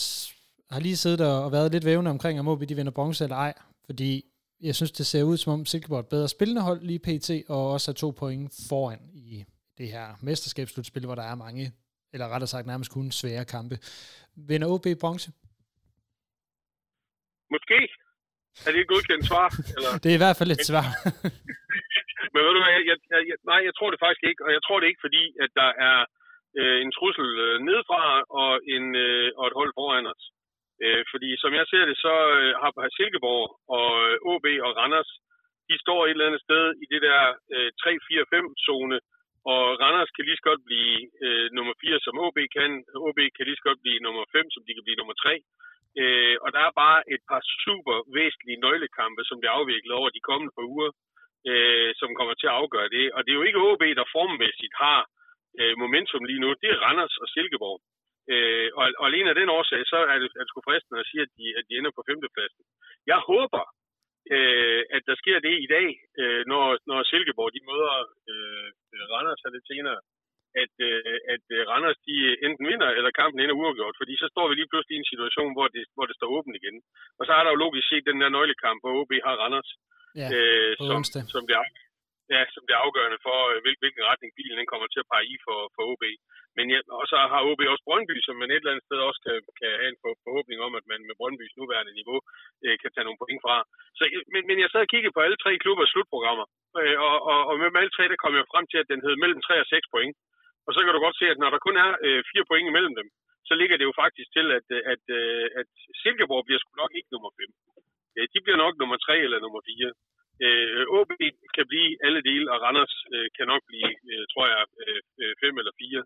har 0.71 0.79
lige 0.79 0.97
siddet 0.97 1.21
og 1.27 1.51
været 1.51 1.71
lidt 1.71 1.86
vævende 1.86 2.12
omkring, 2.12 2.39
om 2.39 2.47
OB 2.47 2.62
de 2.69 2.75
vinder 2.75 2.91
bronze 2.91 3.23
eller 3.23 3.36
ej, 3.36 3.53
fordi 3.86 4.12
jeg 4.67 4.75
synes, 4.75 4.91
det 4.91 5.05
ser 5.05 5.23
ud 5.23 5.38
som 5.38 5.53
om 5.53 5.65
Silkeborg 5.65 5.99
er 5.99 6.03
et 6.03 6.10
bedre 6.15 6.29
spillende 6.36 6.62
hold 6.62 6.82
lige 6.89 7.05
pt, 7.08 7.29
og 7.49 7.62
også 7.73 7.91
er 7.91 7.95
to 8.03 8.10
point 8.21 8.45
foran 8.69 9.01
i 9.13 9.45
det 9.77 9.88
her 9.95 10.08
mesterskabsslutspil, 10.27 11.05
hvor 11.05 11.15
der 11.15 11.25
er 11.32 11.36
mange, 11.36 11.65
eller 12.13 12.27
rettere 12.34 12.51
sagt 12.53 12.67
nærmest 12.67 12.91
kun 12.93 13.12
svære 13.12 13.45
kampe. 13.55 13.75
Vinder 14.49 14.67
OB 14.73 14.86
bronze? 15.01 15.29
Måske. 17.53 17.79
Er 18.65 18.71
det 18.71 18.79
et 18.82 18.91
godkendt 18.93 19.25
svar? 19.32 19.47
Eller? 19.75 19.91
det 20.03 20.10
er 20.12 20.17
i 20.19 20.23
hvert 20.23 20.39
fald 20.39 20.51
et 20.51 20.65
svar. 20.71 20.88
Men 22.32 22.39
ved 22.45 22.53
du 22.55 22.62
hvad, 22.63 22.73
jeg, 22.77 22.84
jeg, 22.91 22.97
jeg, 23.29 23.38
nej, 23.51 23.60
jeg 23.67 23.73
tror 23.77 23.89
det 23.91 23.99
faktisk 24.05 24.23
ikke, 24.29 24.41
og 24.45 24.51
jeg 24.55 24.62
tror 24.63 24.77
det 24.79 24.88
ikke, 24.88 25.03
fordi 25.05 25.23
at 25.43 25.51
der 25.62 25.69
er 25.89 25.97
øh, 26.60 26.77
en 26.84 26.91
trussel 26.97 27.29
øh, 27.47 27.55
nedefra 27.67 28.03
og, 28.41 28.51
en, 28.75 28.86
øh, 29.05 29.27
og 29.39 29.43
et 29.49 29.58
hold 29.60 29.71
foran 29.79 30.05
os. 30.13 30.23
Øh, 30.83 31.03
fordi 31.11 31.29
som 31.43 31.51
jeg 31.59 31.65
ser 31.71 31.83
det, 31.89 31.97
så 32.05 32.13
øh, 32.37 32.51
har 32.61 32.71
Silkeborg 32.97 33.45
og 33.77 33.89
øh, 34.07 34.31
OB 34.31 34.45
og 34.65 34.71
Randers, 34.79 35.11
de 35.69 35.75
står 35.83 35.99
et 36.01 36.09
eller 36.11 36.29
andet 36.29 36.45
sted 36.47 36.63
i 36.83 36.85
det 36.93 37.01
der 37.07 37.21
øh, 37.55 37.69
3-4-5 37.81 38.65
zone, 38.67 38.97
og 39.53 39.63
Randers 39.81 40.11
kan 40.15 40.25
lige 40.25 40.39
så 40.39 40.45
godt 40.49 40.61
blive 40.69 40.95
øh, 41.25 41.47
nummer 41.57 41.73
4, 41.81 41.99
som 42.05 42.19
OB 42.25 42.37
kan. 42.57 42.71
OB 43.07 43.19
kan 43.35 43.45
lige 43.45 43.59
så 43.59 43.65
godt 43.69 43.81
blive 43.83 44.03
nummer 44.05 44.23
5, 44.35 44.51
som 44.55 44.63
de 44.67 44.75
kan 44.75 44.85
blive 44.85 44.99
nummer 45.01 45.15
3. 45.23 45.33
Øh, 46.01 46.35
og 46.43 46.49
der 46.55 46.61
er 46.67 46.79
bare 46.83 46.99
et 47.15 47.23
par 47.29 47.41
super 47.63 47.95
væsentlige 48.19 48.61
nøglekampe, 48.65 49.21
som 49.25 49.39
bliver 49.39 49.57
afviklet 49.59 49.93
over 49.99 50.09
de 50.09 50.25
kommende 50.29 50.53
par 50.57 50.67
uger, 50.75 50.91
øh, 51.49 51.89
som 51.99 52.09
kommer 52.17 52.35
til 52.37 52.47
at 52.49 52.57
afgøre 52.61 52.89
det. 52.95 53.05
Og 53.15 53.19
det 53.21 53.31
er 53.31 53.39
jo 53.39 53.47
ikke 53.47 53.65
OB, 53.69 53.83
der 53.99 54.13
formmæssigt 54.17 54.75
har 54.83 55.01
øh, 55.59 55.73
momentum 55.81 56.23
lige 56.29 56.43
nu. 56.43 56.49
Det 56.61 56.69
er 56.71 56.83
Randers 56.85 57.15
og 57.23 57.27
Silkeborg. 57.33 57.79
Øh, 58.33 58.69
og, 58.79 58.85
og 59.01 59.05
alene 59.11 59.29
af 59.33 59.37
den 59.41 59.49
årsag, 59.57 59.81
så 59.91 59.97
er 60.13 60.17
det, 60.21 60.29
er 60.39 60.43
det 60.43 60.51
sgu 60.51 60.61
fristende 60.67 61.01
at 61.01 61.09
sige, 61.09 61.21
at 61.25 61.31
de, 61.37 61.45
at 61.59 61.63
de 61.67 61.73
ender 61.79 61.91
på 61.95 62.03
femtepladsen. 62.09 62.63
Jeg 63.11 63.19
håber, 63.31 63.63
øh, 64.35 64.81
at 64.95 65.03
der 65.09 65.15
sker 65.21 65.37
det 65.47 65.55
i 65.65 65.67
dag, 65.75 65.87
øh, 66.21 66.41
når, 66.51 66.65
når 66.89 66.99
Silkeborg 67.09 67.51
de 67.55 67.67
møder 67.69 67.93
øh, 68.31 68.67
Randers 69.13 69.43
lidt 69.55 69.67
senere, 69.73 69.99
at, 70.63 70.73
øh, 70.89 71.17
at 71.33 71.45
øh, 71.55 71.61
Randers 71.71 71.99
de 72.07 72.15
enten 72.45 72.65
vinder, 72.71 72.89
eller 72.97 73.17
kampen 73.19 73.39
ender 73.39 73.59
uafgjort, 73.61 73.99
fordi 74.01 74.13
så 74.21 74.27
står 74.33 74.45
vi 74.47 74.53
lige 74.55 74.71
pludselig 74.71 74.95
i 74.95 75.01
en 75.03 75.11
situation, 75.13 75.51
hvor 75.55 75.67
det, 75.75 75.83
hvor 75.95 76.05
det 76.09 76.15
står 76.17 76.29
åbent 76.37 76.55
igen. 76.59 76.75
Og 77.19 77.23
så 77.27 77.31
er 77.37 77.43
der 77.43 77.51
jo 77.53 77.63
logisk 77.65 77.87
set 77.89 78.09
den 78.09 78.21
der 78.21 78.29
nøglekamp, 78.35 78.79
hvor 78.81 78.93
OB 78.99 79.11
har 79.27 79.35
Randers, 79.43 79.69
ja, 80.21 80.27
øh, 80.35 80.71
som, 80.89 81.01
som, 81.33 81.43
bliver, 81.47 81.63
ja, 82.33 82.41
som 82.53 82.63
bliver 82.65 82.83
afgørende 82.85 83.19
for, 83.27 83.37
øh, 83.51 83.59
hvilken 83.81 84.03
retning 84.09 84.31
bilen 84.39 84.59
den 84.59 84.71
kommer 84.71 84.87
til 84.89 85.03
at 85.03 85.09
pege 85.11 85.25
i 85.33 85.35
for, 85.45 85.59
for 85.75 85.83
OB. 85.91 86.03
Men 86.57 86.65
ja, 86.73 86.79
og 86.99 87.05
så 87.11 87.17
har 87.31 87.47
OB 87.49 87.61
også 87.73 87.85
Brøndby, 87.87 88.15
som 88.27 88.35
man 88.41 88.51
et 88.51 88.61
eller 88.61 88.73
andet 88.73 88.87
sted 88.87 88.99
også 89.09 89.19
kan, 89.25 89.35
kan 89.59 89.71
have 89.81 89.91
en 89.93 90.01
forhåbning 90.03 90.59
om, 90.67 90.73
at 90.79 90.85
man 90.91 91.01
med 91.07 91.15
Brøndbys 91.19 91.55
nuværende 91.59 91.93
niveau 91.99 92.19
øh, 92.65 92.75
kan 92.81 92.91
tage 92.91 93.07
nogle 93.07 93.21
point 93.21 93.41
fra. 93.45 93.55
Så, 93.97 94.03
men, 94.33 94.41
men 94.49 94.57
jeg 94.63 94.69
sad 94.69 94.85
og 94.85 94.91
kiggede 94.93 95.15
på 95.15 95.21
alle 95.25 95.39
tre 95.43 95.51
klubbers 95.63 95.91
slutprogrammer, 95.93 96.45
øh, 96.81 96.97
og, 97.07 97.15
og, 97.31 97.39
og 97.49 97.53
med 97.59 97.81
alle 97.81 97.95
tre, 97.97 98.03
der 98.11 98.23
kom 98.23 98.33
jeg 98.39 98.51
frem 98.53 98.65
til, 98.71 98.79
at 98.81 98.91
den 98.93 99.03
hed 99.05 99.15
mellem 99.23 99.41
3 99.41 99.63
og 99.63 99.67
6 99.75 99.93
point. 99.93 100.15
Og 100.67 100.71
så 100.75 100.79
kan 100.83 100.93
du 100.93 100.99
godt 101.05 101.19
se, 101.19 101.25
at 101.33 101.41
når 101.41 101.49
der 101.51 101.65
kun 101.67 101.75
er 101.85 101.89
øh, 102.05 102.19
fire 102.31 102.45
point 102.49 102.67
imellem 102.71 102.93
dem, 102.99 103.07
så 103.49 103.53
ligger 103.61 103.77
det 103.77 103.85
jo 103.89 103.93
faktisk 104.03 104.29
til, 104.37 104.45
at, 104.57 104.67
øh, 104.77 104.81
at, 104.93 105.01
at, 105.19 105.27
at 105.59 105.69
Silkeborg 106.01 106.43
bliver 106.45 106.59
sgu 106.61 106.71
nok 106.83 106.93
ikke 106.99 107.13
nummer 107.15 107.31
5. 107.41 107.47
Øh, 108.17 108.25
de 108.33 108.39
bliver 108.43 108.59
nok 108.63 108.73
nummer 108.81 108.97
3 108.97 109.15
eller 109.25 109.39
nummer 109.45 109.61
4. 109.65 109.93
Øh, 110.45 110.84
OB 110.97 111.12
kan 111.56 111.65
blive 111.71 111.89
alle 112.06 112.21
dele, 112.30 112.47
og 112.52 112.58
Randers 112.65 112.95
øh, 113.13 113.28
kan 113.38 113.47
nok 113.54 113.63
blive, 113.69 113.91
øh, 114.12 114.23
tror 114.32 114.45
jeg, 114.54 114.62
øh, 115.21 115.34
5 115.41 115.58
eller 115.62 115.73
4. 115.80 116.04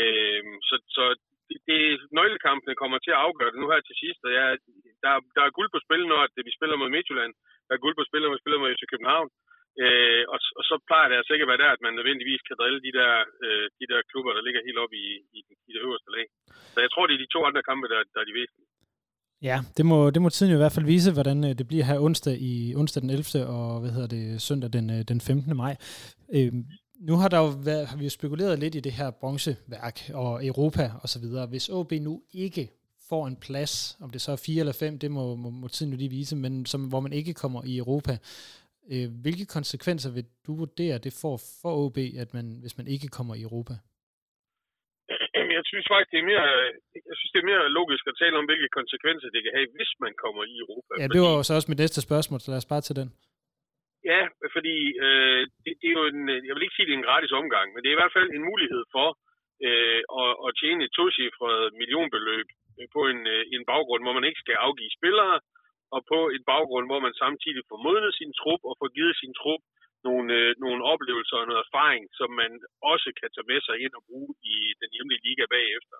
Øh, 0.00 0.42
så, 0.68 0.74
så 0.96 1.04
det, 1.48 1.58
det, 1.68 1.80
nøglekampene 2.16 2.80
kommer 2.82 2.98
til 2.98 3.12
at 3.14 3.22
afgøre 3.26 3.50
det 3.52 3.60
nu 3.60 3.68
her 3.72 3.82
til 3.84 3.96
sidst, 4.02 4.20
og 4.26 4.32
jeg, 4.38 4.46
der, 5.04 5.10
der 5.36 5.42
er 5.44 5.56
guld 5.58 5.70
på 5.72 5.80
spil, 5.86 6.02
når 6.06 6.20
at 6.26 6.34
vi 6.48 6.52
spiller 6.58 6.76
mod 6.80 6.92
Midtjylland. 6.94 7.32
Der 7.66 7.72
er 7.74 7.84
guld 7.84 7.96
på 7.96 8.04
spil, 8.08 8.22
når 8.22 8.34
vi 8.34 8.42
spiller 8.42 8.58
mod 8.60 8.72
FC 8.74 8.84
København. 8.92 9.28
Øh, 9.82 10.24
og, 10.32 10.38
og 10.58 10.64
så 10.68 10.74
plejer 10.88 11.08
det 11.08 11.16
altså 11.16 11.32
ikke 11.32 11.46
at 11.46 11.52
være 11.52 11.62
der, 11.64 11.70
at 11.72 11.84
man 11.86 11.94
nødvendigvis 11.94 12.42
kan 12.48 12.58
drille 12.60 12.80
de 12.86 12.92
der, 12.98 13.12
øh, 13.44 13.66
de 13.80 13.86
der 13.92 14.00
klubber, 14.10 14.32
der 14.34 14.42
ligger 14.46 14.66
helt 14.66 14.82
oppe 14.82 14.96
i, 15.06 15.08
i, 15.36 15.40
i 15.68 15.70
det 15.74 15.82
øverste 15.86 16.10
lag. 16.16 16.26
Så 16.72 16.78
jeg 16.84 16.90
tror, 16.90 17.04
det 17.06 17.14
er 17.14 17.24
de 17.24 17.34
to 17.34 17.40
andre 17.48 17.62
kampe, 17.70 17.86
der, 17.92 18.00
der 18.14 18.20
er 18.20 18.28
de 18.28 18.38
væsentlige. 18.40 18.69
Ja, 19.42 19.60
det 19.76 19.86
må, 19.86 20.10
det 20.10 20.22
må 20.22 20.28
tiden 20.28 20.52
jo 20.52 20.56
i 20.56 20.62
hvert 20.62 20.72
fald 20.72 20.86
vise, 20.86 21.12
hvordan 21.12 21.44
øh, 21.44 21.58
det 21.58 21.68
bliver 21.68 21.84
her 21.84 21.98
onsdag 21.98 22.40
i 22.40 22.74
onsdag 22.76 23.02
den 23.02 23.10
11. 23.10 23.46
og 23.46 23.80
hvad 23.80 23.90
hedder 23.90 24.06
det, 24.06 24.42
søndag 24.42 24.72
den, 24.72 24.90
øh, 24.90 25.02
den 25.02 25.20
15. 25.20 25.56
maj. 25.56 25.76
Øhm, 26.32 26.66
nu 27.00 27.16
har 27.16 27.28
der 27.28 27.38
jo 27.38 27.46
været, 27.46 27.86
har 27.86 27.96
vi 27.96 28.04
jo 28.04 28.10
spekuleret 28.10 28.58
lidt 28.58 28.74
i 28.74 28.80
det 28.80 28.92
her 28.92 29.10
bronzeværk 29.10 30.10
og 30.14 30.46
Europa 30.46 30.92
og 31.02 31.08
så 31.08 31.18
videre. 31.18 31.46
Hvis 31.46 31.68
OB 31.68 31.92
nu 31.92 32.22
ikke 32.32 32.70
får 33.08 33.26
en 33.26 33.36
plads, 33.36 33.96
om 34.00 34.10
det 34.10 34.20
så 34.20 34.32
er 34.32 34.36
fire 34.36 34.60
eller 34.60 34.72
fem, 34.72 34.98
det 34.98 35.10
må, 35.10 35.36
må, 35.36 35.50
må 35.50 35.68
tiden 35.68 35.92
jo 35.92 35.98
lige 35.98 36.10
vise, 36.10 36.36
men 36.36 36.66
som, 36.66 36.84
hvor 36.84 37.00
man 37.00 37.12
ikke 37.12 37.34
kommer 37.34 37.64
i 37.64 37.76
Europa, 37.76 38.18
Øh, 38.90 39.10
hvilke 39.10 39.44
konsekvenser 39.44 40.10
vil 40.10 40.24
du 40.46 40.54
vurdere, 40.54 40.98
det 40.98 41.12
får 41.12 41.36
for 41.36 41.86
OB, 41.86 41.98
at 41.98 42.34
man, 42.34 42.56
hvis 42.60 42.76
man 42.76 42.86
ikke 42.86 43.08
kommer 43.08 43.34
i 43.34 43.42
Europa? 43.42 43.76
Jeg 45.60 45.66
synes 45.70 45.86
faktisk, 45.92 46.10
det 46.14 46.20
er 46.22 46.28
mere, 46.32 46.46
jeg 47.10 47.16
synes, 47.18 47.32
det 47.32 47.40
er 47.40 47.50
mere 47.52 47.64
logisk 47.78 48.04
at 48.10 48.18
tale 48.22 48.34
om, 48.40 48.46
hvilke 48.50 48.70
konsekvenser 48.78 49.28
det 49.34 49.40
kan 49.44 49.52
have, 49.56 49.68
hvis 49.76 49.92
man 50.04 50.12
kommer 50.24 50.42
i 50.52 50.54
Europa. 50.64 50.92
Ja, 51.00 51.06
det 51.14 51.20
var 51.24 51.32
jo 51.36 51.42
så 51.46 51.52
også 51.58 51.70
mit 51.70 51.82
næste 51.84 52.00
spørgsmål, 52.08 52.38
så 52.40 52.48
lad 52.50 52.62
os 52.62 52.72
bare 52.74 52.84
til 52.88 52.96
den. 53.00 53.08
Ja, 54.10 54.22
fordi 54.54 54.76
øh, 55.06 55.42
det, 55.64 55.72
det 55.80 55.88
er 55.90 55.96
jo 56.00 56.04
en, 56.12 56.20
jeg 56.48 56.52
vil 56.54 56.64
ikke 56.64 56.76
sige, 56.76 56.86
det 56.86 56.94
er 56.94 57.00
en 57.00 57.08
gratis 57.10 57.32
omgang, 57.40 57.66
men 57.70 57.80
det 57.80 57.88
er 57.88 57.96
i 57.96 58.02
hvert 58.02 58.16
fald 58.16 58.28
en 58.30 58.48
mulighed 58.50 58.82
for 58.94 59.08
øh, 59.66 60.00
at, 60.22 60.32
at 60.46 60.50
tjene 60.60 60.82
et 60.84 60.94
tocifret 60.98 61.62
millionbeløb 61.80 62.48
på 62.94 63.00
en, 63.12 63.20
øh, 63.34 63.42
en 63.54 63.64
baggrund, 63.72 64.02
hvor 64.04 64.14
man 64.18 64.28
ikke 64.28 64.42
skal 64.44 64.56
afgive 64.66 64.96
spillere, 64.98 65.36
og 65.94 66.00
på 66.12 66.18
en 66.36 66.44
baggrund, 66.52 66.86
hvor 66.90 67.00
man 67.06 67.14
samtidig 67.24 67.62
får 67.70 67.78
modnet 67.86 68.12
sin 68.20 68.32
trup 68.40 68.62
og 68.68 68.74
får 68.80 68.88
givet 68.96 69.14
sin 69.22 69.34
trup 69.40 69.62
nogle, 70.08 70.28
øh, 70.38 70.50
nogle 70.64 70.80
oplevelser 70.92 71.36
og 71.38 71.46
noget 71.46 71.64
erfaring, 71.66 72.02
som 72.18 72.30
man 72.42 72.52
også 72.92 73.08
kan 73.20 73.30
tage 73.30 73.50
med 73.52 73.60
sig 73.66 73.76
ind 73.84 73.92
og 73.98 74.02
bruge 74.08 74.32
i 74.52 74.56
den 74.80 74.90
hjemlige 74.94 75.24
liga 75.28 75.44
bagefter. 75.56 75.98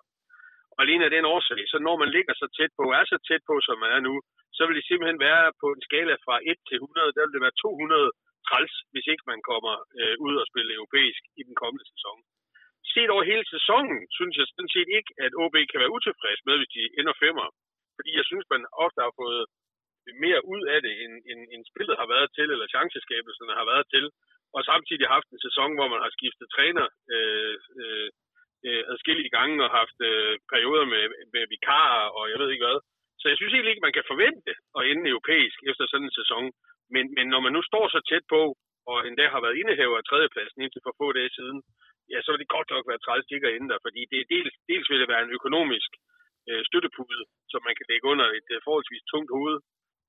Og 0.75 0.79
alene 0.85 1.03
af 1.07 1.13
den 1.15 1.25
årsag, 1.35 1.61
så 1.71 1.77
når 1.87 1.95
man 2.01 2.09
ligger 2.15 2.33
så 2.41 2.47
tæt 2.57 2.71
på, 2.79 2.85
er 2.99 3.05
så 3.11 3.17
tæt 3.27 3.43
på, 3.49 3.55
som 3.67 3.75
man 3.83 3.91
er 3.97 4.01
nu, 4.09 4.15
så 4.57 4.61
vil 4.65 4.77
det 4.77 4.87
simpelthen 4.87 5.19
være 5.29 5.45
på 5.61 5.67
en 5.75 5.81
skala 5.87 6.15
fra 6.25 6.35
1 6.51 6.59
til 6.69 6.77
100, 6.77 7.15
der 7.15 7.23
vil 7.23 7.35
det 7.35 7.45
være 7.45 7.59
200 7.61 8.11
træls, 8.47 8.73
hvis 8.91 9.07
ikke 9.11 9.25
man 9.31 9.41
kommer 9.51 9.73
øh, 9.99 10.15
ud 10.25 10.35
og 10.41 10.45
spille 10.51 10.75
europæisk 10.77 11.21
i 11.39 11.41
den 11.49 11.55
kommende 11.61 11.85
sæson. 11.93 12.17
Set 12.93 13.09
over 13.13 13.23
hele 13.31 13.45
sæsonen, 13.55 13.97
synes 14.17 14.35
jeg 14.37 14.47
sådan 14.47 14.73
set 14.75 14.89
ikke, 14.97 15.11
at 15.25 15.31
OB 15.43 15.55
kan 15.69 15.81
være 15.81 15.95
utilfreds 15.97 16.41
med, 16.47 16.55
hvis 16.57 16.73
de 16.75 16.81
ender 16.99 17.15
femmer. 17.23 17.47
Fordi 17.97 18.11
jeg 18.19 18.25
synes, 18.29 18.45
man 18.53 18.63
ofte 18.85 18.99
har 19.05 19.13
fået 19.21 19.43
mere 20.25 20.41
ud 20.53 20.63
af 20.73 20.79
det, 20.85 20.93
end, 21.03 21.13
end, 21.31 21.41
end 21.53 21.63
spillet 21.71 21.95
har 22.01 22.07
været 22.15 22.29
til, 22.37 22.47
eller 22.53 22.73
chanceskabelserne 22.75 23.53
har 23.59 23.67
været 23.73 23.87
til, 23.93 24.05
og 24.55 24.61
samtidig 24.71 25.13
haft 25.15 25.27
en 25.29 25.41
sæson, 25.47 25.69
hvor 25.77 25.87
man 25.93 26.01
har 26.05 26.11
skiftet 26.17 26.47
træner 26.55 26.85
øh, 27.15 27.55
øh, 27.81 28.09
øh, 28.67 28.83
adskillige 28.93 29.33
gange 29.37 29.55
og 29.65 29.69
haft 29.79 29.97
øh, 30.09 30.33
perioder 30.53 30.85
med, 30.93 31.03
med 31.33 31.43
vikarer 31.53 32.07
og 32.17 32.23
jeg 32.31 32.37
ved 32.41 32.49
ikke 32.51 32.65
hvad. 32.67 32.79
Så 33.21 33.25
jeg 33.29 33.37
synes 33.37 33.53
egentlig 33.53 33.73
ikke, 33.73 33.87
man 33.87 33.97
kan 33.97 34.09
forvente 34.11 34.51
at 34.77 34.81
ende 34.91 35.11
europæisk 35.13 35.57
efter 35.69 35.85
sådan 35.87 36.07
en 36.09 36.19
sæson. 36.19 36.45
Men, 36.93 37.05
men 37.17 37.25
når 37.33 37.41
man 37.45 37.53
nu 37.57 37.61
står 37.69 37.85
så 37.87 37.99
tæt 38.09 38.25
på, 38.35 38.41
og 38.91 38.97
endda 39.07 39.25
har 39.33 39.41
været 39.45 39.59
indehaver 39.61 39.97
af 39.97 40.05
tredjepladsen 40.09 40.61
indtil 40.61 40.85
for 40.85 40.93
få 40.99 41.07
dage 41.17 41.31
siden, 41.37 41.59
ja, 42.11 42.17
så 42.21 42.29
vil 42.31 42.41
det 42.43 42.55
godt 42.55 42.69
nok 42.73 42.85
være 42.89 43.03
30 43.05 43.23
stikker 43.27 43.49
inden 43.55 43.69
der, 43.71 43.79
fordi 43.85 44.01
det 44.11 44.17
er 44.19 44.31
dels, 44.35 44.53
dels 44.71 44.87
vil 44.89 45.01
det 45.01 45.11
være 45.13 45.23
en 45.25 45.35
økonomisk 45.37 45.91
øh, 46.49 46.61
støttepude, 46.69 47.21
som 47.51 47.61
man 47.67 47.75
kan 47.77 47.89
lægge 47.91 48.05
under 48.11 48.27
et 48.39 48.49
øh, 48.55 48.59
forholdsvis 48.65 49.03
tungt 49.11 49.31
hoved. 49.37 49.57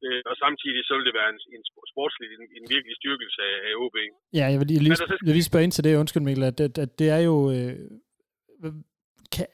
Øh, 0.06 0.22
og 0.30 0.34
samtidig 0.44 0.80
så 0.88 0.92
vil 0.96 1.06
det 1.08 1.14
være 1.20 1.30
en, 1.34 1.40
en 1.56 1.62
sportslig, 1.92 2.28
en, 2.36 2.44
en 2.58 2.64
virkelig 2.74 2.94
styrkelse 3.00 3.40
af, 3.50 3.56
af 3.68 3.72
OB. 3.82 3.96
Ja, 4.38 4.44
jeg 4.52 4.58
vil 4.60 4.66
lige, 4.70 4.80
lige, 4.86 4.96
jeg 5.26 5.28
vil 5.28 5.38
lige 5.40 5.50
spørge 5.50 5.64
ind 5.66 5.74
til 5.76 5.84
det, 5.84 6.00
undskyld 6.02 6.22
Mikkel, 6.28 6.44
at, 6.50 6.58
at, 6.66 6.74
at 6.84 6.90
det 6.98 7.08
er 7.16 7.20
jo... 7.30 7.36
Øh, 7.56 7.74
kan, 9.34 9.46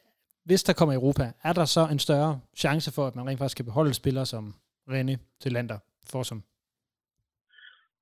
hvis 0.48 0.62
der 0.62 0.72
kommer 0.78 0.94
Europa, 0.94 1.24
er 1.48 1.52
der 1.52 1.64
så 1.64 1.82
en 1.94 1.98
større 1.98 2.40
chance 2.56 2.88
for, 2.96 3.06
at 3.06 3.14
man 3.16 3.26
rent 3.28 3.38
faktisk 3.38 3.56
kan 3.56 3.64
beholde 3.70 3.94
spillere 3.94 4.26
som 4.26 4.44
René 4.90 5.14
til 5.40 5.52
Lander, 5.52 5.78
for 6.10 6.22
som 6.22 6.38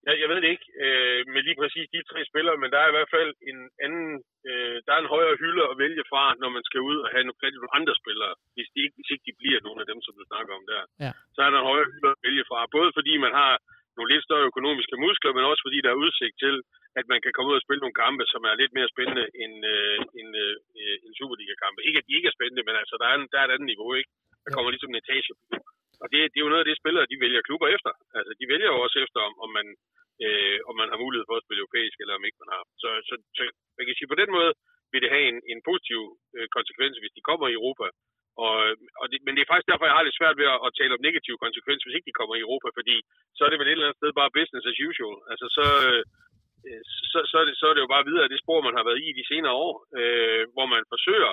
jeg, 0.07 0.15
jeg 0.23 0.29
ved 0.31 0.39
det 0.43 0.51
ikke 0.55 0.69
øh, 0.85 1.21
med 1.35 1.43
lige 1.47 1.61
præcis 1.61 1.87
de 1.95 2.09
tre 2.11 2.21
spillere, 2.31 2.57
men 2.63 2.71
der 2.73 2.79
er 2.81 2.89
i 2.89 2.97
hvert 2.97 3.13
fald 3.17 3.31
en 3.51 3.59
anden, 3.85 4.09
øh, 4.49 4.77
der 4.87 4.93
er 4.95 5.01
en 5.01 5.15
højere 5.15 5.37
hylde 5.43 5.63
at 5.71 5.79
vælge 5.85 6.05
fra, 6.11 6.25
når 6.43 6.51
man 6.57 6.65
skal 6.69 6.81
ud 6.91 6.99
og 7.05 7.09
have 7.15 7.25
nogle, 7.29 7.57
nogle 7.59 7.75
andre 7.79 7.95
spillere, 8.03 8.33
hvis, 8.55 8.69
de 8.75 8.79
ikke, 8.85 8.97
hvis 8.99 9.11
ikke 9.13 9.27
de 9.29 9.39
bliver 9.41 9.61
nogle 9.67 9.81
af 9.83 9.87
dem, 9.91 9.99
som 10.07 10.13
du 10.19 10.25
snakker 10.31 10.53
om 10.59 10.65
der. 10.73 10.83
Ja. 11.05 11.13
Så 11.35 11.39
er 11.43 11.51
der 11.51 11.59
en 11.59 11.71
højere 11.71 11.91
hylde 11.93 12.09
at 12.15 12.21
vælge 12.27 12.45
fra, 12.51 12.59
både 12.77 12.91
fordi 12.99 13.13
man 13.27 13.35
har 13.41 13.53
nogle 13.97 14.11
lidt 14.13 14.27
større 14.27 14.49
økonomiske 14.51 14.97
muskler, 15.05 15.33
men 15.37 15.51
også 15.51 15.63
fordi 15.67 15.79
der 15.85 15.91
er 15.93 16.03
udsigt 16.05 16.37
til, 16.45 16.55
at 17.01 17.07
man 17.13 17.21
kan 17.25 17.33
komme 17.33 17.51
ud 17.51 17.59
og 17.61 17.65
spille 17.67 17.83
nogle 17.85 18.01
kampe, 18.05 18.25
som 18.33 18.43
er 18.51 18.61
lidt 18.61 18.73
mere 18.77 18.93
spændende 18.95 19.25
end, 19.43 19.55
øh, 19.75 19.99
end, 20.19 20.31
øh, 20.45 20.97
en 21.07 21.13
Superliga-kampe. 21.19 21.81
Ikke 21.89 22.01
at 22.01 22.07
de 22.09 22.17
ikke 22.19 22.29
er 22.31 22.39
spændende, 22.39 22.67
men 22.69 22.77
altså, 22.83 22.95
der 23.01 23.07
er, 23.11 23.17
en, 23.19 23.27
der 23.33 23.39
er 23.39 23.47
et 23.47 23.55
andet 23.55 23.71
niveau, 23.73 23.91
ikke? 24.01 24.11
Der 24.45 24.51
kommer 24.55 24.71
ligesom 24.71 24.91
en 24.93 25.01
etage 25.03 25.33
Og 26.03 26.07
det, 26.13 26.19
det 26.33 26.39
er 26.39 26.47
jo 26.47 26.53
noget 26.53 26.65
af 26.65 26.69
det, 26.69 26.81
spillere 26.83 27.11
de 27.11 27.23
vælger 27.25 27.47
klubber 27.49 27.69
efter. 27.77 27.93
Altså, 28.19 28.33
de 28.41 28.47
vælger 28.53 28.69
jo 28.73 28.79
også 28.87 28.99
efter, 29.05 29.21
om, 29.29 29.35
om 29.45 29.51
man 29.59 29.67
øh, 30.25 30.59
om 30.69 30.75
man 30.81 30.91
har 30.93 31.03
mulighed 31.05 31.25
for 31.29 31.37
at 31.37 31.45
spille 31.45 31.63
europæisk, 31.63 31.97
eller 31.99 32.15
om 32.19 32.27
ikke 32.29 32.43
man 32.43 32.53
har. 32.55 32.63
Så, 32.83 32.89
så, 33.09 33.15
så 33.37 33.43
man 33.79 33.85
kan 33.87 33.97
sige, 33.97 34.13
på 34.13 34.21
den 34.23 34.31
måde 34.37 34.51
vil 34.93 35.03
det 35.03 35.15
have 35.15 35.27
en, 35.33 35.39
en 35.53 35.61
positiv 35.69 36.01
øh, 36.37 36.49
konsekvens, 36.57 36.95
hvis 36.99 37.17
de 37.17 37.27
kommer 37.29 37.47
i 37.49 37.59
Europa. 37.61 37.87
Og, 38.45 38.57
og 39.01 39.07
det, 39.11 39.19
men 39.25 39.33
det 39.35 39.43
er 39.43 39.51
faktisk 39.51 39.71
derfor, 39.71 39.87
jeg 39.87 39.97
har 39.99 40.07
lidt 40.07 40.21
svært 40.21 40.37
ved 40.41 40.49
at, 40.55 40.59
at 40.67 40.77
tale 40.79 40.95
om 40.97 41.05
negative 41.09 41.43
konsekvenser, 41.45 41.87
hvis 41.87 41.99
ikke 41.99 42.11
de 42.11 42.19
kommer 42.21 42.35
i 42.37 42.45
Europa, 42.47 42.69
fordi 42.79 42.97
så 43.37 43.41
er 43.45 43.51
det 43.51 43.59
vel 43.59 43.69
et 43.69 43.77
eller 43.77 43.89
andet 43.89 44.01
sted 44.01 44.13
bare 44.21 44.37
business 44.39 44.69
as 44.71 44.83
usual. 44.89 45.17
Altså 45.33 45.47
så, 45.57 45.67
øh, 45.89 46.03
så, 47.13 47.19
så, 47.31 47.37
er 47.43 47.45
det, 47.49 47.55
så 47.61 47.65
er 47.69 47.75
det 47.75 47.85
jo 47.85 47.95
bare 47.95 48.09
videre 48.09 48.27
af 48.27 48.33
det 48.33 48.43
spor, 48.43 48.59
man 48.69 48.77
har 48.79 48.85
været 48.89 49.01
i 49.09 49.11
de 49.19 49.29
senere 49.33 49.55
år, 49.67 49.75
øh, 50.01 50.43
hvor 50.55 50.67
man 50.75 50.85
forsøger 50.93 51.33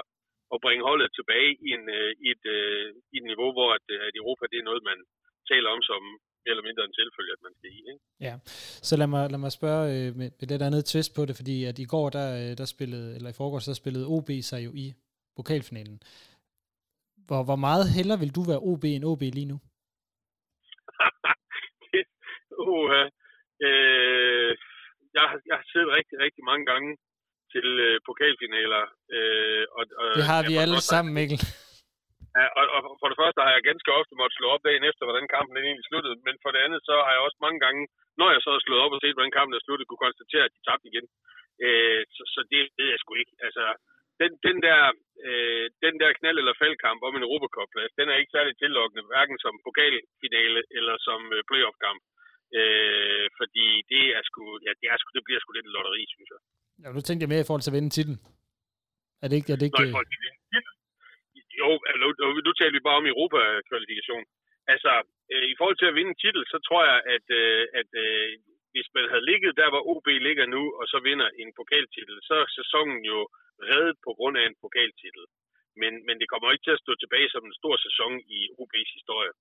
at 0.54 0.62
bringe 0.66 0.88
holdet 0.90 1.10
tilbage 1.18 1.52
i, 1.68 1.70
en, 1.78 1.86
øh, 2.00 2.12
i, 2.26 2.28
et, 2.36 2.46
øh, 2.58 2.88
i 3.14 3.16
et 3.20 3.26
niveau, 3.32 3.50
hvor 3.56 3.70
at, 3.78 3.86
øh, 3.94 4.00
at 4.08 4.14
Europa 4.22 4.44
det 4.52 4.60
er 4.60 4.70
noget, 4.70 4.90
man 4.92 5.00
taler 5.52 5.70
om 5.76 5.82
som 5.92 6.02
mere 6.44 6.54
eller 6.56 6.68
mindre 6.70 6.84
en 6.84 6.98
selvfølge, 7.00 7.34
at 7.38 7.44
man 7.48 7.54
skal 7.58 7.70
i. 7.78 7.80
Ikke? 7.92 8.04
Ja, 8.28 8.34
så 8.88 8.94
lad 8.98 9.08
mig, 9.08 9.24
lad 9.34 9.42
mig 9.46 9.52
spørge 9.52 9.84
øh, 9.94 10.10
med, 10.20 10.30
med 10.40 10.48
lidt 10.52 10.66
andet 10.68 10.84
twist 10.92 11.12
på 11.16 11.22
det, 11.28 11.36
fordi 11.36 11.58
at 11.70 11.80
i 11.80 11.88
går, 11.94 12.08
der, 12.18 12.28
øh, 12.42 12.52
der 12.60 12.68
spillede, 12.76 13.16
eller 13.16 13.30
i 13.30 13.40
forgårs, 13.42 13.66
der 13.66 13.82
spillede 13.82 14.10
OB 14.16 14.30
sig 14.50 14.60
jo 14.68 14.72
i 14.84 14.86
pokalfinalen. 15.38 15.98
Hvor, 17.28 17.42
hvor 17.48 17.60
meget 17.68 17.86
heller 17.98 18.18
vil 18.22 18.36
du 18.38 18.42
være 18.52 18.66
OB 18.70 18.84
end 18.84 19.06
OB 19.12 19.22
lige 19.22 19.52
nu? 19.54 19.58
uh, 22.70 23.06
øh, 23.68 24.52
jeg, 25.18 25.26
jeg 25.50 25.56
har 25.60 25.68
siddet 25.72 25.90
rigtig, 25.98 26.18
rigtig 26.26 26.44
mange 26.52 26.66
gange 26.72 26.90
til 27.54 27.68
øh, 27.88 27.96
pokalfinaler. 28.08 28.84
Øh, 29.16 29.64
og, 29.78 29.84
og, 30.00 30.06
det 30.20 30.26
har 30.34 30.42
vi 30.50 30.54
alle 30.64 30.80
sammen, 30.92 31.12
Mikkel. 31.20 31.40
Ja, 32.38 32.46
og, 32.60 32.66
og 32.76 32.80
for 33.02 33.08
det 33.10 33.20
første 33.22 33.40
har 33.46 33.54
jeg 33.54 33.68
ganske 33.70 33.90
ofte 34.00 34.14
måttet 34.20 34.38
slå 34.38 34.48
op 34.56 34.66
dagen 34.68 34.84
efter, 34.90 35.04
hvordan 35.06 35.28
kampen 35.36 35.56
den 35.56 35.66
egentlig 35.68 35.90
sluttede. 35.90 36.16
Men 36.28 36.36
for 36.44 36.50
det 36.52 36.62
andet, 36.66 36.82
så 36.90 36.96
har 37.06 37.14
jeg 37.14 37.26
også 37.28 37.40
mange 37.46 37.60
gange, 37.66 37.82
når 38.20 38.30
jeg 38.34 38.42
så 38.44 38.50
har 38.56 38.62
slået 38.64 38.84
op 38.86 38.96
og 38.96 39.02
set, 39.02 39.16
hvordan 39.16 39.38
kampen 39.38 39.54
er 39.56 39.64
sluttet, 39.66 39.88
kunne 39.88 40.06
konstatere, 40.08 40.46
at 40.48 40.56
de 40.56 40.66
tabte 40.68 40.90
igen. 40.92 41.06
Øh, 41.66 42.02
så, 42.16 42.24
så 42.34 42.40
det 42.52 42.62
ved 42.78 42.88
jeg 42.92 43.00
sgu 43.02 43.12
ikke. 43.22 43.36
Altså, 43.48 43.64
den, 44.22 44.32
den, 44.46 44.58
der, 44.68 44.80
øh, 45.28 45.66
den 45.86 45.96
der 46.02 46.18
knald- 46.20 46.42
eller 46.42 46.62
faldkamp 46.62 47.00
om 47.08 47.16
en 47.16 47.26
Europacup-plads, 47.28 47.98
den 48.00 48.08
er 48.10 48.18
ikke 48.22 48.36
særlig 48.38 48.54
tillokkende, 48.58 49.08
hverken 49.12 49.38
som 49.44 49.54
pokalfinale 49.66 50.62
eller 50.78 50.96
som 51.08 51.20
øh, 51.36 51.42
playoff-kamp. 51.50 52.02
Øh, 52.60 53.26
fordi 53.40 53.68
det 53.94 54.06
er 54.18 54.24
sgu, 54.30 54.44
ja, 54.66 54.72
det, 54.80 54.88
er 54.94 54.98
sgu, 55.00 55.10
det 55.18 55.26
bliver 55.28 55.40
sgu 55.42 55.50
lidt 55.52 55.68
en 55.68 55.76
lotteri, 55.78 56.02
synes 56.14 56.30
jeg. 56.34 56.42
Ja, 56.82 56.88
nu 56.96 57.02
tænkte 57.02 57.24
jeg 57.24 57.32
mere 57.34 57.44
i 57.44 57.48
forhold 57.48 57.64
til 57.64 57.74
at 57.74 57.78
vinde 57.78 57.94
titlen. 57.98 58.18
Er 59.24 59.28
det 59.28 59.36
ikke, 59.40 59.52
er 59.54 59.60
det 59.60 59.66
ikke... 59.68 59.82
Nå, 59.82 59.90
i 59.90 59.96
forhold 59.96 60.10
til 60.12 60.20
at 60.32 60.43
nu, 62.04 62.10
nu, 62.22 62.28
nu 62.48 62.52
taler 62.54 62.76
vi 62.76 62.88
bare 62.88 63.02
om 63.02 63.12
Europa-kvalifikation. 63.14 64.24
Altså, 64.74 64.92
øh, 65.34 65.46
i 65.54 65.56
forhold 65.58 65.78
til 65.80 65.90
at 65.90 65.98
vinde 65.98 66.12
en 66.12 66.22
titel, 66.24 66.44
så 66.54 66.58
tror 66.68 66.82
jeg, 66.92 67.00
at, 67.16 67.26
øh, 67.42 67.64
at 67.80 67.90
øh, 68.06 68.30
hvis 68.74 68.90
man 68.96 69.06
havde 69.12 69.30
ligget 69.32 69.58
der, 69.62 69.70
hvor 69.72 69.84
OB 69.92 70.08
ligger 70.28 70.46
nu, 70.56 70.64
og 70.80 70.86
så 70.92 70.98
vinder 71.08 71.30
en 71.42 71.52
pokaltitel, 71.60 72.16
så 72.28 72.34
er 72.44 72.58
sæsonen 72.60 73.02
jo 73.12 73.20
reddet 73.70 73.98
på 74.06 74.12
grund 74.18 74.36
af 74.40 74.46
en 74.46 74.60
pokaltitel. 74.64 75.24
Men, 75.82 75.94
men 76.08 76.16
det 76.22 76.28
kommer 76.30 76.52
ikke 76.52 76.68
til 76.68 76.78
at 76.78 76.84
stå 76.86 76.92
tilbage 76.96 77.30
som 77.30 77.44
en 77.46 77.60
stor 77.62 77.76
sæson 77.86 78.12
i 78.38 78.40
OB's 78.62 78.92
historie. 78.98 79.34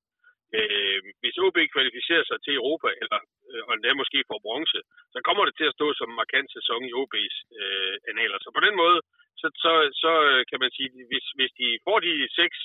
Øh, 0.59 0.98
hvis 1.22 1.38
OB 1.44 1.59
kvalificerer 1.75 2.25
sig 2.31 2.38
til 2.44 2.53
Europa, 2.61 2.88
eller 3.03 3.20
øh, 3.51 3.62
og 3.68 3.75
der 3.85 4.01
måske 4.03 4.18
får 4.31 4.44
bronze, 4.46 4.81
så 5.14 5.18
kommer 5.27 5.44
det 5.44 5.55
til 5.57 5.66
at 5.68 5.77
stå 5.79 5.87
som 5.94 6.11
en 6.11 6.20
markant 6.22 6.48
sæson 6.57 6.81
i 6.88 6.92
OB's 7.01 7.37
øh, 7.61 7.94
analer. 8.12 8.38
Så 8.40 8.48
på 8.57 8.62
den 8.66 8.75
måde, 8.83 8.98
så, 9.40 9.46
så, 9.64 9.72
så 10.02 10.12
øh, 10.30 10.40
kan 10.50 10.58
man 10.64 10.70
sige, 10.76 10.88
hvis, 11.10 11.26
hvis 11.38 11.52
de 11.60 11.68
får 11.86 11.98
de 12.06 12.12
seks, 12.40 12.58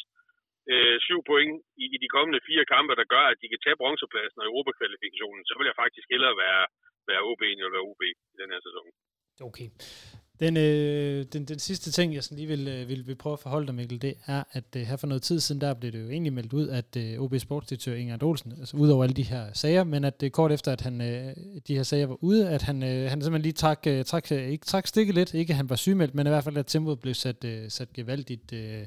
øh, 0.73 0.95
syv 1.07 1.19
point 1.29 1.53
i, 1.83 1.85
i 1.95 1.97
de 2.03 2.09
kommende 2.15 2.45
fire 2.49 2.65
kampe, 2.73 2.93
der 2.99 3.11
gør, 3.13 3.25
at 3.31 3.39
de 3.41 3.47
kan 3.51 3.61
tage 3.61 3.79
bronzepladsen 3.81 4.41
og 4.41 4.47
Europakvalifikationen, 4.49 5.43
så 5.45 5.53
vil 5.57 5.69
jeg 5.69 5.81
faktisk 5.83 6.07
hellere 6.13 6.35
være, 6.43 6.63
være 7.09 7.25
OB 7.29 7.41
end 7.47 7.67
at 7.67 7.75
være 7.75 7.87
OB 7.89 8.01
i 8.11 8.37
den 8.41 8.49
her 8.53 8.61
sæson. 8.67 8.85
Okay. 9.47 9.67
Den, 10.43 10.57
øh, 10.57 11.19
den, 11.33 11.43
den 11.51 11.59
sidste 11.59 11.91
ting, 11.91 12.07
jeg 12.15 12.23
sådan 12.23 12.37
lige 12.37 12.51
vil, 12.53 12.63
øh, 12.75 12.89
vil, 12.89 13.07
vil 13.07 13.17
prøve 13.23 13.33
at 13.33 13.43
forholde 13.45 13.67
dig, 13.67 13.75
Mikkel, 13.75 14.01
det 14.01 14.13
er, 14.33 14.43
at 14.57 14.69
øh, 14.77 14.81
her 14.89 14.97
for 14.97 15.07
noget 15.07 15.23
tid 15.29 15.39
siden, 15.39 15.61
der 15.61 15.79
blev 15.79 15.91
det 15.91 16.01
jo 16.03 16.09
egentlig 16.09 16.33
meldt 16.33 16.53
ud, 16.53 16.67
at 16.79 16.89
øh, 17.01 17.23
OB 17.23 17.33
Sportsdirektør 17.45 17.93
Inger 18.01 18.17
Olsen, 18.29 18.51
altså 18.59 18.77
ud 18.77 18.89
over 18.89 19.03
alle 19.03 19.17
de 19.21 19.29
her 19.33 19.43
sager, 19.61 19.83
men 19.93 20.01
at 20.03 20.17
øh, 20.23 20.29
kort 20.37 20.51
efter, 20.57 20.69
at 20.71 20.81
han, 20.87 20.95
øh, 21.09 21.29
de 21.67 21.75
her 21.77 21.85
sager 21.91 22.07
var 22.07 22.19
ude, 22.29 22.41
at 22.55 22.61
han, 22.69 22.77
øh, 22.89 23.01
han 23.11 23.17
simpelthen 23.21 23.47
lige 23.49 23.61
trak, 23.63 23.81
øh, 23.87 23.99
trak, 24.11 24.25
øh, 24.31 24.43
ikke 24.53 24.65
trak 24.65 24.85
stikket 24.87 25.15
lidt, 25.15 25.33
ikke 25.33 25.51
at 25.53 25.59
han 25.61 25.69
var 25.69 25.79
sygemeldt, 25.85 26.15
men 26.15 26.27
i 26.27 26.31
hvert 26.33 26.45
fald, 26.47 26.57
at 26.57 26.67
tempoet 26.73 26.99
blev 27.03 27.13
sat, 27.13 27.39
øh, 27.51 27.61
sat 27.77 27.89
gevaldigt 27.97 28.47
øh, 28.61 28.83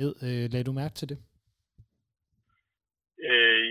ned. 0.00 0.12
Øh, 0.26 0.44
lagde 0.52 0.64
du 0.68 0.72
mærke 0.82 0.94
til 1.00 1.08
det? 1.12 1.18
Øh, 3.28 3.64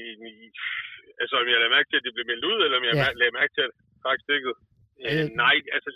altså, 1.22 1.34
om 1.42 1.46
jeg 1.52 1.58
lagde 1.62 1.76
mærke 1.78 1.90
til, 1.90 2.00
at 2.00 2.06
det 2.08 2.14
blev 2.16 2.28
meldt 2.32 2.46
ud, 2.52 2.58
eller 2.66 2.78
om 2.80 2.86
jeg 2.90 2.96
ja. 3.02 3.08
lagde 3.22 3.34
mærke 3.40 3.54
til, 3.56 3.64
at 3.68 3.74
trak 4.04 4.20
stikket? 4.28 4.54
Øh, 5.04 5.20
øh, 5.20 5.26
nej, 5.44 5.56
altså, 5.78 5.92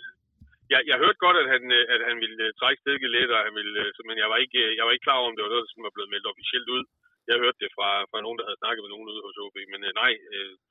jeg, 0.72 0.80
jeg 0.90 0.96
hørte 1.02 1.20
godt, 1.24 1.38
at 1.42 1.48
han, 1.54 1.62
øh, 1.78 1.84
at 1.94 2.00
han 2.08 2.16
ville 2.24 2.42
øh, 2.46 2.52
trække 2.60 2.80
stikket 2.84 3.10
lidt, 3.16 3.30
og 3.36 3.40
han 3.46 3.54
ville, 3.58 3.74
øh, 3.82 4.06
men 4.08 4.16
jeg 4.22 4.28
var, 4.32 4.38
ikke, 4.44 4.60
jeg 4.78 4.84
var 4.86 4.92
ikke 4.92 5.06
klar 5.06 5.20
over, 5.20 5.30
om 5.30 5.36
det 5.36 5.44
var 5.46 5.54
noget, 5.54 5.66
som 5.72 5.80
var 5.86 5.94
blevet 5.94 6.12
meldt 6.12 6.30
officielt 6.32 6.68
ud. 6.76 6.84
Jeg 7.30 7.42
hørte 7.44 7.60
det 7.64 7.70
fra, 7.76 7.90
fra 8.10 8.18
nogen, 8.24 8.38
der 8.38 8.46
havde 8.48 8.62
snakket 8.62 8.82
med 8.82 8.92
nogen 8.94 9.10
ude 9.12 9.24
hos 9.26 9.36
OB, 9.44 9.56
men 9.72 9.80
nej, 10.02 10.12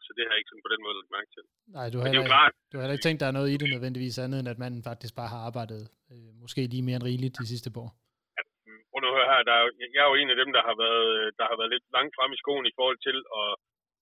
så 0.06 0.10
det 0.16 0.24
har 0.24 0.34
jeg 0.34 0.40
ikke 0.42 0.52
sådan 0.52 0.66
på 0.68 0.74
den 0.74 0.82
måde 0.84 0.96
lagt 0.98 1.16
mærke 1.18 1.32
til. 1.36 1.44
Nej, 1.78 1.88
du 1.94 1.98
har, 1.98 2.06
heller, 2.08 2.32
klart, 2.34 2.54
du 2.70 2.74
har 2.76 2.84
heller 2.84 2.98
ikke 2.98 3.08
tænkt, 3.08 3.22
der 3.24 3.30
er 3.30 3.38
noget 3.38 3.50
i 3.52 3.60
det 3.62 3.70
nødvendigvis 3.76 4.22
andet, 4.24 4.38
end 4.40 4.50
at 4.54 4.60
man 4.66 4.74
faktisk 4.90 5.14
bare 5.20 5.32
har 5.34 5.42
arbejdet 5.50 5.82
øh, 6.14 6.32
måske 6.44 6.62
lige 6.74 6.86
mere 6.88 6.98
end 7.00 7.08
rigeligt 7.10 7.40
de 7.42 7.52
sidste 7.54 7.70
par 7.74 7.82
år. 7.86 7.92
Ja, 8.38 8.44
prøv 8.92 9.00
at 9.10 9.16
høre 9.18 9.32
her, 9.34 9.42
der 9.50 9.56
er, 9.62 9.66
jeg 9.96 10.02
er 10.04 10.10
jo 10.12 10.20
en 10.22 10.34
af 10.34 10.38
dem, 10.42 10.50
der 10.56 10.64
har 10.70 10.76
været, 10.84 11.12
der 11.40 11.46
har 11.50 11.58
været 11.60 11.74
lidt 11.76 11.86
langt 11.98 12.14
frem 12.18 12.32
i 12.36 12.42
skoen 12.44 12.66
i 12.72 12.76
forhold 12.78 13.00
til 13.08 13.18
at, 13.42 13.52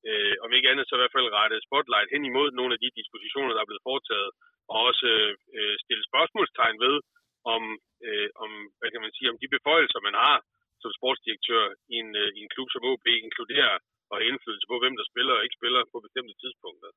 øh, 0.09 0.33
om 0.45 0.49
ikke 0.57 0.69
andet, 0.71 0.85
så 0.85 0.93
i 0.95 1.01
hvert 1.01 1.15
fald 1.15 1.35
rette 1.39 1.57
spotlight 1.67 2.11
hen 2.13 2.23
imod 2.31 2.47
nogle 2.59 2.73
af 2.75 2.79
de 2.83 2.89
dispositioner, 2.99 3.53
der 3.53 3.61
er 3.61 3.69
blevet 3.69 3.87
foretaget 3.89 4.31
og 4.71 4.77
også 4.89 5.09
øh, 5.57 5.75
stille 5.83 6.03
spørgsmålstegn 6.09 6.77
ved, 6.85 6.95
om, 7.53 7.63
øh, 8.07 8.29
om, 8.43 8.51
hvad 8.79 8.89
kan 8.91 9.03
man 9.05 9.13
sige, 9.15 9.31
om 9.33 9.39
de 9.41 9.53
beføjelser, 9.55 10.07
man 10.07 10.17
har 10.23 10.37
som 10.81 10.91
sportsdirektør 10.97 11.63
i 11.93 11.95
en, 12.03 12.11
øh, 12.21 12.29
i 12.37 12.39
en 12.45 12.53
klub 12.53 12.69
som 12.71 12.87
OB, 12.91 13.05
inkluderer 13.27 13.75
og 14.09 14.13
har 14.17 14.23
indflydelse 14.29 14.67
på, 14.69 14.75
hvem 14.79 14.95
der 14.99 15.05
spiller 15.11 15.33
og 15.35 15.43
ikke 15.43 15.59
spiller 15.59 15.81
på 15.91 15.97
bestemte 16.05 16.33
tidspunkter. 16.41 16.89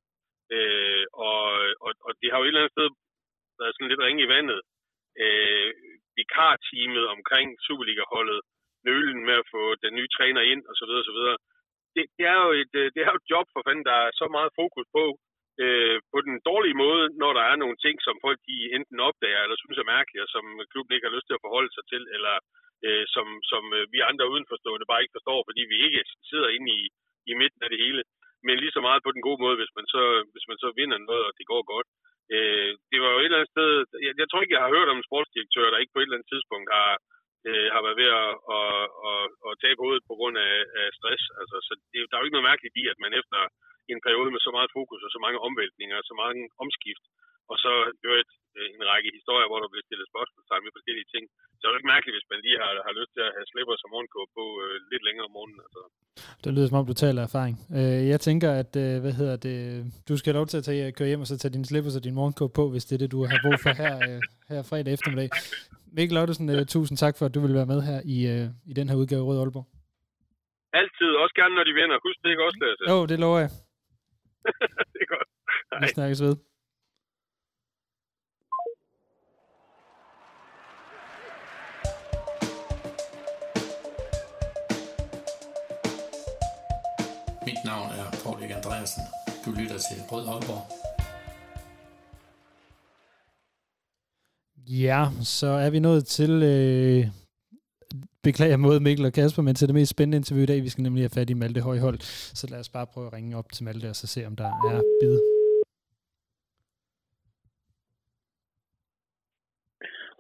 Øh, 0.57 1.05
og, 1.29 1.43
og, 1.85 1.93
og 2.07 2.13
det 2.21 2.29
har 2.31 2.39
jo 2.39 2.45
et 2.45 2.51
eller 2.53 2.63
andet 2.63 2.77
sted 2.77 2.89
været 3.61 3.75
sådan 3.75 3.91
lidt 3.91 4.05
ringe 4.07 4.23
i 4.25 4.33
vandet. 4.35 4.61
Øh, 5.25 5.71
vikarteamet 6.19 7.05
omkring 7.15 7.49
Superliga-holdet, 7.67 8.41
nølen 8.89 9.23
med 9.29 9.37
at 9.43 9.51
få 9.55 9.63
den 9.85 9.93
nye 9.99 10.11
træner 10.17 10.43
ind, 10.53 10.63
osv. 10.71 10.93
osv. 11.03 11.21
Det, 11.95 12.05
det, 12.17 12.25
er 12.33 12.39
jo 12.47 12.51
et, 12.63 12.75
øh, 12.81 12.87
det 12.95 13.01
er 13.03 13.11
jo 13.13 13.21
et 13.23 13.31
job 13.33 13.47
for 13.53 13.63
fanden, 13.67 13.85
der 13.91 13.97
er 14.07 14.11
så 14.21 14.27
meget 14.37 14.51
fokus 14.61 14.87
på, 14.97 15.05
øh, 15.65 15.97
på 16.13 16.19
den 16.27 16.37
dårlige 16.51 16.81
måde, 16.85 17.03
når 17.23 17.33
der 17.39 17.45
er 17.51 17.57
nogle 17.63 17.79
ting, 17.85 17.97
som 18.07 18.17
folk 18.25 18.39
de 18.49 18.57
enten 18.77 18.99
opdager 19.09 19.41
eller 19.43 19.59
synes 19.59 19.79
er 19.79 19.93
mærkelige, 19.97 20.25
og 20.27 20.31
som 20.35 20.45
klubben 20.73 20.95
ikke 20.95 21.09
har 21.09 21.17
lyst 21.17 21.27
til 21.29 21.39
at 21.39 21.45
forholde 21.47 21.73
sig 21.77 21.85
til, 21.93 22.03
eller 22.17 22.35
øh, 22.87 23.05
som, 23.15 23.27
som 23.51 23.63
øh, 23.79 23.85
vi 23.93 23.99
andre 24.11 24.27
udenforstående 24.33 24.91
bare 24.91 25.03
ikke 25.03 25.17
forstår, 25.19 25.41
fordi 25.49 25.63
vi 25.73 25.77
ikke 25.87 26.03
sidder 26.31 26.49
inde 26.57 26.69
i, 26.81 26.83
i 27.31 27.33
midten 27.41 27.61
af 27.65 27.71
det 27.71 27.83
hele. 27.85 28.03
Men 28.47 28.55
lige 28.63 28.77
så 28.77 28.81
meget 28.87 29.05
på 29.05 29.11
den 29.15 29.23
gode 29.27 29.41
måde, 29.45 29.57
hvis 29.61 29.73
man 29.79 29.87
så, 29.95 30.03
hvis 30.33 30.47
man 30.51 30.59
så 30.63 30.69
vinder 30.79 30.99
noget, 30.99 31.25
og 31.29 31.33
det 31.39 31.47
går 31.53 31.63
godt. 31.75 31.89
Øh, 32.35 32.71
det 32.91 32.99
var 33.03 33.11
jo 33.13 33.19
et 33.19 33.29
eller 33.29 33.41
andet 33.41 33.55
sted... 33.55 33.71
Jeg, 34.07 34.13
jeg 34.21 34.27
tror 34.29 34.41
ikke, 34.43 34.57
jeg 34.57 34.65
har 34.65 34.75
hørt 34.77 34.93
om 34.93 34.99
en 35.01 35.09
sportsdirektør, 35.09 35.71
der 35.71 35.83
ikke 35.83 35.95
på 35.95 36.01
et 36.01 36.07
eller 36.07 36.19
andet 36.19 36.33
tidspunkt 36.33 36.69
har, 36.79 36.91
øh, 37.49 37.67
har 37.75 37.81
været 37.87 38.01
ved 38.03 38.11
at, 38.23 38.33
at, 38.57 38.85
at, 39.11 39.25
at 39.47 39.53
tabe 39.63 39.83
hovedet 39.85 40.05
på 40.11 40.15
grund 40.19 40.37
af, 40.49 40.55
af 40.81 40.87
stress. 40.99 41.25
Altså, 41.41 41.57
så 41.67 41.73
det, 41.91 41.99
der 42.09 42.15
er 42.15 42.21
jo 42.21 42.27
ikke 42.27 42.39
noget 42.39 42.51
mærkeligt 42.51 42.79
i, 42.83 42.85
at 42.93 42.99
man 43.05 43.13
efter 43.21 43.41
i 43.89 43.93
en 43.97 44.05
periode 44.07 44.31
med 44.35 44.41
så 44.47 44.53
meget 44.57 44.71
fokus 44.79 45.01
og 45.07 45.11
så 45.15 45.21
mange 45.25 45.39
omvæltninger 45.47 45.97
og 46.01 46.07
så 46.11 46.15
mange 46.23 46.41
omskift, 46.63 47.05
og 47.53 47.57
så 47.65 47.73
et, 48.23 48.33
øh, 48.59 48.67
en 48.77 48.85
række 48.91 49.11
historier, 49.19 49.49
hvor 49.49 49.61
der 49.63 49.71
bliver 49.73 49.87
stillet 49.89 50.07
spørgsmålstegn 50.13 50.65
med 50.67 50.77
forskellige 50.77 51.09
ting. 51.15 51.25
Så 51.59 51.63
er 51.65 51.71
det 51.71 51.79
ikke 51.81 51.95
mærkeligt, 51.95 52.17
hvis 52.17 52.31
man 52.33 52.41
lige 52.47 52.59
har, 52.63 52.71
har 52.87 52.95
lyst 53.01 53.13
til 53.17 53.23
at 53.29 53.35
have 53.37 53.47
slipper 53.53 53.75
som 53.79 53.91
morgenkåb 53.95 54.29
på 54.39 54.45
øh, 54.65 54.75
lidt 54.93 55.05
længere 55.09 55.27
om 55.29 55.35
morgenen. 55.37 55.61
Altså. 55.67 55.81
Det 56.43 56.51
lyder 56.55 56.69
som 56.69 56.81
om, 56.81 56.91
du 56.93 56.97
taler 57.05 57.21
erfaring. 57.29 57.57
Øh, 57.79 58.03
jeg 58.13 58.21
tænker, 58.29 58.51
at 58.63 58.73
øh, 58.85 58.95
hvad 59.03 59.15
hedder 59.21 59.37
det, 59.47 59.57
du 60.09 60.15
skal 60.17 60.29
have 60.31 60.41
lov 60.41 60.49
til 60.51 60.61
at 60.61 60.67
tage, 60.69 60.95
køre 60.99 61.11
hjem 61.11 61.25
og 61.25 61.29
så 61.31 61.37
tage 61.39 61.57
din 61.57 61.69
slippers 61.71 61.99
og 61.99 62.05
din 62.07 62.19
morgenkåb 62.19 62.51
på, 62.61 62.65
hvis 62.73 62.85
det 62.89 62.95
er 62.95 63.03
det, 63.03 63.11
du 63.17 63.21
har 63.31 63.39
brug 63.45 63.59
for 63.65 63.73
her, 63.83 63.95
øh, 64.07 64.21
her 64.51 64.61
fredag 64.71 64.93
eftermiddag. 64.97 65.31
Mikkel 65.97 66.15
Lottesen, 66.19 66.47
øh, 66.55 66.63
tusind 66.75 66.97
tak 67.05 67.15
for, 67.19 67.25
at 67.27 67.35
du 67.35 67.41
vil 67.45 67.59
være 67.59 67.71
med 67.73 67.81
her 67.89 67.99
i, 68.17 68.19
øh, 68.33 68.47
i 68.71 68.73
den 68.79 68.87
her 68.89 68.97
udgave 69.01 69.27
Rød 69.29 69.39
Aalborg. 69.43 69.67
Altid, 70.81 71.11
også 71.23 71.35
gerne 71.41 71.55
når 71.59 71.65
de 71.69 71.75
vinder. 71.81 71.97
Husk 72.07 72.19
det 72.23 72.29
ikke 72.33 72.45
også, 72.47 72.59
Lasse. 72.63 72.83
Jo, 72.93 72.99
det 73.11 73.19
lover 73.25 73.41
jeg. 73.45 73.51
det 74.93 75.01
er 75.05 75.09
godt. 75.15 75.29
Vi 75.83 75.89
snakkes 75.89 76.23
ved. 76.23 76.37
Mit 87.47 87.61
navn 87.65 87.91
er 88.01 88.07
Paul 88.25 88.43
Erik 88.43 88.51
Andreasen. 88.51 89.03
Du 89.45 89.51
lytter 89.51 89.79
til 89.79 89.99
Rød 90.11 90.25
Aalborg. 90.29 90.87
Ja, 94.69 95.09
så 95.23 95.47
er 95.47 95.71
vi 95.71 95.79
nået 95.79 96.07
til, 96.07 96.31
øh, 96.43 97.07
beklager 98.29 98.57
mod 98.57 98.81
Mikkel 98.81 99.07
og 99.07 99.13
Kasper, 99.13 99.43
men 99.43 99.55
til 99.55 99.69
det 99.69 99.75
mest 99.75 99.91
spændende 99.91 100.17
interview 100.17 100.43
i 100.43 100.47
dag. 100.47 100.63
Vi 100.63 100.69
skal 100.69 100.83
nemlig 100.83 101.03
have 101.03 101.15
fat 101.19 101.31
i 101.31 101.35
Malte 101.35 101.61
Højhold, 101.61 101.99
så 102.41 102.47
lad 102.51 102.61
os 102.61 102.69
bare 102.69 102.87
prøve 102.87 103.07
at 103.07 103.13
ringe 103.13 103.37
op 103.37 103.53
til 103.53 103.65
Malte 103.65 103.87
og 103.89 103.97
så 103.97 104.07
se, 104.07 104.27
om 104.27 104.37
der 104.37 104.45
er 104.45 104.83
bid. 105.01 105.17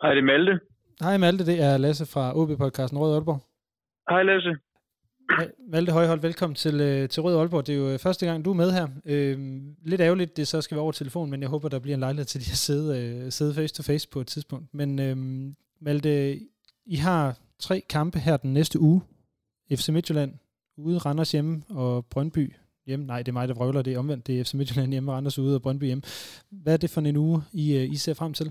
Hej, 0.02 0.10
det 0.14 0.22
er 0.24 0.28
Malte. 0.32 0.60
Hej 1.00 1.16
Malte, 1.16 1.46
det 1.46 1.62
er 1.62 1.76
Lasse 1.76 2.06
fra 2.06 2.24
OB-podcasten 2.38 2.98
Rød 2.98 3.14
Aalborg. 3.14 3.40
Hej 4.10 4.22
Lasse. 4.22 4.56
Malte 5.72 5.92
Højhold, 5.92 6.20
velkommen 6.20 6.54
til, 6.54 6.80
øh, 6.80 7.08
til 7.08 7.22
Rød 7.22 7.36
Aalborg. 7.38 7.66
Det 7.66 7.74
er 7.74 7.78
jo 7.78 7.88
øh, 7.92 7.98
første 7.98 8.26
gang, 8.26 8.44
du 8.44 8.50
er 8.50 8.54
med 8.54 8.70
her. 8.72 8.86
Øh, 9.06 9.38
lidt 9.84 10.00
ærgerligt, 10.00 10.36
det 10.36 10.48
så 10.48 10.60
skal 10.60 10.74
være 10.74 10.82
over 10.82 10.92
telefon, 10.92 11.30
men 11.30 11.40
jeg 11.40 11.48
håber, 11.48 11.68
der 11.68 11.78
bliver 11.78 11.94
en 11.94 12.00
lejlighed 12.00 12.24
til 12.24 12.38
at 12.38 12.44
sidde, 12.66 12.88
øh, 13.00 13.32
sidde 13.32 13.54
face 13.54 13.74
to 13.74 13.82
face 13.82 14.08
på 14.08 14.20
et 14.20 14.26
tidspunkt. 14.26 14.74
Men 14.74 14.98
øh, 14.98 15.16
Malte, 15.80 16.40
I 16.86 16.96
har 16.96 17.36
tre 17.58 17.82
kampe 17.90 18.18
her 18.18 18.36
den 18.36 18.52
næste 18.52 18.80
uge. 18.80 19.00
FC 19.70 19.88
Midtjylland 19.88 20.32
ude, 20.76 20.98
Randers 20.98 21.32
hjemme 21.32 21.62
og 21.70 22.06
Brøndby 22.12 22.52
hjemme. 22.86 23.04
Nej, 23.06 23.18
det 23.22 23.28
er 23.28 23.38
mig, 23.38 23.48
der 23.48 23.58
vrøvler. 23.58 23.82
Det 23.82 23.92
er 23.92 23.98
omvendt. 23.98 24.26
Det 24.26 24.34
er 24.34 24.44
FC 24.44 24.54
Midtjylland 24.54 24.90
hjemme, 24.94 25.12
Randers 25.12 25.38
ude 25.38 25.56
og 25.58 25.62
Brøndby 25.62 25.86
hjemme. 25.90 26.04
Hvad 26.62 26.72
er 26.74 26.80
det 26.82 26.90
for 26.94 27.00
en 27.00 27.22
uge, 27.26 27.38
I, 27.62 27.64
øh, 27.78 27.84
I 27.94 27.96
ser 28.04 28.14
frem 28.20 28.32
til? 28.40 28.48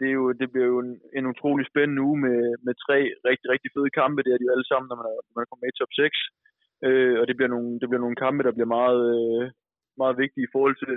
Det, 0.00 0.06
er 0.12 0.16
jo, 0.20 0.26
det 0.40 0.48
bliver 0.52 0.68
jo 0.72 0.78
en, 0.86 0.92
en 1.18 1.26
utrolig 1.32 1.64
spændende 1.70 2.02
uge 2.08 2.18
med, 2.26 2.38
med 2.66 2.74
tre 2.84 2.98
rigtig, 3.28 3.46
rigtig 3.52 3.70
fede 3.74 3.90
kampe. 4.00 4.22
Det 4.24 4.32
er 4.32 4.38
de 4.38 4.46
jo 4.48 4.54
alle 4.54 4.68
sammen, 4.70 4.88
når 4.88 4.96
man 5.00 5.08
er, 5.12 5.16
når 5.26 5.34
man 5.36 5.46
kommer 5.46 5.50
kommet 5.50 5.64
med 5.64 5.72
i 5.74 5.78
top 5.80 5.92
6. 5.92 6.18
Øh, 6.86 7.14
og 7.20 7.24
det 7.28 7.34
bliver, 7.36 7.52
nogle, 7.54 7.70
det 7.80 7.86
bliver 7.88 8.04
nogle 8.04 8.22
kampe, 8.24 8.40
der 8.46 8.56
bliver 8.56 8.72
meget, 8.78 9.02
øh, 9.16 9.44
meget 10.02 10.16
vigtige 10.22 10.46
i 10.46 10.52
forhold 10.54 10.76
til, 10.84 10.94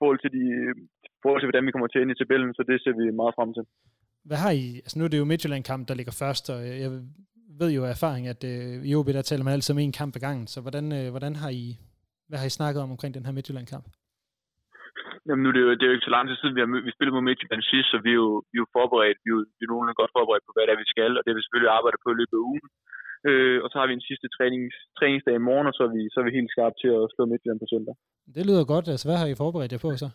forhold 0.00 0.18
til, 0.22 0.30
de, 0.36 0.44
forhold 1.22 1.40
til, 1.40 1.48
hvordan 1.48 1.66
vi 1.66 1.72
kommer 1.72 1.88
til 1.90 2.02
ind 2.02 2.12
i 2.12 2.18
tabellen, 2.18 2.54
så 2.54 2.62
det 2.70 2.76
ser 2.80 2.94
vi 3.00 3.04
meget 3.20 3.36
frem 3.38 3.50
til. 3.56 3.64
Hvad 4.28 4.38
har 4.44 4.52
I? 4.62 4.66
Altså 4.84 4.96
nu 4.96 5.04
er 5.04 5.10
det 5.12 5.22
jo 5.22 5.30
Midtjylland-kamp, 5.30 5.82
der 5.88 5.98
ligger 5.98 6.14
først, 6.22 6.44
og 6.54 6.58
jeg 6.84 6.90
ved 7.60 7.70
jo 7.76 7.82
af 7.84 7.92
erfaring, 7.96 8.24
at 8.34 8.40
øh, 8.52 8.74
i 8.88 8.90
OB, 8.98 9.08
der 9.18 9.22
taler 9.22 9.44
man 9.44 9.54
altid 9.54 9.74
om 9.74 9.80
en 9.80 9.98
kamp 10.00 10.12
ad 10.16 10.22
gangen. 10.26 10.46
Så 10.54 10.58
hvordan, 10.64 10.86
øh, 10.98 11.06
hvordan 11.14 11.34
har 11.42 11.50
I, 11.62 11.64
hvad 12.28 12.38
har 12.40 12.46
I 12.48 12.58
snakket 12.58 12.80
om 12.82 12.90
omkring 12.94 13.12
den 13.14 13.26
her 13.26 13.36
Midtjylland-kamp? 13.36 13.86
Jamen 15.26 15.42
nu 15.44 15.48
det 15.54 15.60
er, 15.62 15.66
jo, 15.68 15.72
det 15.78 15.84
er 15.84 15.90
jo 15.90 15.96
ikke 15.96 16.08
så 16.08 16.16
lang 16.16 16.26
tid 16.26 16.36
siden, 16.38 16.56
vi 16.56 16.62
har 16.62 16.68
vi 16.88 16.96
spillet 16.96 17.14
mod 17.16 17.26
Midtjylland 17.28 17.62
sidst, 17.72 17.88
så 17.92 17.96
vi 18.06 18.10
er 18.14 18.20
jo, 18.22 18.30
vi 18.50 18.56
er 18.58 18.64
jo 18.64 18.74
forberedt, 18.78 19.18
vi 19.24 19.28
er 19.30 19.34
jo, 19.36 19.40
vi 19.58 19.62
er 19.64 19.70
nogenlunde 19.70 20.00
godt 20.00 20.16
forberedt 20.16 20.46
på, 20.46 20.52
hvad 20.54 20.64
det 20.64 20.72
er, 20.72 20.82
vi 20.84 20.92
skal, 20.94 21.12
og 21.16 21.22
det 21.22 21.30
vil 21.30 21.38
vi 21.40 21.44
selvfølgelig 21.44 21.74
arbejde 21.78 21.98
på 22.00 22.08
i 22.12 22.18
løbet 22.20 22.36
af 22.38 22.46
ugen. 22.50 22.66
Øh, 23.28 23.58
og 23.64 23.68
så 23.70 23.76
har 23.78 23.86
vi 23.88 23.94
en 23.96 24.08
sidste 24.10 24.28
trænings, 24.36 24.76
træningsdag 24.98 25.34
i 25.36 25.46
morgen, 25.48 25.66
og 25.70 25.74
så 25.76 25.82
er, 25.86 25.92
vi, 25.96 26.02
så 26.12 26.16
er 26.20 26.26
vi 26.28 26.36
helt 26.38 26.52
skarpe 26.54 26.76
til 26.82 26.90
at 26.98 27.04
slå 27.14 27.22
Midtjylland 27.30 27.60
på 27.62 27.68
søndag. 27.72 27.94
Det 28.36 28.42
lyder 28.48 28.64
godt. 28.72 28.86
Altså, 28.92 29.06
hvad 29.08 29.18
har 29.20 29.28
I 29.28 29.40
forberedt 29.42 29.74
jer 29.74 29.84
på 29.86 29.90
så? 30.02 30.08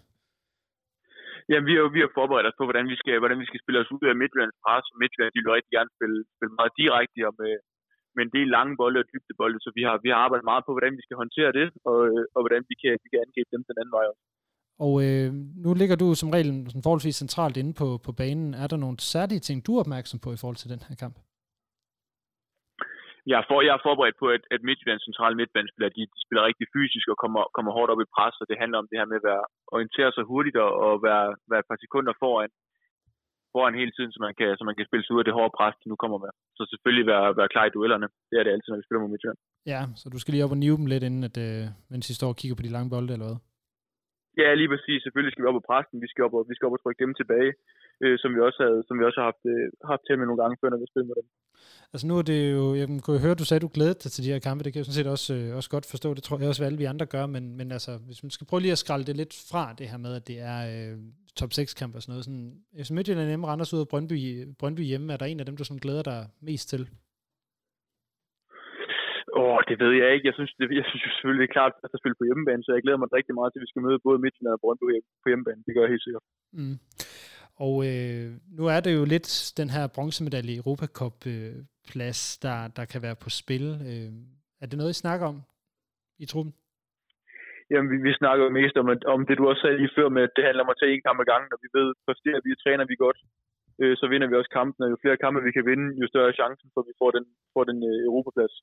Jamen, 1.50 1.68
vi 1.70 1.74
har, 1.78 1.84
vi 1.96 2.02
har 2.04 2.12
forberedt 2.20 2.50
os 2.50 2.60
på, 2.60 2.66
hvordan 2.68 2.88
vi 2.92 2.98
skal, 3.02 3.16
hvordan 3.24 3.40
vi 3.44 3.50
skal 3.50 3.62
spille 3.64 3.82
os 3.84 3.94
ud 3.96 4.04
af 4.12 4.20
Midtjyllands 4.22 4.58
pres. 4.64 4.86
Midtjylland 5.02 5.32
de 5.34 5.42
vil 5.44 5.56
rigtig 5.58 5.74
gerne 5.78 5.92
spille, 5.98 6.18
spille 6.36 6.54
meget 6.60 6.74
direkte 6.82 7.20
og 7.30 7.34
med, 7.42 7.54
med 8.16 8.24
en 8.26 8.34
del 8.38 8.48
lange 8.56 8.74
bolde 8.82 9.02
og 9.02 9.08
dybde 9.12 9.36
bolde, 9.40 9.60
så 9.66 9.70
vi 9.78 9.82
har, 9.88 9.96
vi 10.06 10.10
har 10.12 10.20
arbejdet 10.26 10.50
meget 10.52 10.64
på, 10.66 10.72
hvordan 10.76 10.94
vi 11.00 11.04
skal 11.06 11.18
håndtere 11.24 11.52
det, 11.60 11.68
og, 11.90 11.98
og 12.36 12.40
hvordan 12.44 12.62
vi 12.70 12.76
kan, 12.82 12.94
vi 13.04 13.08
kan 13.12 13.24
angribe 13.26 13.52
dem 13.54 13.62
den 13.70 13.80
anden 13.82 13.96
vej 13.98 14.06
også. 14.12 14.24
Og 14.86 14.94
øh, 15.06 15.30
nu 15.64 15.70
ligger 15.82 15.98
du 16.04 16.08
som 16.22 16.30
regel 16.36 16.52
sådan 16.72 16.88
forholdsvis 16.88 17.22
centralt 17.24 17.58
inde 17.62 17.74
på, 17.82 17.88
på 18.06 18.12
banen. 18.22 18.50
Er 18.64 18.68
der 18.72 18.78
nogle 18.78 18.98
særlige 19.14 19.44
ting, 19.48 19.58
du 19.66 19.72
er 19.76 19.84
opmærksom 19.84 20.20
på 20.26 20.30
i 20.34 20.40
forhold 20.42 20.60
til 20.60 20.72
den 20.74 20.82
her 20.88 20.96
kamp? 21.04 21.16
Jeg 23.30 23.36
er, 23.42 23.46
for, 23.50 23.58
jeg 23.68 23.74
er 23.76 23.86
forberedt 23.88 24.18
på, 24.22 24.28
at, 24.36 24.44
at 24.56 24.62
Midtjyllands 24.68 25.08
centrale 25.10 25.36
midtbanespiller, 25.40 25.90
de, 25.98 26.02
de 26.14 26.20
spiller 26.26 26.44
rigtig 26.50 26.68
fysisk 26.76 27.06
og 27.14 27.18
kommer, 27.24 27.42
kommer 27.56 27.72
hårdt 27.78 27.92
op 27.94 28.04
i 28.04 28.12
pres, 28.16 28.36
og 28.42 28.46
det 28.50 28.62
handler 28.62 28.78
om 28.80 28.88
det 28.90 29.00
her 29.00 29.10
med 29.12 29.20
at 29.22 29.28
være, 29.32 29.44
orientere 29.76 30.12
sig 30.14 30.24
hurtigt 30.32 30.58
og, 30.66 30.72
og 30.86 30.94
være, 31.08 31.28
være 31.52 31.62
et 31.64 31.70
par 31.72 31.80
sekunder 31.84 32.14
foran, 32.24 32.52
foran 33.54 33.80
hele 33.82 33.94
tiden, 33.96 34.12
så 34.14 34.20
man, 34.26 34.34
kan, 34.40 34.48
så 34.60 34.64
man 34.70 34.76
kan 34.78 34.88
spille 34.90 35.04
sig 35.04 35.14
ud 35.16 35.22
af 35.24 35.28
det 35.28 35.38
hårde 35.38 35.56
pres, 35.58 35.76
de 35.82 35.92
nu 35.92 35.98
kommer 36.04 36.18
med. 36.26 36.32
Så 36.58 36.62
selvfølgelig 36.74 37.06
være, 37.14 37.28
være 37.40 37.54
klar 37.54 37.66
i 37.68 37.76
duellerne. 37.76 38.08
Det 38.30 38.36
er 38.38 38.44
det 38.44 38.54
altid, 38.54 38.70
når 38.70 38.80
vi 38.82 38.88
spiller 38.88 39.02
mod 39.04 39.12
Midtjylland. 39.14 39.40
Ja, 39.74 39.82
så 40.00 40.06
du 40.14 40.18
skal 40.20 40.32
lige 40.32 40.46
op 40.46 40.56
og 40.56 40.62
nive 40.64 40.78
dem 40.80 40.92
lidt, 40.92 41.04
inden 41.08 41.24
at, 41.30 41.38
øh, 41.48 41.64
mens 41.92 42.10
I 42.12 42.14
står 42.20 42.30
og 42.34 42.40
kigger 42.40 42.56
på 42.58 42.66
de 42.66 42.76
lange 42.76 42.90
bolde, 42.94 43.14
eller 43.16 43.28
hvad? 43.30 43.40
Ja, 44.42 44.50
lige 44.60 44.72
præcis. 44.74 45.00
Selvfølgelig 45.04 45.32
skal 45.32 45.44
vi 45.44 45.50
op 45.50 45.58
på 45.60 45.68
pressen. 45.70 46.02
Vi 46.04 46.10
skal 46.12 46.24
op 46.28 46.34
og, 46.38 46.44
vi 46.50 46.56
skal 46.56 46.68
op 46.68 46.78
og 46.78 46.82
trykke 46.84 47.04
dem 47.06 47.14
tilbage, 47.22 47.52
øh, 48.04 48.16
som 48.22 48.30
vi 48.36 48.40
også, 48.48 48.60
havde, 48.66 48.80
som 48.88 48.96
vi 49.00 49.04
også 49.08 49.20
har 49.22 49.28
haft, 49.32 49.44
øh, 49.54 49.66
haft 49.92 50.04
til 50.06 50.18
med 50.20 50.26
nogle 50.28 50.42
gange 50.42 50.58
før, 50.62 50.70
når 50.70 50.82
vi 50.84 50.92
spiller 50.92 51.08
med 51.10 51.18
dem. 51.20 51.28
Altså 51.94 52.06
nu 52.10 52.14
er 52.18 52.26
det 52.32 52.40
jo, 52.58 52.64
jeg 52.80 52.88
kunne 53.06 53.24
høre, 53.26 53.40
du 53.42 53.46
sagde, 53.46 53.60
at 53.62 53.68
du 53.68 53.72
glædede 53.78 54.00
dig 54.04 54.12
til 54.12 54.24
de 54.26 54.32
her 54.34 54.46
kampe. 54.48 54.64
Det 54.64 54.72
kan 54.72 54.80
jeg 54.80 54.86
sådan 54.86 55.00
set 55.00 55.12
også, 55.16 55.30
øh, 55.38 55.58
også 55.60 55.70
godt 55.76 55.86
forstå. 55.94 56.10
Det 56.14 56.24
tror 56.24 56.40
jeg 56.40 56.50
også, 56.50 56.62
hvad 56.62 56.70
alle 56.70 56.84
vi 56.84 56.94
andre 56.94 57.06
gør. 57.16 57.26
Men, 57.36 57.44
men 57.60 57.68
altså, 57.78 57.92
hvis 58.08 58.24
man 58.24 58.32
skal 58.36 58.48
prøve 58.48 58.62
lige 58.62 58.76
at 58.78 58.84
skralde 58.84 59.06
det 59.10 59.16
lidt 59.22 59.34
fra, 59.52 59.64
det 59.80 59.88
her 59.92 60.00
med, 60.06 60.14
at 60.20 60.28
det 60.30 60.38
er 60.54 60.60
øh, 60.74 60.98
top 61.40 61.52
6-kamp 61.58 61.96
og 61.96 62.02
sådan 62.02 62.12
noget. 62.14 62.26
Sådan, 62.26 62.48
FC 62.84 62.92
Midtjylland 62.92 63.28
hjemme, 63.28 63.48
Randers 63.48 63.74
ud 63.74 63.80
af 63.80 63.88
Brøndby, 63.88 64.18
Brøndby 64.60 64.84
hjemme. 64.92 65.14
Er 65.14 65.18
der 65.18 65.26
en 65.26 65.40
af 65.40 65.46
dem, 65.46 65.58
du 65.58 65.64
sådan 65.64 65.86
glæder 65.86 66.04
dig 66.12 66.20
mest 66.42 66.70
til? 66.70 66.90
Åh, 69.38 69.44
oh, 69.44 69.60
det 69.70 69.78
ved 69.84 69.94
jeg 70.02 70.10
ikke. 70.14 70.28
Jeg 70.30 70.36
synes, 70.38 70.52
det, 70.60 70.66
jeg 70.80 70.86
synes 70.90 71.04
selvfølgelig, 71.16 71.44
det 71.44 71.50
er 71.50 71.58
klart 71.58 71.74
at 71.84 72.00
spille 72.02 72.20
på 72.20 72.28
hjemmebane, 72.28 72.64
så 72.64 72.70
jeg 72.74 72.84
glæder 72.84 73.02
mig 73.02 73.10
rigtig 73.18 73.36
meget 73.36 73.50
til, 73.50 73.60
at 73.60 73.66
vi 73.66 73.72
skal 73.72 73.86
møde 73.86 74.06
både 74.08 74.22
Midtjylland 74.24 74.58
og 74.58 74.62
Brøndby 74.64 74.86
på 75.24 75.28
hjemmebane. 75.32 75.64
Det 75.66 75.74
gør 75.74 75.84
jeg 75.86 75.94
helt 75.94 76.06
sikkert. 76.08 76.26
Mm. 76.60 76.78
Og 77.66 77.76
øh, 77.90 78.26
nu 78.58 78.64
er 78.76 78.80
det 78.86 78.94
jo 78.98 79.04
lidt 79.14 79.30
den 79.60 79.70
her 79.76 79.86
bronzemedalje 79.96 80.54
i 80.54 80.60
Europacup-plads, 80.62 82.22
øh, 82.28 82.42
der, 82.46 82.58
der 82.78 82.86
kan 82.92 83.02
være 83.06 83.18
på 83.24 83.30
spil. 83.42 83.66
Øh, 83.90 84.12
er 84.62 84.66
det 84.68 84.78
noget, 84.78 84.96
I 84.96 85.04
snakker 85.04 85.26
om 85.32 85.38
i 86.24 86.26
truppen? 86.32 86.54
Jamen, 87.72 87.90
vi, 87.92 87.98
vi 88.08 88.14
snakker 88.22 88.44
jo 88.46 88.52
mest 88.60 88.76
om, 88.82 88.88
at, 88.96 89.02
om 89.16 89.22
det, 89.28 89.38
du 89.38 89.44
også 89.50 89.62
sagde 89.62 89.78
lige 89.82 89.96
før, 89.98 90.08
med 90.16 90.24
at 90.28 90.36
det 90.36 90.44
handler 90.48 90.64
om 90.66 90.74
at 90.74 90.80
tage 90.80 90.94
en 90.94 91.06
kamp 91.08 91.20
ad 91.24 91.28
gangen, 91.32 91.50
og 91.56 91.60
vi 91.64 91.70
ved, 91.78 91.88
præsterer 92.06 92.42
vi, 92.46 92.52
træner 92.64 92.86
vi 92.92 92.96
godt, 93.06 93.20
øh, 93.82 93.94
så 94.00 94.06
vinder 94.12 94.28
vi 94.30 94.36
også 94.40 94.52
kampen, 94.60 94.80
og 94.84 94.90
jo 94.94 94.98
flere 95.04 95.18
kampe 95.24 95.40
vi 95.48 95.52
kan 95.58 95.66
vinde, 95.72 95.88
jo 96.02 96.06
større 96.12 96.30
er 96.32 96.36
chancen 96.42 96.68
for, 96.74 96.80
at 96.84 96.88
vi 96.92 96.96
får 97.02 97.12
den, 97.18 97.24
får 97.56 97.64
den 97.70 97.78
øh, 97.90 98.08
Europaplads. 98.08 98.56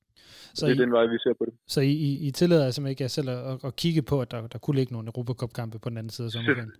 Så 0.57 0.61
det 0.65 0.71
er 0.73 0.79
I, 0.79 0.83
den 0.83 0.91
vej, 0.97 1.05
vi 1.13 1.17
ser 1.25 1.33
på 1.39 1.43
det. 1.47 1.53
Så 1.73 1.79
I, 1.91 1.93
I, 2.07 2.11
I 2.27 2.29
tillader 2.39 2.65
altså 2.69 2.81
ikke 2.93 3.03
jer 3.05 3.13
selv 3.17 3.29
at, 3.29 3.55
at, 3.67 3.73
kigge 3.83 4.01
på, 4.11 4.15
at 4.23 4.29
der, 4.33 4.39
der 4.53 4.59
kunne 4.63 4.77
ligge 4.79 4.93
nogle 4.95 5.07
Europacup-kampe 5.11 5.77
på 5.83 5.87
den 5.91 5.97
anden 6.01 6.13
side 6.15 6.27
af 6.27 6.31
sommerferien? 6.31 6.71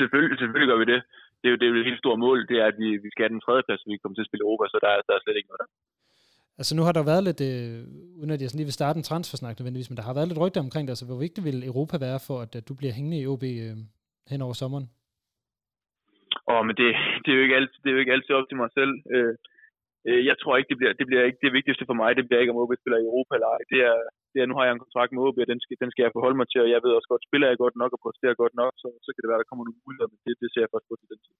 Selvfølgelig, 0.00 0.36
selvfølgelig 0.40 0.68
gør 0.72 0.80
vi 0.82 0.88
det. 0.92 1.00
Det 1.40 1.46
er 1.48 1.52
jo 1.54 1.58
det, 1.60 1.66
er 1.66 1.72
jo 1.72 1.80
et 1.82 1.90
helt 1.90 2.02
stort 2.04 2.18
mål, 2.26 2.38
det 2.50 2.56
er, 2.62 2.66
at 2.72 2.76
vi, 2.82 2.88
vi 3.04 3.08
skal 3.12 3.22
have 3.24 3.34
den 3.36 3.44
tredje 3.46 3.62
plads, 3.66 3.80
så 3.80 3.86
vi 3.92 3.96
kommer 4.02 4.16
til 4.16 4.26
at 4.26 4.30
spille 4.30 4.44
Europa, 4.46 4.64
så 4.72 4.78
der, 4.84 4.90
er, 4.96 5.00
der 5.08 5.14
er 5.16 5.22
slet 5.22 5.36
ikke 5.38 5.50
noget 5.50 5.62
der. 5.62 5.70
Altså 6.58 6.72
nu 6.76 6.82
har 6.86 6.92
der 6.92 7.10
været 7.12 7.24
lidt, 7.28 7.40
øh, 7.50 7.76
uden 8.18 8.30
at 8.30 8.40
jeg 8.40 8.50
sådan 8.50 8.58
lige 8.60 8.70
vil 8.70 8.80
starte 8.80 8.96
en 8.96 9.08
transfersnak 9.10 9.54
nødvendigvis, 9.58 9.90
men 9.90 9.96
der 9.96 10.02
har 10.08 10.14
været 10.14 10.28
lidt 10.28 10.42
rygter 10.44 10.60
omkring 10.66 10.84
det. 10.86 10.92
Altså 10.92 11.06
hvor 11.06 11.18
vigtigt 11.24 11.44
vil 11.48 11.66
Europa 11.70 11.96
være 11.98 12.20
for, 12.26 12.36
at, 12.44 12.56
at 12.56 12.68
du 12.68 12.74
bliver 12.74 12.92
hængende 12.92 13.20
i 13.20 13.26
OB 13.26 13.42
øh, 13.42 13.76
hen 14.30 14.42
over 14.46 14.52
sommeren? 14.62 14.86
Åh, 16.50 16.62
men 16.66 16.74
det, 16.80 16.88
det, 17.22 17.30
er 17.30 17.36
jo 17.38 17.44
ikke 17.46 17.58
altid, 17.60 17.78
det 17.82 17.88
er 17.88 17.96
jo 17.96 18.02
ikke 18.02 18.16
altid 18.16 18.32
op 18.38 18.48
til 18.48 18.60
mig 18.62 18.70
selv. 18.78 18.92
Øh, 19.14 19.34
øh, 20.08 20.20
jeg 20.30 20.36
tror 20.38 20.54
ikke, 20.56 20.70
det 20.72 20.78
bliver, 20.80 20.92
det 21.00 21.06
bliver 21.08 21.24
ikke 21.28 21.44
det 21.46 21.56
vigtigste 21.58 21.84
for 21.88 21.96
mig. 22.00 22.10
Det 22.18 22.26
bliver 22.26 22.40
ikke, 22.40 22.54
om 22.54 22.62
OB 22.62 22.72
spiller 22.80 22.98
i 23.00 23.08
Europa 23.10 23.32
eller 23.34 23.50
ej. 23.54 23.62
Det 23.72 23.80
er, 23.90 23.98
det 24.32 24.38
er, 24.40 24.46
nu 24.48 24.56
har 24.56 24.64
jeg 24.64 24.74
en 24.74 24.84
kontrakt 24.84 25.12
med 25.12 25.22
OB, 25.26 25.38
og 25.44 25.48
den 25.52 25.60
skal, 25.64 25.76
den 25.82 25.90
skal 25.92 26.04
jeg 26.04 26.14
forholde 26.16 26.38
mig 26.40 26.48
til, 26.48 26.60
og 26.64 26.70
jeg 26.74 26.80
ved 26.84 26.92
også 26.98 27.10
godt, 27.12 27.28
spiller 27.28 27.48
jeg 27.48 27.62
godt 27.64 27.76
nok 27.82 27.90
og 27.94 28.00
præsterer 28.04 28.40
godt 28.42 28.54
nok, 28.62 28.72
så, 28.82 28.88
så 29.04 29.10
kan 29.10 29.20
det 29.22 29.30
være, 29.30 29.42
der 29.42 29.50
kommer 29.50 29.64
nogle 29.64 29.82
muligheder, 29.84 30.10
men 30.12 30.20
det, 30.24 30.32
det 30.42 30.48
ser 30.50 30.62
jeg 30.64 30.72
først 30.72 30.88
på 30.88 30.94
til 30.98 31.10
den 31.12 31.20
tid. 31.26 31.36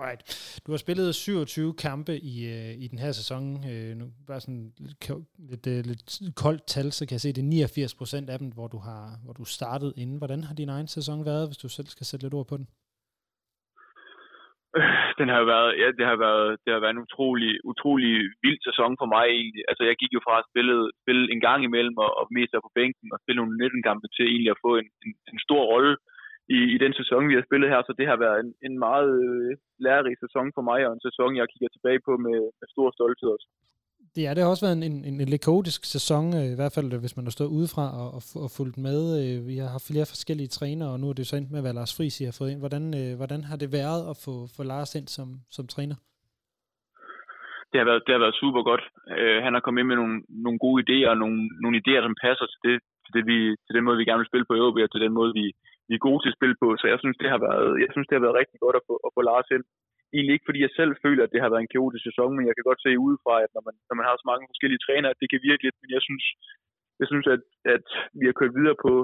Right. 0.00 0.60
Du 0.66 0.72
har 0.72 0.78
spillet 0.78 1.14
27 1.14 1.74
kampe 1.74 2.18
i, 2.18 2.34
øh, 2.46 2.74
i 2.84 2.88
den 2.88 2.98
her 2.98 3.12
sæson. 3.12 3.70
Øh, 3.70 3.96
nu 3.96 4.04
bare 4.26 4.40
sådan 4.40 4.72
lidt, 4.78 5.10
lidt, 5.38 5.66
øh, 5.66 5.84
lidt 5.84 6.20
koldt 6.36 6.66
tal, 6.66 6.92
så 6.92 7.06
kan 7.06 7.12
jeg 7.12 7.20
se, 7.20 7.32
det 7.32 7.42
er 7.42 7.46
89 7.46 7.94
procent 7.94 8.30
af 8.30 8.38
dem, 8.38 8.48
hvor 8.52 8.68
du 8.68 8.78
har 8.78 9.18
hvor 9.24 9.32
du 9.32 9.44
startet 9.44 9.92
inden. 9.96 10.18
Hvordan 10.18 10.44
har 10.44 10.54
din 10.54 10.68
egen 10.68 10.86
sæson 10.86 11.24
været, 11.24 11.48
hvis 11.48 11.56
du 11.56 11.68
selv 11.68 11.86
skal 11.86 12.06
sætte 12.06 12.24
lidt 12.24 12.34
ord 12.34 12.46
på 12.46 12.56
den? 12.56 12.66
Øh, 14.76 14.84
den 15.20 15.28
har 15.34 15.44
været, 15.52 15.70
ja, 15.82 15.88
det 15.98 16.06
har 16.10 16.18
været, 16.26 16.48
det 16.64 16.70
har 16.74 16.80
været 16.82 16.94
en 16.96 17.04
utrolig, 17.06 17.52
utrolig 17.70 18.12
vild 18.44 18.60
sæson 18.68 18.92
for 19.00 19.08
mig 19.14 19.26
egentlig. 19.38 19.62
Altså 19.70 19.82
jeg 19.88 19.96
gik 20.00 20.12
jo 20.16 20.20
fra 20.26 20.36
at 20.40 20.48
spille, 20.50 20.76
spille 21.02 21.24
en 21.34 21.42
gang 21.48 21.60
imellem 21.68 21.96
og, 22.04 22.10
og 22.20 22.24
mest 22.36 22.52
på 22.66 22.70
bænken 22.78 23.08
og 23.14 23.18
spille 23.22 23.40
nogle 23.40 23.58
19 23.58 23.82
kampe 23.88 24.06
til 24.16 24.24
egentlig 24.32 24.52
at 24.54 24.62
få 24.66 24.70
en, 24.80 24.88
en, 25.04 25.12
en 25.32 25.38
stor 25.46 25.62
rolle 25.72 25.94
i, 26.56 26.58
i 26.74 26.78
den 26.84 26.92
sæson, 27.00 27.28
vi 27.30 27.36
har 27.38 27.44
spillet 27.48 27.68
her, 27.72 27.80
så 27.82 27.92
det 27.98 28.06
har 28.10 28.18
været 28.24 28.38
en, 28.44 28.50
en 28.66 28.74
meget 28.86 29.12
øh, 29.28 29.50
lærerig 29.84 30.16
sæson 30.24 30.46
for 30.56 30.62
mig, 30.70 30.80
og 30.86 30.92
en 30.92 31.06
sæson, 31.08 31.30
jeg 31.36 31.50
kigger 31.52 31.70
tilbage 31.72 32.00
på 32.06 32.12
med, 32.26 32.38
med 32.58 32.66
stor 32.74 32.88
stolthed 32.96 33.28
også. 33.36 33.48
Det, 34.14 34.22
er, 34.26 34.34
det 34.34 34.42
har 34.42 34.50
også 34.50 34.66
været 34.66 34.76
en, 34.78 34.84
en, 34.90 35.20
en, 35.22 35.28
lidt 35.32 35.44
kaotisk 35.48 35.82
sæson, 35.94 36.24
øh, 36.38 36.46
i 36.54 36.58
hvert 36.58 36.74
fald 36.76 36.88
øh, 36.94 37.00
hvis 37.02 37.16
man 37.16 37.26
har 37.26 37.34
stået 37.36 37.54
udefra 37.58 37.84
og, 38.00 38.08
og, 38.16 38.22
og 38.44 38.48
fulgt 38.58 38.78
med. 38.86 39.00
Øh, 39.20 39.36
vi 39.50 39.56
har 39.62 39.68
haft 39.76 39.88
flere 39.90 40.10
forskellige 40.12 40.54
trænere, 40.58 40.90
og 40.94 41.00
nu 41.00 41.06
er 41.08 41.16
det 41.16 41.26
så 41.26 41.36
endt 41.36 41.52
med, 41.54 41.60
hvad 41.62 41.74
Lars 41.78 41.96
Friis 41.96 42.18
har 42.18 42.36
fået 42.38 42.50
ind. 42.52 42.60
Hvordan, 42.64 42.84
øh, 43.00 43.10
hvordan 43.20 43.40
har 43.50 43.56
det 43.62 43.70
været 43.80 44.02
at 44.10 44.16
få, 44.24 44.34
få 44.56 44.62
Lars 44.72 44.92
ind 44.98 45.08
som, 45.16 45.28
som 45.56 45.64
træner? 45.74 45.96
Det 47.70 47.78
har 47.80 47.86
været, 47.90 48.02
det 48.06 48.12
har 48.14 48.24
været 48.24 48.40
super 48.42 48.62
godt. 48.70 48.84
Uh, 49.14 49.38
han 49.44 49.52
har 49.54 49.62
kommet 49.62 49.80
ind 49.80 49.90
med 49.90 49.98
nogle, 50.02 50.16
nogle 50.44 50.58
gode 50.64 50.78
idéer, 50.84 51.08
og 51.12 51.18
nogle, 51.22 51.38
nogle 51.62 51.78
idéer, 51.80 52.02
som 52.06 52.16
passer 52.26 52.46
til, 52.50 52.60
det, 52.64 52.76
til, 53.04 53.12
det, 53.16 53.22
vi, 53.30 53.38
til 53.66 53.74
den 53.76 53.84
måde, 53.84 53.98
vi 53.98 54.08
gerne 54.08 54.22
vil 54.22 54.30
spille 54.30 54.48
på 54.48 54.54
i 54.56 54.64
OB, 54.66 54.78
og 54.86 54.90
til 54.92 55.04
den 55.04 55.14
måde, 55.18 55.30
vi, 55.40 55.44
vi 55.88 55.94
er 55.94 56.06
gode 56.08 56.20
til 56.20 56.32
at 56.32 56.38
spille 56.38 56.56
på. 56.62 56.68
Så 56.80 56.86
jeg 56.92 56.98
synes, 57.00 57.16
det 57.22 57.28
har 57.34 57.40
været, 57.48 57.68
jeg 57.84 57.90
synes, 57.92 58.06
det 58.08 58.16
har 58.16 58.24
været 58.26 58.40
rigtig 58.40 58.58
godt 58.64 58.76
at 58.80 58.86
få, 58.88 58.94
at 59.06 59.10
få 59.14 59.20
Lars 59.30 59.48
ind 59.56 59.64
egentlig 60.14 60.34
ikke, 60.34 60.48
fordi 60.48 60.60
jeg 60.66 60.72
selv 60.78 60.92
føler, 61.04 61.22
at 61.24 61.32
det 61.34 61.40
har 61.42 61.50
været 61.52 61.64
en 61.64 61.74
kaotisk 61.74 62.04
sæson, 62.08 62.32
men 62.36 62.44
jeg 62.48 62.54
kan 62.54 62.68
godt 62.68 62.82
se 62.82 63.02
udefra, 63.06 63.34
at 63.44 63.50
når 63.56 63.62
man, 63.68 63.74
når 63.88 63.96
man 63.98 64.06
har 64.08 64.16
så 64.16 64.26
mange 64.30 64.50
forskellige 64.50 64.84
trænere, 64.86 65.12
at 65.12 65.20
det 65.22 65.28
kan 65.30 65.40
virke 65.48 65.64
lidt, 65.66 65.78
men 65.82 65.90
jeg 65.96 66.02
synes, 66.06 66.24
jeg 67.00 67.06
synes 67.10 67.26
at, 67.34 67.42
at 67.74 67.86
vi 68.18 68.24
har 68.28 68.34
kørt 68.40 68.56
videre 68.58 68.78
på, 68.86 68.94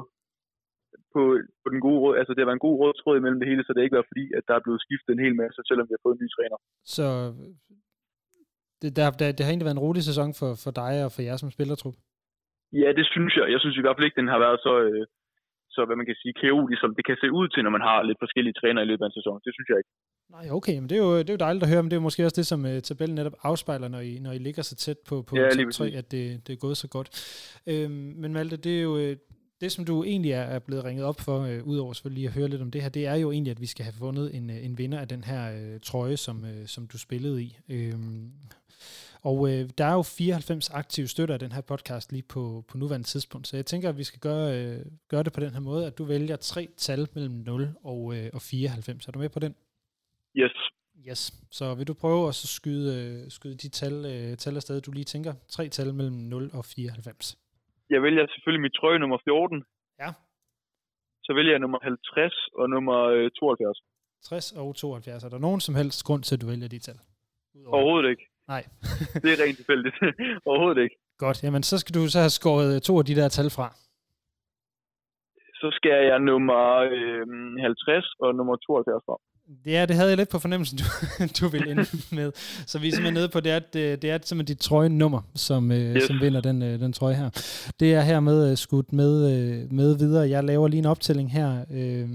på, 1.14 1.22
på 1.62 1.68
den 1.72 1.80
gode 1.86 2.00
råd. 2.02 2.14
Altså, 2.20 2.32
det 2.32 2.40
har 2.40 2.48
været 2.50 2.61
en 2.61 2.68
god 2.68 2.76
råd 2.80 2.94
tråd 3.00 3.16
imellem 3.16 3.40
det 3.40 3.50
hele, 3.50 3.62
så 3.64 3.70
det 3.70 3.80
ikke 3.82 3.98
været 3.98 4.12
fordi, 4.12 4.26
at 4.38 4.44
der 4.48 4.55
er 4.57 4.64
blevet 4.64 4.84
skiftet 4.86 5.11
en 5.12 5.24
hel 5.26 5.36
masse, 5.42 5.59
selvom 5.68 5.86
vi 5.88 5.94
har 5.96 6.05
fået 6.05 6.16
en 6.16 6.22
ny 6.24 6.28
træner. 6.36 6.59
Så 6.96 7.07
det, 8.82 8.90
der, 8.98 9.05
der, 9.20 9.26
det 9.36 9.42
har 9.44 9.52
egentlig 9.52 9.68
været 9.68 9.80
en 9.80 9.86
rolig 9.86 10.02
sæson 10.11 10.30
for, 10.40 10.50
for 10.64 10.72
dig 10.82 10.94
og 11.07 11.11
for 11.14 11.22
jer 11.28 11.36
som 11.38 11.55
spillertrup? 11.57 11.96
Ja, 12.82 12.88
det 12.98 13.07
synes 13.14 13.32
jeg. 13.38 13.46
Jeg 13.55 13.61
synes 13.61 13.76
i 13.76 13.82
hvert 13.82 13.96
fald 13.96 14.09
ikke, 14.09 14.20
den 14.22 14.32
har 14.34 14.40
været 14.46 14.59
så, 14.66 14.74
øh, 14.86 15.02
så 15.75 15.81
hvad 15.87 15.97
man 16.01 16.07
kan 16.11 16.18
sige, 16.22 16.35
kaotisk, 16.43 16.81
som 16.81 16.93
det 16.97 17.05
kan 17.09 17.16
se 17.22 17.29
ud 17.39 17.47
til, 17.49 17.61
når 17.64 17.72
man 17.77 17.85
har 17.89 17.99
lidt 18.09 18.22
forskellige 18.25 18.59
trænere 18.61 18.85
i 18.85 18.89
løbet 18.91 19.05
af 19.05 19.09
en 19.09 19.18
sæson. 19.18 19.41
Det 19.47 19.53
synes 19.55 19.68
jeg 19.70 19.79
ikke. 19.81 19.93
Nej, 20.37 20.47
okay, 20.59 20.77
men 20.79 20.89
det 20.91 20.97
er, 20.99 21.03
jo, 21.07 21.18
det 21.18 21.31
er 21.31 21.37
jo 21.39 21.47
dejligt 21.47 21.64
at 21.64 21.70
høre, 21.72 21.83
men 21.83 21.91
det 21.91 21.97
er 21.97 22.01
jo 22.03 22.09
måske 22.09 22.25
også 22.25 22.41
det, 22.41 22.47
som 22.47 22.61
uh, 22.64 22.79
tabellen 22.89 23.14
netop 23.14 23.37
afspejler, 23.43 23.89
når 23.89 24.01
I, 24.01 24.18
når 24.18 24.33
I 24.33 24.39
ligger 24.39 24.62
så 24.62 24.75
tæt 24.77 24.99
på, 25.09 25.22
på 25.22 25.37
ja, 25.37 25.49
top 25.49 25.72
3, 25.72 25.87
at 26.01 26.12
det, 26.12 26.47
det 26.47 26.53
er 26.53 26.57
gået 26.57 26.77
så 26.77 26.89
godt. 26.89 27.09
Øhm, 27.72 28.14
men 28.20 28.33
Malte, 28.33 28.57
det 28.57 28.79
er 28.79 28.83
jo 28.83 28.99
øh, 28.99 29.16
det, 29.61 29.72
som 29.72 29.85
du 29.85 30.05
egentlig 30.05 30.33
er, 30.33 30.47
er 30.57 30.59
blevet 30.59 30.85
ringet 30.85 31.05
op 31.05 31.20
for, 31.20 31.39
uh, 31.39 31.68
udover 31.72 31.93
selvfølgelig 31.93 32.27
at 32.27 32.35
høre 32.35 32.49
lidt 32.49 32.62
om 32.62 32.70
det 32.70 32.83
her, 32.83 32.89
det 32.89 33.07
er 33.07 33.14
jo 33.14 33.31
egentlig, 33.33 33.51
at 33.51 33.61
vi 33.61 33.66
skal 33.66 33.85
have 33.85 33.99
fundet 33.99 34.37
en, 34.37 34.51
en 34.51 34.79
vinder 34.79 34.99
af 34.99 35.09
den 35.09 35.25
her 35.25 35.43
uh, 35.53 35.81
trøje, 35.81 36.16
som, 36.16 36.37
uh, 36.37 36.66
som 36.66 36.87
du 36.87 36.99
spillede 36.99 37.43
i. 37.43 37.59
Øhm, 37.70 38.33
og 39.29 39.39
øh, 39.49 39.62
der 39.79 39.85
er 39.85 39.95
jo 40.01 40.03
94 40.03 40.70
aktive 40.70 41.07
støtter 41.07 41.35
af 41.35 41.39
den 41.45 41.53
her 41.53 41.62
podcast 41.72 42.12
lige 42.12 42.27
på, 42.35 42.43
på 42.68 42.75
nuværende 42.79 43.07
tidspunkt, 43.07 43.47
så 43.47 43.57
jeg 43.57 43.66
tænker, 43.66 43.89
at 43.89 43.99
vi 43.99 44.05
skal 44.11 44.20
gøre, 44.29 44.47
øh, 44.59 44.81
gøre 45.12 45.22
det 45.22 45.33
på 45.33 45.41
den 45.41 45.53
her 45.57 45.61
måde, 45.61 45.87
at 45.87 45.99
du 45.99 46.05
vælger 46.05 46.37
tre 46.37 46.62
tal 46.77 47.09
mellem 47.14 47.35
0 47.35 47.68
og, 47.85 48.01
øh, 48.16 48.31
og 48.37 48.43
94. 48.43 49.07
Er 49.07 49.12
du 49.12 49.18
med 49.18 49.29
på 49.29 49.41
den? 49.45 49.55
Yes. 50.37 50.57
Yes. 51.09 51.20
Så 51.51 51.75
vil 51.75 51.87
du 51.91 51.95
prøve 51.95 52.29
at 52.29 52.35
så 52.35 52.47
skyde, 52.59 52.89
øh, 52.99 53.31
skyde 53.31 53.57
de 53.64 53.68
tal, 53.68 53.95
øh, 54.12 54.37
tal 54.43 54.57
afsted, 54.57 54.81
du 54.81 54.93
lige 54.93 55.05
tænker? 55.14 55.33
Tre 55.49 55.68
tal 55.68 55.95
mellem 55.95 56.16
0 56.16 56.51
og 56.59 56.64
94. 56.64 57.39
Jeg 57.91 58.03
vælger 58.03 58.27
selvfølgelig 58.27 58.62
mit 58.62 58.75
trøje 58.79 58.99
nummer 58.99 59.18
14. 59.25 59.64
Ja. 60.03 60.11
Så 61.27 61.33
vælger 61.35 61.53
jeg 61.53 61.61
nummer 61.64 61.79
50 61.83 62.33
og 62.59 62.70
nummer 62.70 62.99
øh, 63.14 63.31
72. 63.31 63.79
60 64.22 64.53
og 64.53 64.77
72. 64.77 65.25
Er 65.25 65.29
der 65.29 65.39
nogen 65.39 65.61
som 65.61 65.75
helst 65.75 66.05
grund 66.05 66.22
til, 66.22 66.35
at 66.37 66.41
du 66.41 66.47
vælger 66.47 66.68
de 66.68 66.79
tal? 66.79 66.99
Udover. 67.55 67.75
Overhovedet 67.77 68.11
ikke. 68.11 68.25
Nej. 68.49 68.62
det 69.22 69.30
er 69.34 69.45
rent 69.45 69.57
tilfældigt. 69.57 69.97
Overhovedet 70.49 70.82
ikke. 70.82 70.97
Godt. 71.18 71.45
Jamen, 71.45 71.62
så 71.62 71.78
skal 71.78 71.95
du 71.95 72.09
så 72.09 72.18
have 72.18 72.30
skåret 72.30 72.82
to 72.82 72.99
af 72.99 73.05
de 73.05 73.14
der 73.14 73.28
tal 73.28 73.51
fra. 73.51 73.68
Så 75.61 75.68
skal 75.78 75.99
jeg 76.11 76.18
nummer 76.18 76.61
øh, 76.97 77.26
50 77.62 78.14
og 78.20 78.34
nummer 78.34 78.57
72 78.57 79.03
fra. 79.07 79.16
Ja, 79.66 79.86
det 79.86 79.97
havde 79.97 80.09
jeg 80.09 80.16
lidt 80.16 80.28
på 80.28 80.38
fornemmelsen, 80.38 80.78
du, 80.80 80.84
du 81.40 81.49
ville 81.49 81.70
ind 81.70 81.78
med. 82.18 82.32
Så 82.66 82.78
vi 82.80 82.88
er 82.88 82.92
simpelthen 82.92 83.14
nede 83.14 83.28
på, 83.28 83.40
det 83.40 83.53
er, 83.53 83.59
det, 83.59 84.03
det 84.03 84.11
er 84.11 84.18
simpelthen 84.22 84.57
dit 84.57 84.59
trøjenummer, 84.59 85.22
som, 85.34 85.72
øh, 85.72 85.97
yes. 85.97 86.03
som 86.03 86.20
vinder 86.20 86.40
den, 86.40 86.62
øh, 86.62 86.80
den 86.80 86.92
trøje 86.92 87.14
her. 87.14 87.30
Det 87.80 87.95
er 87.95 88.01
hermed 88.01 88.51
øh, 88.51 88.57
skudt 88.57 88.92
med, 88.92 89.14
med 89.70 89.99
videre. 89.99 90.28
Jeg 90.28 90.45
laver 90.45 90.68
lige 90.68 90.78
en 90.78 90.86
optælling 90.86 91.32
her 91.32 91.64
øh, 91.70 92.09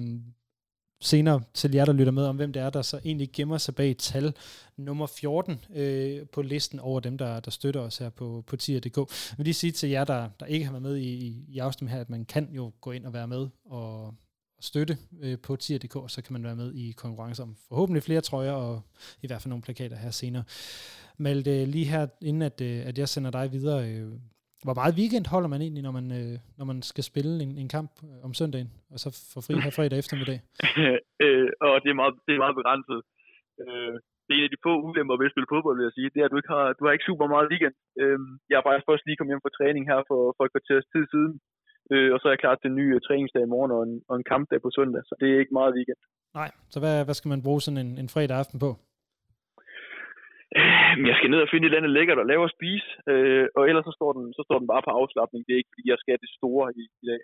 senere 1.02 1.42
til 1.54 1.72
jer, 1.72 1.86
der 1.86 1.94
lytter 1.94 2.12
med, 2.12 2.26
om 2.26 2.36
hvem 2.36 2.54
det 2.54 2.62
er, 2.62 2.70
der 2.70 2.82
så 2.82 3.00
egentlig 3.06 3.30
gemmer 3.34 3.58
sig 3.58 3.76
bag 3.76 3.98
tal 3.98 4.34
nummer 4.78 5.08
14 5.08 5.60
øh, 5.76 6.28
på 6.28 6.42
listen 6.42 6.80
over 6.80 7.00
dem, 7.00 7.18
der, 7.18 7.40
der 7.40 7.52
støtter 7.52 7.82
os 7.82 7.98
her 7.98 8.10
på, 8.10 8.44
på 8.48 8.56
tier.dk. 8.56 8.98
Jeg 8.98 9.38
vil 9.38 9.44
lige 9.44 9.54
sige 9.54 9.72
til 9.72 9.90
jer, 9.90 10.04
der, 10.04 10.30
der 10.40 10.46
ikke 10.46 10.66
har 10.66 10.72
været 10.72 10.84
med 10.84 10.96
i, 10.96 11.10
i, 11.10 11.46
i 11.48 11.60
afstemningen 11.60 11.96
her, 11.96 12.02
at 12.02 12.10
man 12.10 12.26
kan 12.26 12.50
jo 12.52 12.72
gå 12.82 12.92
ind 12.92 13.06
og 13.06 13.14
være 13.14 13.28
med 13.28 13.48
og 13.66 14.14
og 14.60 14.64
støtte 14.64 14.98
øh, 15.22 15.40
på 15.40 15.56
tier.dk, 15.56 16.12
så 16.12 16.22
kan 16.22 16.34
man 16.34 16.44
være 16.44 16.56
med 16.56 16.74
i 16.74 16.92
konkurrencer 16.92 17.44
om 17.44 17.56
forhåbentlig 17.68 18.04
flere 18.04 18.22
trøjer, 18.22 18.52
og 18.52 18.82
i 19.22 19.28
hvert 19.28 19.42
fald 19.42 19.50
nogle 19.50 19.62
plakater 19.62 19.98
her 19.98 20.12
senere. 20.12 20.44
Malte, 21.18 21.62
øh, 21.62 21.68
lige 21.68 21.86
her, 21.86 22.08
inden 22.22 22.42
at, 22.42 22.62
øh, 22.62 22.86
at 22.86 22.98
jeg 22.98 23.10
sender 23.10 23.32
dig 23.32 23.52
videre, 23.52 23.90
øh, 23.90 24.12
hvor 24.66 24.76
meget 24.80 24.98
weekend 25.00 25.26
holder 25.34 25.50
man 25.54 25.62
egentlig, 25.66 25.84
når 25.88 25.94
man, 26.00 26.08
øh, 26.20 26.36
når 26.60 26.66
man 26.72 26.80
skal 26.92 27.04
spille 27.12 27.34
en, 27.46 27.52
en 27.64 27.70
kamp 27.78 27.92
øh, 28.08 28.20
om 28.28 28.34
søndagen, 28.40 28.70
og 28.94 28.98
så 29.04 29.08
få 29.34 29.40
fri 29.46 29.54
her 29.66 29.74
fredag 29.78 29.98
eftermiddag? 30.04 30.40
øh, 31.26 31.50
og 31.66 31.74
det 31.84 31.90
er 31.92 31.98
meget, 32.02 32.16
det 32.26 32.34
er 32.34 32.44
meget 32.46 32.60
begrænset. 32.60 33.00
Øh, 33.62 33.96
det 34.26 34.32
er 34.32 34.40
en 34.40 34.50
af 34.50 34.54
de 34.54 34.66
få 34.68 34.74
ulemper 34.88 35.20
ved 35.20 35.30
at 35.30 35.34
spille 35.34 35.52
fodbold, 35.54 35.78
vil 35.78 35.88
jeg 35.88 35.96
sige. 35.98 36.12
Det 36.14 36.20
er, 36.20 36.28
at 36.28 36.34
du 36.34 36.40
ikke 36.40 36.54
har, 36.56 36.66
du 36.78 36.82
har 36.84 36.94
ikke 36.94 37.10
super 37.10 37.28
meget 37.34 37.52
weekend. 37.52 37.76
Øh, 38.02 38.20
jeg 38.50 38.56
har 38.58 38.66
faktisk 38.66 38.90
først 38.90 39.06
lige 39.06 39.18
kommet 39.18 39.32
hjem 39.34 39.46
fra 39.46 39.58
træning 39.60 39.84
her 39.92 40.00
for, 40.10 40.22
for 40.36 40.44
et 40.46 40.54
kvarters 40.54 40.88
tid 40.94 41.06
siden. 41.14 41.34
Øh, 41.94 42.10
og 42.14 42.18
så 42.20 42.26
er 42.28 42.34
jeg 42.34 42.44
klar 42.44 42.56
til 42.56 42.70
en 42.70 42.80
ny 42.82 42.86
uh, 42.96 43.02
træningsdag 43.08 43.44
i 43.46 43.54
morgen 43.54 43.72
og 43.76 43.82
en, 43.88 43.94
og 44.10 44.16
en 44.20 44.26
kampdag 44.32 44.60
på 44.62 44.70
søndag, 44.78 45.02
så 45.10 45.14
det 45.20 45.28
er 45.30 45.40
ikke 45.44 45.58
meget 45.60 45.76
weekend. 45.78 46.00
Nej, 46.40 46.50
så 46.74 46.78
hvad, 46.84 46.96
hvad 47.06 47.16
skal 47.18 47.30
man 47.34 47.46
bruge 47.48 47.62
sådan 47.62 47.82
en, 47.86 47.92
en 48.02 48.10
fredag 48.14 48.38
aften 48.42 48.58
på? 48.66 48.70
Øh, 50.58 50.98
jeg 51.10 51.16
skal 51.18 51.30
ned 51.32 51.42
og 51.46 51.50
finde 51.52 51.66
et 51.66 51.70
eller 51.70 51.82
andet 51.82 51.96
lækkert 51.98 52.22
og 52.24 52.30
lave 52.32 52.44
at 52.48 52.56
spise, 52.58 52.90
øh, 53.12 53.46
og 53.58 53.64
ellers 53.70 53.86
så 53.90 53.94
står, 54.00 54.12
den, 54.18 54.26
så 54.38 54.42
står 54.48 54.58
den 54.62 54.68
bare 54.74 54.86
på 54.86 54.92
afslappning. 55.00 55.42
Det 55.46 55.54
er 55.54 55.62
ikke, 55.62 55.74
fordi 55.74 55.86
jeg 55.94 56.00
skal 56.04 56.18
det 56.24 56.32
store 56.40 56.66
i, 56.82 56.84
i 57.04 57.06
dag. 57.12 57.22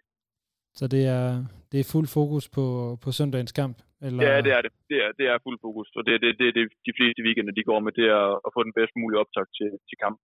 Så 0.80 0.86
det 0.94 1.04
er, 1.18 1.26
det 1.72 1.80
er 1.80 1.92
fuld 1.94 2.08
fokus 2.18 2.46
på, 2.58 2.66
på 3.04 3.10
søndagens 3.20 3.54
kamp? 3.62 3.78
Eller? 4.06 4.22
Ja, 4.28 4.36
det 4.46 4.52
er 4.58 4.62
det. 4.66 4.72
Det 4.92 4.98
er, 5.06 5.10
det 5.20 5.26
er 5.32 5.38
fuld 5.46 5.58
fokus, 5.66 5.88
og 5.98 6.04
det 6.06 6.14
er 6.18 6.22
det, 6.26 6.32
det, 6.40 6.48
det, 6.58 6.64
de 6.88 6.94
fleste 7.00 7.22
weekender, 7.26 7.54
de 7.60 7.68
går 7.70 7.80
med, 7.86 7.92
det 8.00 8.08
er 8.18 8.26
at 8.48 8.52
få 8.56 8.60
den 8.68 8.74
bedst 8.80 8.94
mulige 9.02 9.20
optag 9.24 9.46
til, 9.58 9.70
til 9.90 9.98
kamp. 10.04 10.18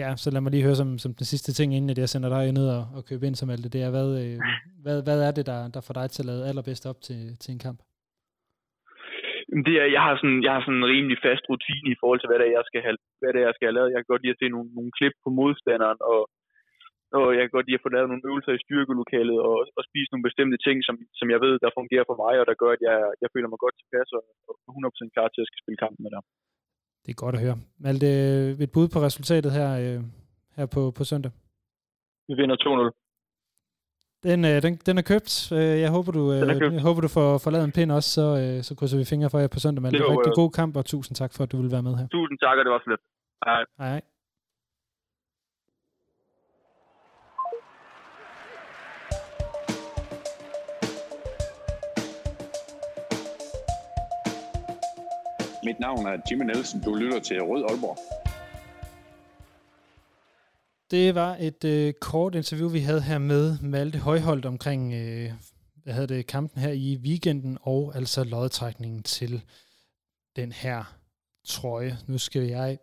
Ja, 0.00 0.08
så 0.16 0.30
lad 0.30 0.40
mig 0.40 0.52
lige 0.52 0.66
høre 0.68 0.80
som, 0.82 0.98
som 0.98 1.14
den 1.14 1.26
sidste 1.32 1.52
ting, 1.52 1.68
inden 1.74 1.90
at 1.90 1.98
jeg 1.98 2.08
sender 2.08 2.28
dig 2.36 2.52
ned 2.52 2.68
og, 2.76 2.82
og 2.96 3.04
købe 3.04 3.26
ind 3.26 3.34
som 3.34 3.50
alt 3.50 3.64
det. 3.64 3.72
Det 3.72 3.82
er, 3.82 3.90
hvad, 3.90 4.08
øh, 4.22 4.36
hvad, 4.84 5.02
hvad 5.06 5.18
er 5.28 5.32
det, 5.38 5.46
der, 5.46 5.60
der 5.74 5.80
får 5.86 5.94
dig 5.94 6.10
til 6.10 6.22
at 6.22 6.26
lade 6.26 6.48
allerbedst 6.48 6.86
op 6.86 7.00
til, 7.00 7.20
til 7.42 7.52
en 7.52 7.58
kamp? 7.66 7.80
Det 9.66 9.74
er, 9.82 9.86
jeg 9.96 10.02
har 10.06 10.14
sådan, 10.20 10.40
jeg 10.46 10.52
har 10.54 10.62
sådan 10.62 10.80
en 10.80 10.90
rimelig 10.94 11.18
fast 11.26 11.44
rutine 11.50 11.88
i 11.92 11.98
forhold 12.00 12.18
til, 12.20 12.28
hvad 12.28 12.38
det 12.38 12.46
er, 12.46 12.58
jeg 12.58 12.66
skal 12.68 12.82
have, 12.86 12.96
hvad 13.20 13.30
det 13.32 13.40
er, 13.40 13.48
jeg 13.48 13.56
skal 13.56 13.66
have 13.68 13.78
lavet. 13.78 13.92
Jeg 13.92 14.00
kan 14.00 14.12
godt 14.12 14.22
lide 14.22 14.36
at 14.36 14.42
se 14.42 14.54
nogle, 14.54 14.68
nogle 14.78 14.92
klip 14.98 15.14
på 15.24 15.28
modstanderen, 15.38 16.00
og, 16.12 16.20
og 17.18 17.26
jeg 17.36 17.42
kan 17.44 17.54
godt 17.56 17.66
lide 17.66 17.78
at 17.80 17.86
få 17.86 17.90
lavet 17.94 18.08
nogle 18.10 18.26
øvelser 18.28 18.52
i 18.54 18.64
styrkelokalet, 18.66 19.38
og, 19.48 19.56
og 19.78 19.82
spise 19.88 20.10
nogle 20.10 20.26
bestemte 20.28 20.58
ting, 20.66 20.76
som, 20.86 20.94
som 21.18 21.28
jeg 21.34 21.40
ved, 21.44 21.54
der 21.64 21.76
fungerer 21.78 22.06
for 22.10 22.16
mig, 22.24 22.34
og 22.40 22.46
der 22.50 22.60
gør, 22.62 22.72
at 22.76 22.82
jeg, 22.88 22.98
jeg 23.22 23.28
føler 23.34 23.48
mig 23.50 23.60
godt 23.64 23.76
tilpas, 23.78 24.08
og, 24.18 24.22
og 24.48 24.54
100% 25.08 25.14
klar 25.14 25.28
til 25.30 25.42
at 25.42 25.48
skal 25.50 25.62
spille 25.62 25.82
kampen 25.84 26.02
med 26.04 26.12
dig. 26.14 26.22
Det 27.04 27.10
er 27.12 27.22
godt 27.24 27.36
at 27.36 27.44
høre. 27.44 27.56
Malte, 27.84 28.08
et 28.64 28.72
bud 28.76 28.86
på 28.94 28.98
resultatet 29.08 29.50
her, 29.58 29.70
øh, 29.84 30.00
her 30.56 30.66
på, 30.74 30.82
på 30.98 31.02
søndag? 31.10 31.32
Vi 32.28 32.34
vinder 32.40 32.56
2-0. 32.56 33.07
Den, 34.22 34.44
øh, 34.44 34.62
den, 34.62 34.74
den 34.86 34.98
er 34.98 35.02
købt. 35.02 35.52
Øh, 35.52 35.80
jeg 35.80 35.90
håber, 35.90 36.12
du, 36.12 36.32
øh, 36.32 36.74
jeg 36.74 36.82
håber, 36.82 37.00
du 37.00 37.08
får, 37.08 37.38
får 37.38 37.50
lavet 37.50 37.64
en 37.64 37.72
pind 37.72 37.92
også, 37.92 38.10
så, 38.10 38.26
øh, 38.42 38.62
så 38.62 38.74
krydser 38.74 38.98
vi 38.98 39.04
fingre 39.04 39.30
for 39.30 39.38
jer 39.38 39.48
på 39.48 39.60
søndag. 39.60 39.82
Malte. 39.82 39.98
Det 39.98 40.04
var 40.04 40.18
rigtig 40.18 40.32
god 40.34 40.50
kamp, 40.50 40.76
og 40.76 40.84
tusind 40.84 41.16
tak 41.16 41.32
for, 41.34 41.42
at 41.44 41.52
du 41.52 41.56
ville 41.56 41.72
være 41.72 41.82
med 41.82 41.94
her. 41.94 42.06
Tusind 42.08 42.38
tak, 42.38 42.58
og 42.58 42.64
det 42.64 42.72
var 42.72 42.78
så 42.84 42.90
lidt. 42.90 43.00
Hej. 43.44 43.64
Hej, 43.78 43.88
hej. 43.88 44.00
Mit 55.64 55.80
navn 55.80 56.06
er 56.06 56.16
Jimmy 56.30 56.44
Nielsen. 56.44 56.80
Du 56.80 56.94
lytter 56.94 57.20
til 57.20 57.42
Rød 57.42 57.62
Aalborg. 57.70 58.27
Det 60.90 61.14
var 61.14 61.36
et 61.40 61.64
øh, 61.64 61.94
kort 61.94 62.34
interview, 62.34 62.68
vi 62.68 62.80
havde 62.80 63.02
her 63.02 63.18
med 63.18 63.58
Malte 63.58 63.98
Højholdt 63.98 64.46
omkring 64.46 64.94
øh, 64.94 65.32
hvad 65.74 65.94
havde 65.94 66.06
det, 66.06 66.26
kampen 66.26 66.62
her 66.62 66.72
i 66.72 66.96
weekenden, 66.96 67.58
og 67.60 67.96
altså 67.96 68.24
lodtrækningen 68.24 69.02
til 69.02 69.42
den 70.36 70.52
her 70.52 70.98
trøje. 71.44 71.98
Nu 72.06 72.18
skal 72.18 72.42
jeg 72.42 72.78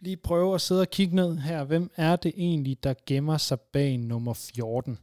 lige 0.00 0.16
prøve 0.16 0.54
at 0.54 0.60
sidde 0.60 0.80
og 0.80 0.90
kigge 0.90 1.16
ned 1.16 1.38
her. 1.38 1.64
Hvem 1.64 1.90
er 1.96 2.16
det 2.16 2.32
egentlig, 2.36 2.82
der 2.82 2.94
gemmer 3.06 3.38
sig 3.38 3.60
bag 3.60 3.98
nummer 3.98 4.34
14 4.34 4.98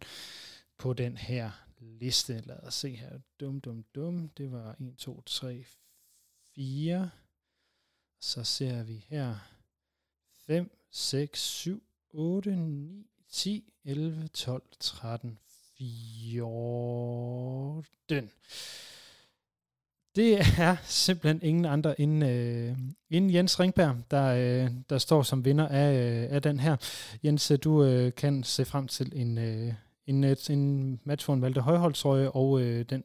på 0.77 0.93
den 0.93 1.17
her 1.17 1.51
liste? 1.79 2.43
Lad 2.45 2.59
os 2.63 2.73
se 2.73 2.95
her. 2.95 3.19
Dum, 3.39 3.61
dum, 3.61 3.83
dum. 3.95 4.29
Det 4.29 4.51
var 4.51 4.75
1, 4.79 4.95
2, 4.97 5.21
3, 5.21 5.65
4. 6.55 7.09
Så 8.21 8.43
ser 8.43 8.83
vi 8.83 9.05
her 9.09 9.35
5, 10.47 10.71
6, 10.91 11.41
7, 11.41 11.83
8, 12.17 12.55
9, 12.55 13.05
10, 13.31 13.73
11, 13.85 14.27
12, 14.27 14.63
13, 14.79 15.37
14. 15.77 18.31
Det 20.15 20.39
er 20.59 20.75
simpelthen 20.83 21.39
ingen 21.43 21.65
andre 21.65 22.01
end, 22.01 22.25
øh, 22.25 22.77
end 23.09 23.31
Jens 23.31 23.59
Ringberg, 23.59 23.95
der, 24.11 24.25
øh, 24.25 24.71
der 24.89 24.97
står 24.97 25.21
som 25.21 25.45
vinder 25.45 25.67
af, 25.67 25.93
øh, 25.93 26.27
af 26.35 26.41
den 26.41 26.59
her. 26.59 26.75
Jens, 27.23 27.51
øh, 27.51 27.57
du 27.63 27.83
øh, 27.83 28.13
kan 28.13 28.43
se 28.43 28.65
frem 28.65 28.87
til 28.87 29.11
en, 29.15 29.37
øh, 29.37 29.73
en, 30.07 30.23
et, 30.23 30.49
en 30.49 30.99
match 31.03 31.25
for 31.25 31.33
en 31.33 31.41
valgte 31.41 31.61
Højholdtrøje, 31.61 32.29
og 32.29 32.61
øh, 32.61 32.85
den 32.89 33.03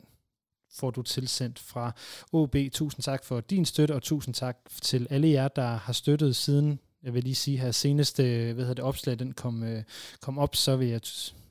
får 0.73 0.91
du 0.91 1.03
tilsendt 1.03 1.59
fra 1.59 1.93
OB. 2.33 2.57
Tusind 2.73 3.03
tak 3.03 3.25
for 3.25 3.41
din 3.41 3.65
støtte, 3.65 3.95
og 3.95 4.03
tusind 4.03 4.35
tak 4.35 4.59
til 4.83 5.07
alle 5.11 5.29
jer, 5.29 5.49
der 5.49 5.77
har 5.77 5.93
støttet 5.93 6.37
siden, 6.37 6.81
jeg 7.03 7.15
vil 7.15 7.25
lige 7.25 7.35
sige 7.35 7.59
her, 7.59 7.71
seneste 7.71 8.23
hvad 8.23 8.65
hedder 8.65 8.75
det, 8.75 8.85
opslag, 8.85 9.19
den 9.19 9.33
kom, 9.33 9.63
øh, 9.63 9.83
kom 10.21 10.39
op, 10.39 10.57
så 10.57 10.77
vil 10.77 10.89
jeg 10.89 11.01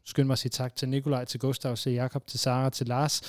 skynde 0.06 0.28
mig 0.28 0.34
at 0.34 0.40
sige 0.40 0.50
tak 0.50 0.76
til 0.76 0.90
Nikolaj, 0.90 1.26
til 1.26 1.40
Gustav, 1.40 1.76
til 1.78 1.92
Jakob, 1.92 2.28
til 2.28 2.40
Sara, 2.40 2.70
til 2.70 2.88
Lars, 2.88 3.22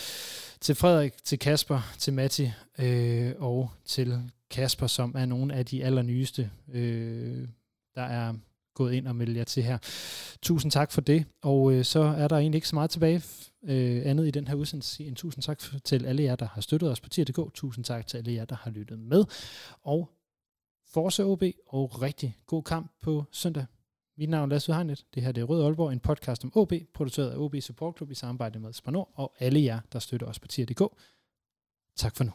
til 0.61 0.75
Frederik, 0.75 1.25
til 1.25 1.39
Kasper, 1.39 1.93
til 1.99 2.12
Matti 2.12 2.51
øh, 2.79 3.33
og 3.39 3.71
til 3.85 4.31
Kasper, 4.51 4.87
som 4.87 5.14
er 5.18 5.27
nogle 5.27 5.55
af 5.55 5.66
de 5.66 5.85
allernyeste, 5.85 6.51
øh, 6.73 7.49
der 7.95 8.03
er 8.03 8.35
gået 8.75 8.93
ind 8.93 9.09
og 9.09 9.16
meldt 9.16 9.37
jer 9.37 9.45
til 9.45 9.62
her. 9.62 9.79
Tusind 10.43 10.73
tak 10.73 10.93
for 10.93 11.01
det, 11.01 11.25
og 11.43 11.73
øh, 11.73 11.85
så 11.85 12.01
er 12.01 12.29
der 12.29 12.37
egentlig 12.37 12.57
ikke 12.57 12.68
så 12.68 12.77
meget 12.77 12.91
tilbage 12.91 13.23
øh, 13.64 14.03
andet 14.05 14.29
i 14.29 14.31
den 14.31 14.49
her 14.49 14.55
udsendelse 14.55 15.05
en 15.05 15.14
tusind 15.14 15.43
tak 15.43 15.61
til 15.85 16.07
alle 16.07 16.23
jer, 16.23 16.37
der 16.37 16.49
har 16.53 16.61
støttet 16.61 16.91
os 16.91 17.01
på 17.01 17.09
tier.dk. 17.09 17.55
Tusind 17.55 17.85
tak 17.85 18.07
til 18.07 18.18
alle 18.18 18.33
jer, 18.33 18.45
der 18.45 18.57
har 18.57 18.71
lyttet 18.71 18.99
med. 18.99 19.25
Og 19.83 20.11
Forse 20.93 21.24
OB 21.24 21.43
og 21.66 22.03
rigtig 22.03 22.38
god 22.47 22.62
kamp 22.62 22.93
på 23.03 23.24
søndag. 23.32 23.66
Mit 24.18 24.30
navn 24.30 24.51
er 24.51 24.55
Lasse 24.55 24.72
Hegnet. 24.72 25.07
Det 25.14 25.22
her 25.22 25.32
det 25.32 25.41
er 25.41 25.45
Rød 25.45 25.64
Aalborg, 25.64 25.93
en 25.93 26.01
podcast 26.01 26.45
om 26.45 26.53
OB, 26.55 26.72
produceret 26.95 27.30
af 27.30 27.36
OB 27.36 27.55
Support 27.61 27.97
Club 27.97 28.11
i 28.11 28.14
samarbejde 28.14 28.59
med 28.59 28.72
Spanor 28.72 29.11
og 29.14 29.34
alle 29.38 29.64
jer, 29.64 29.80
der 29.93 29.99
støtter 29.99 30.26
os 30.26 30.38
på 30.38 30.49
tier.dk. 30.49 30.82
Tak 31.97 32.16
for 32.16 32.24
nu. 32.24 32.30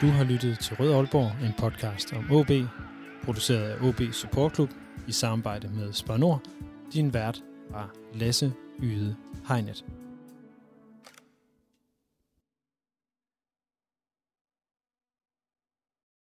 Du 0.00 0.06
har 0.06 0.24
lyttet 0.24 0.58
til 0.58 0.76
Rød 0.76 0.92
Aalborg, 0.92 1.46
en 1.46 1.52
podcast 1.58 2.12
om 2.12 2.30
OB, 2.30 2.50
produceret 3.24 3.70
af 3.70 3.88
OB 3.88 4.12
Support 4.12 4.54
Club 4.54 4.70
i 5.08 5.12
samarbejde 5.12 5.68
med 5.68 5.92
Spanor. 5.92 6.42
Din 6.92 7.14
vært 7.14 7.44
var 7.70 7.94
Lasse 8.14 8.52
Yde 8.82 9.16
Hegnet. 9.48 9.84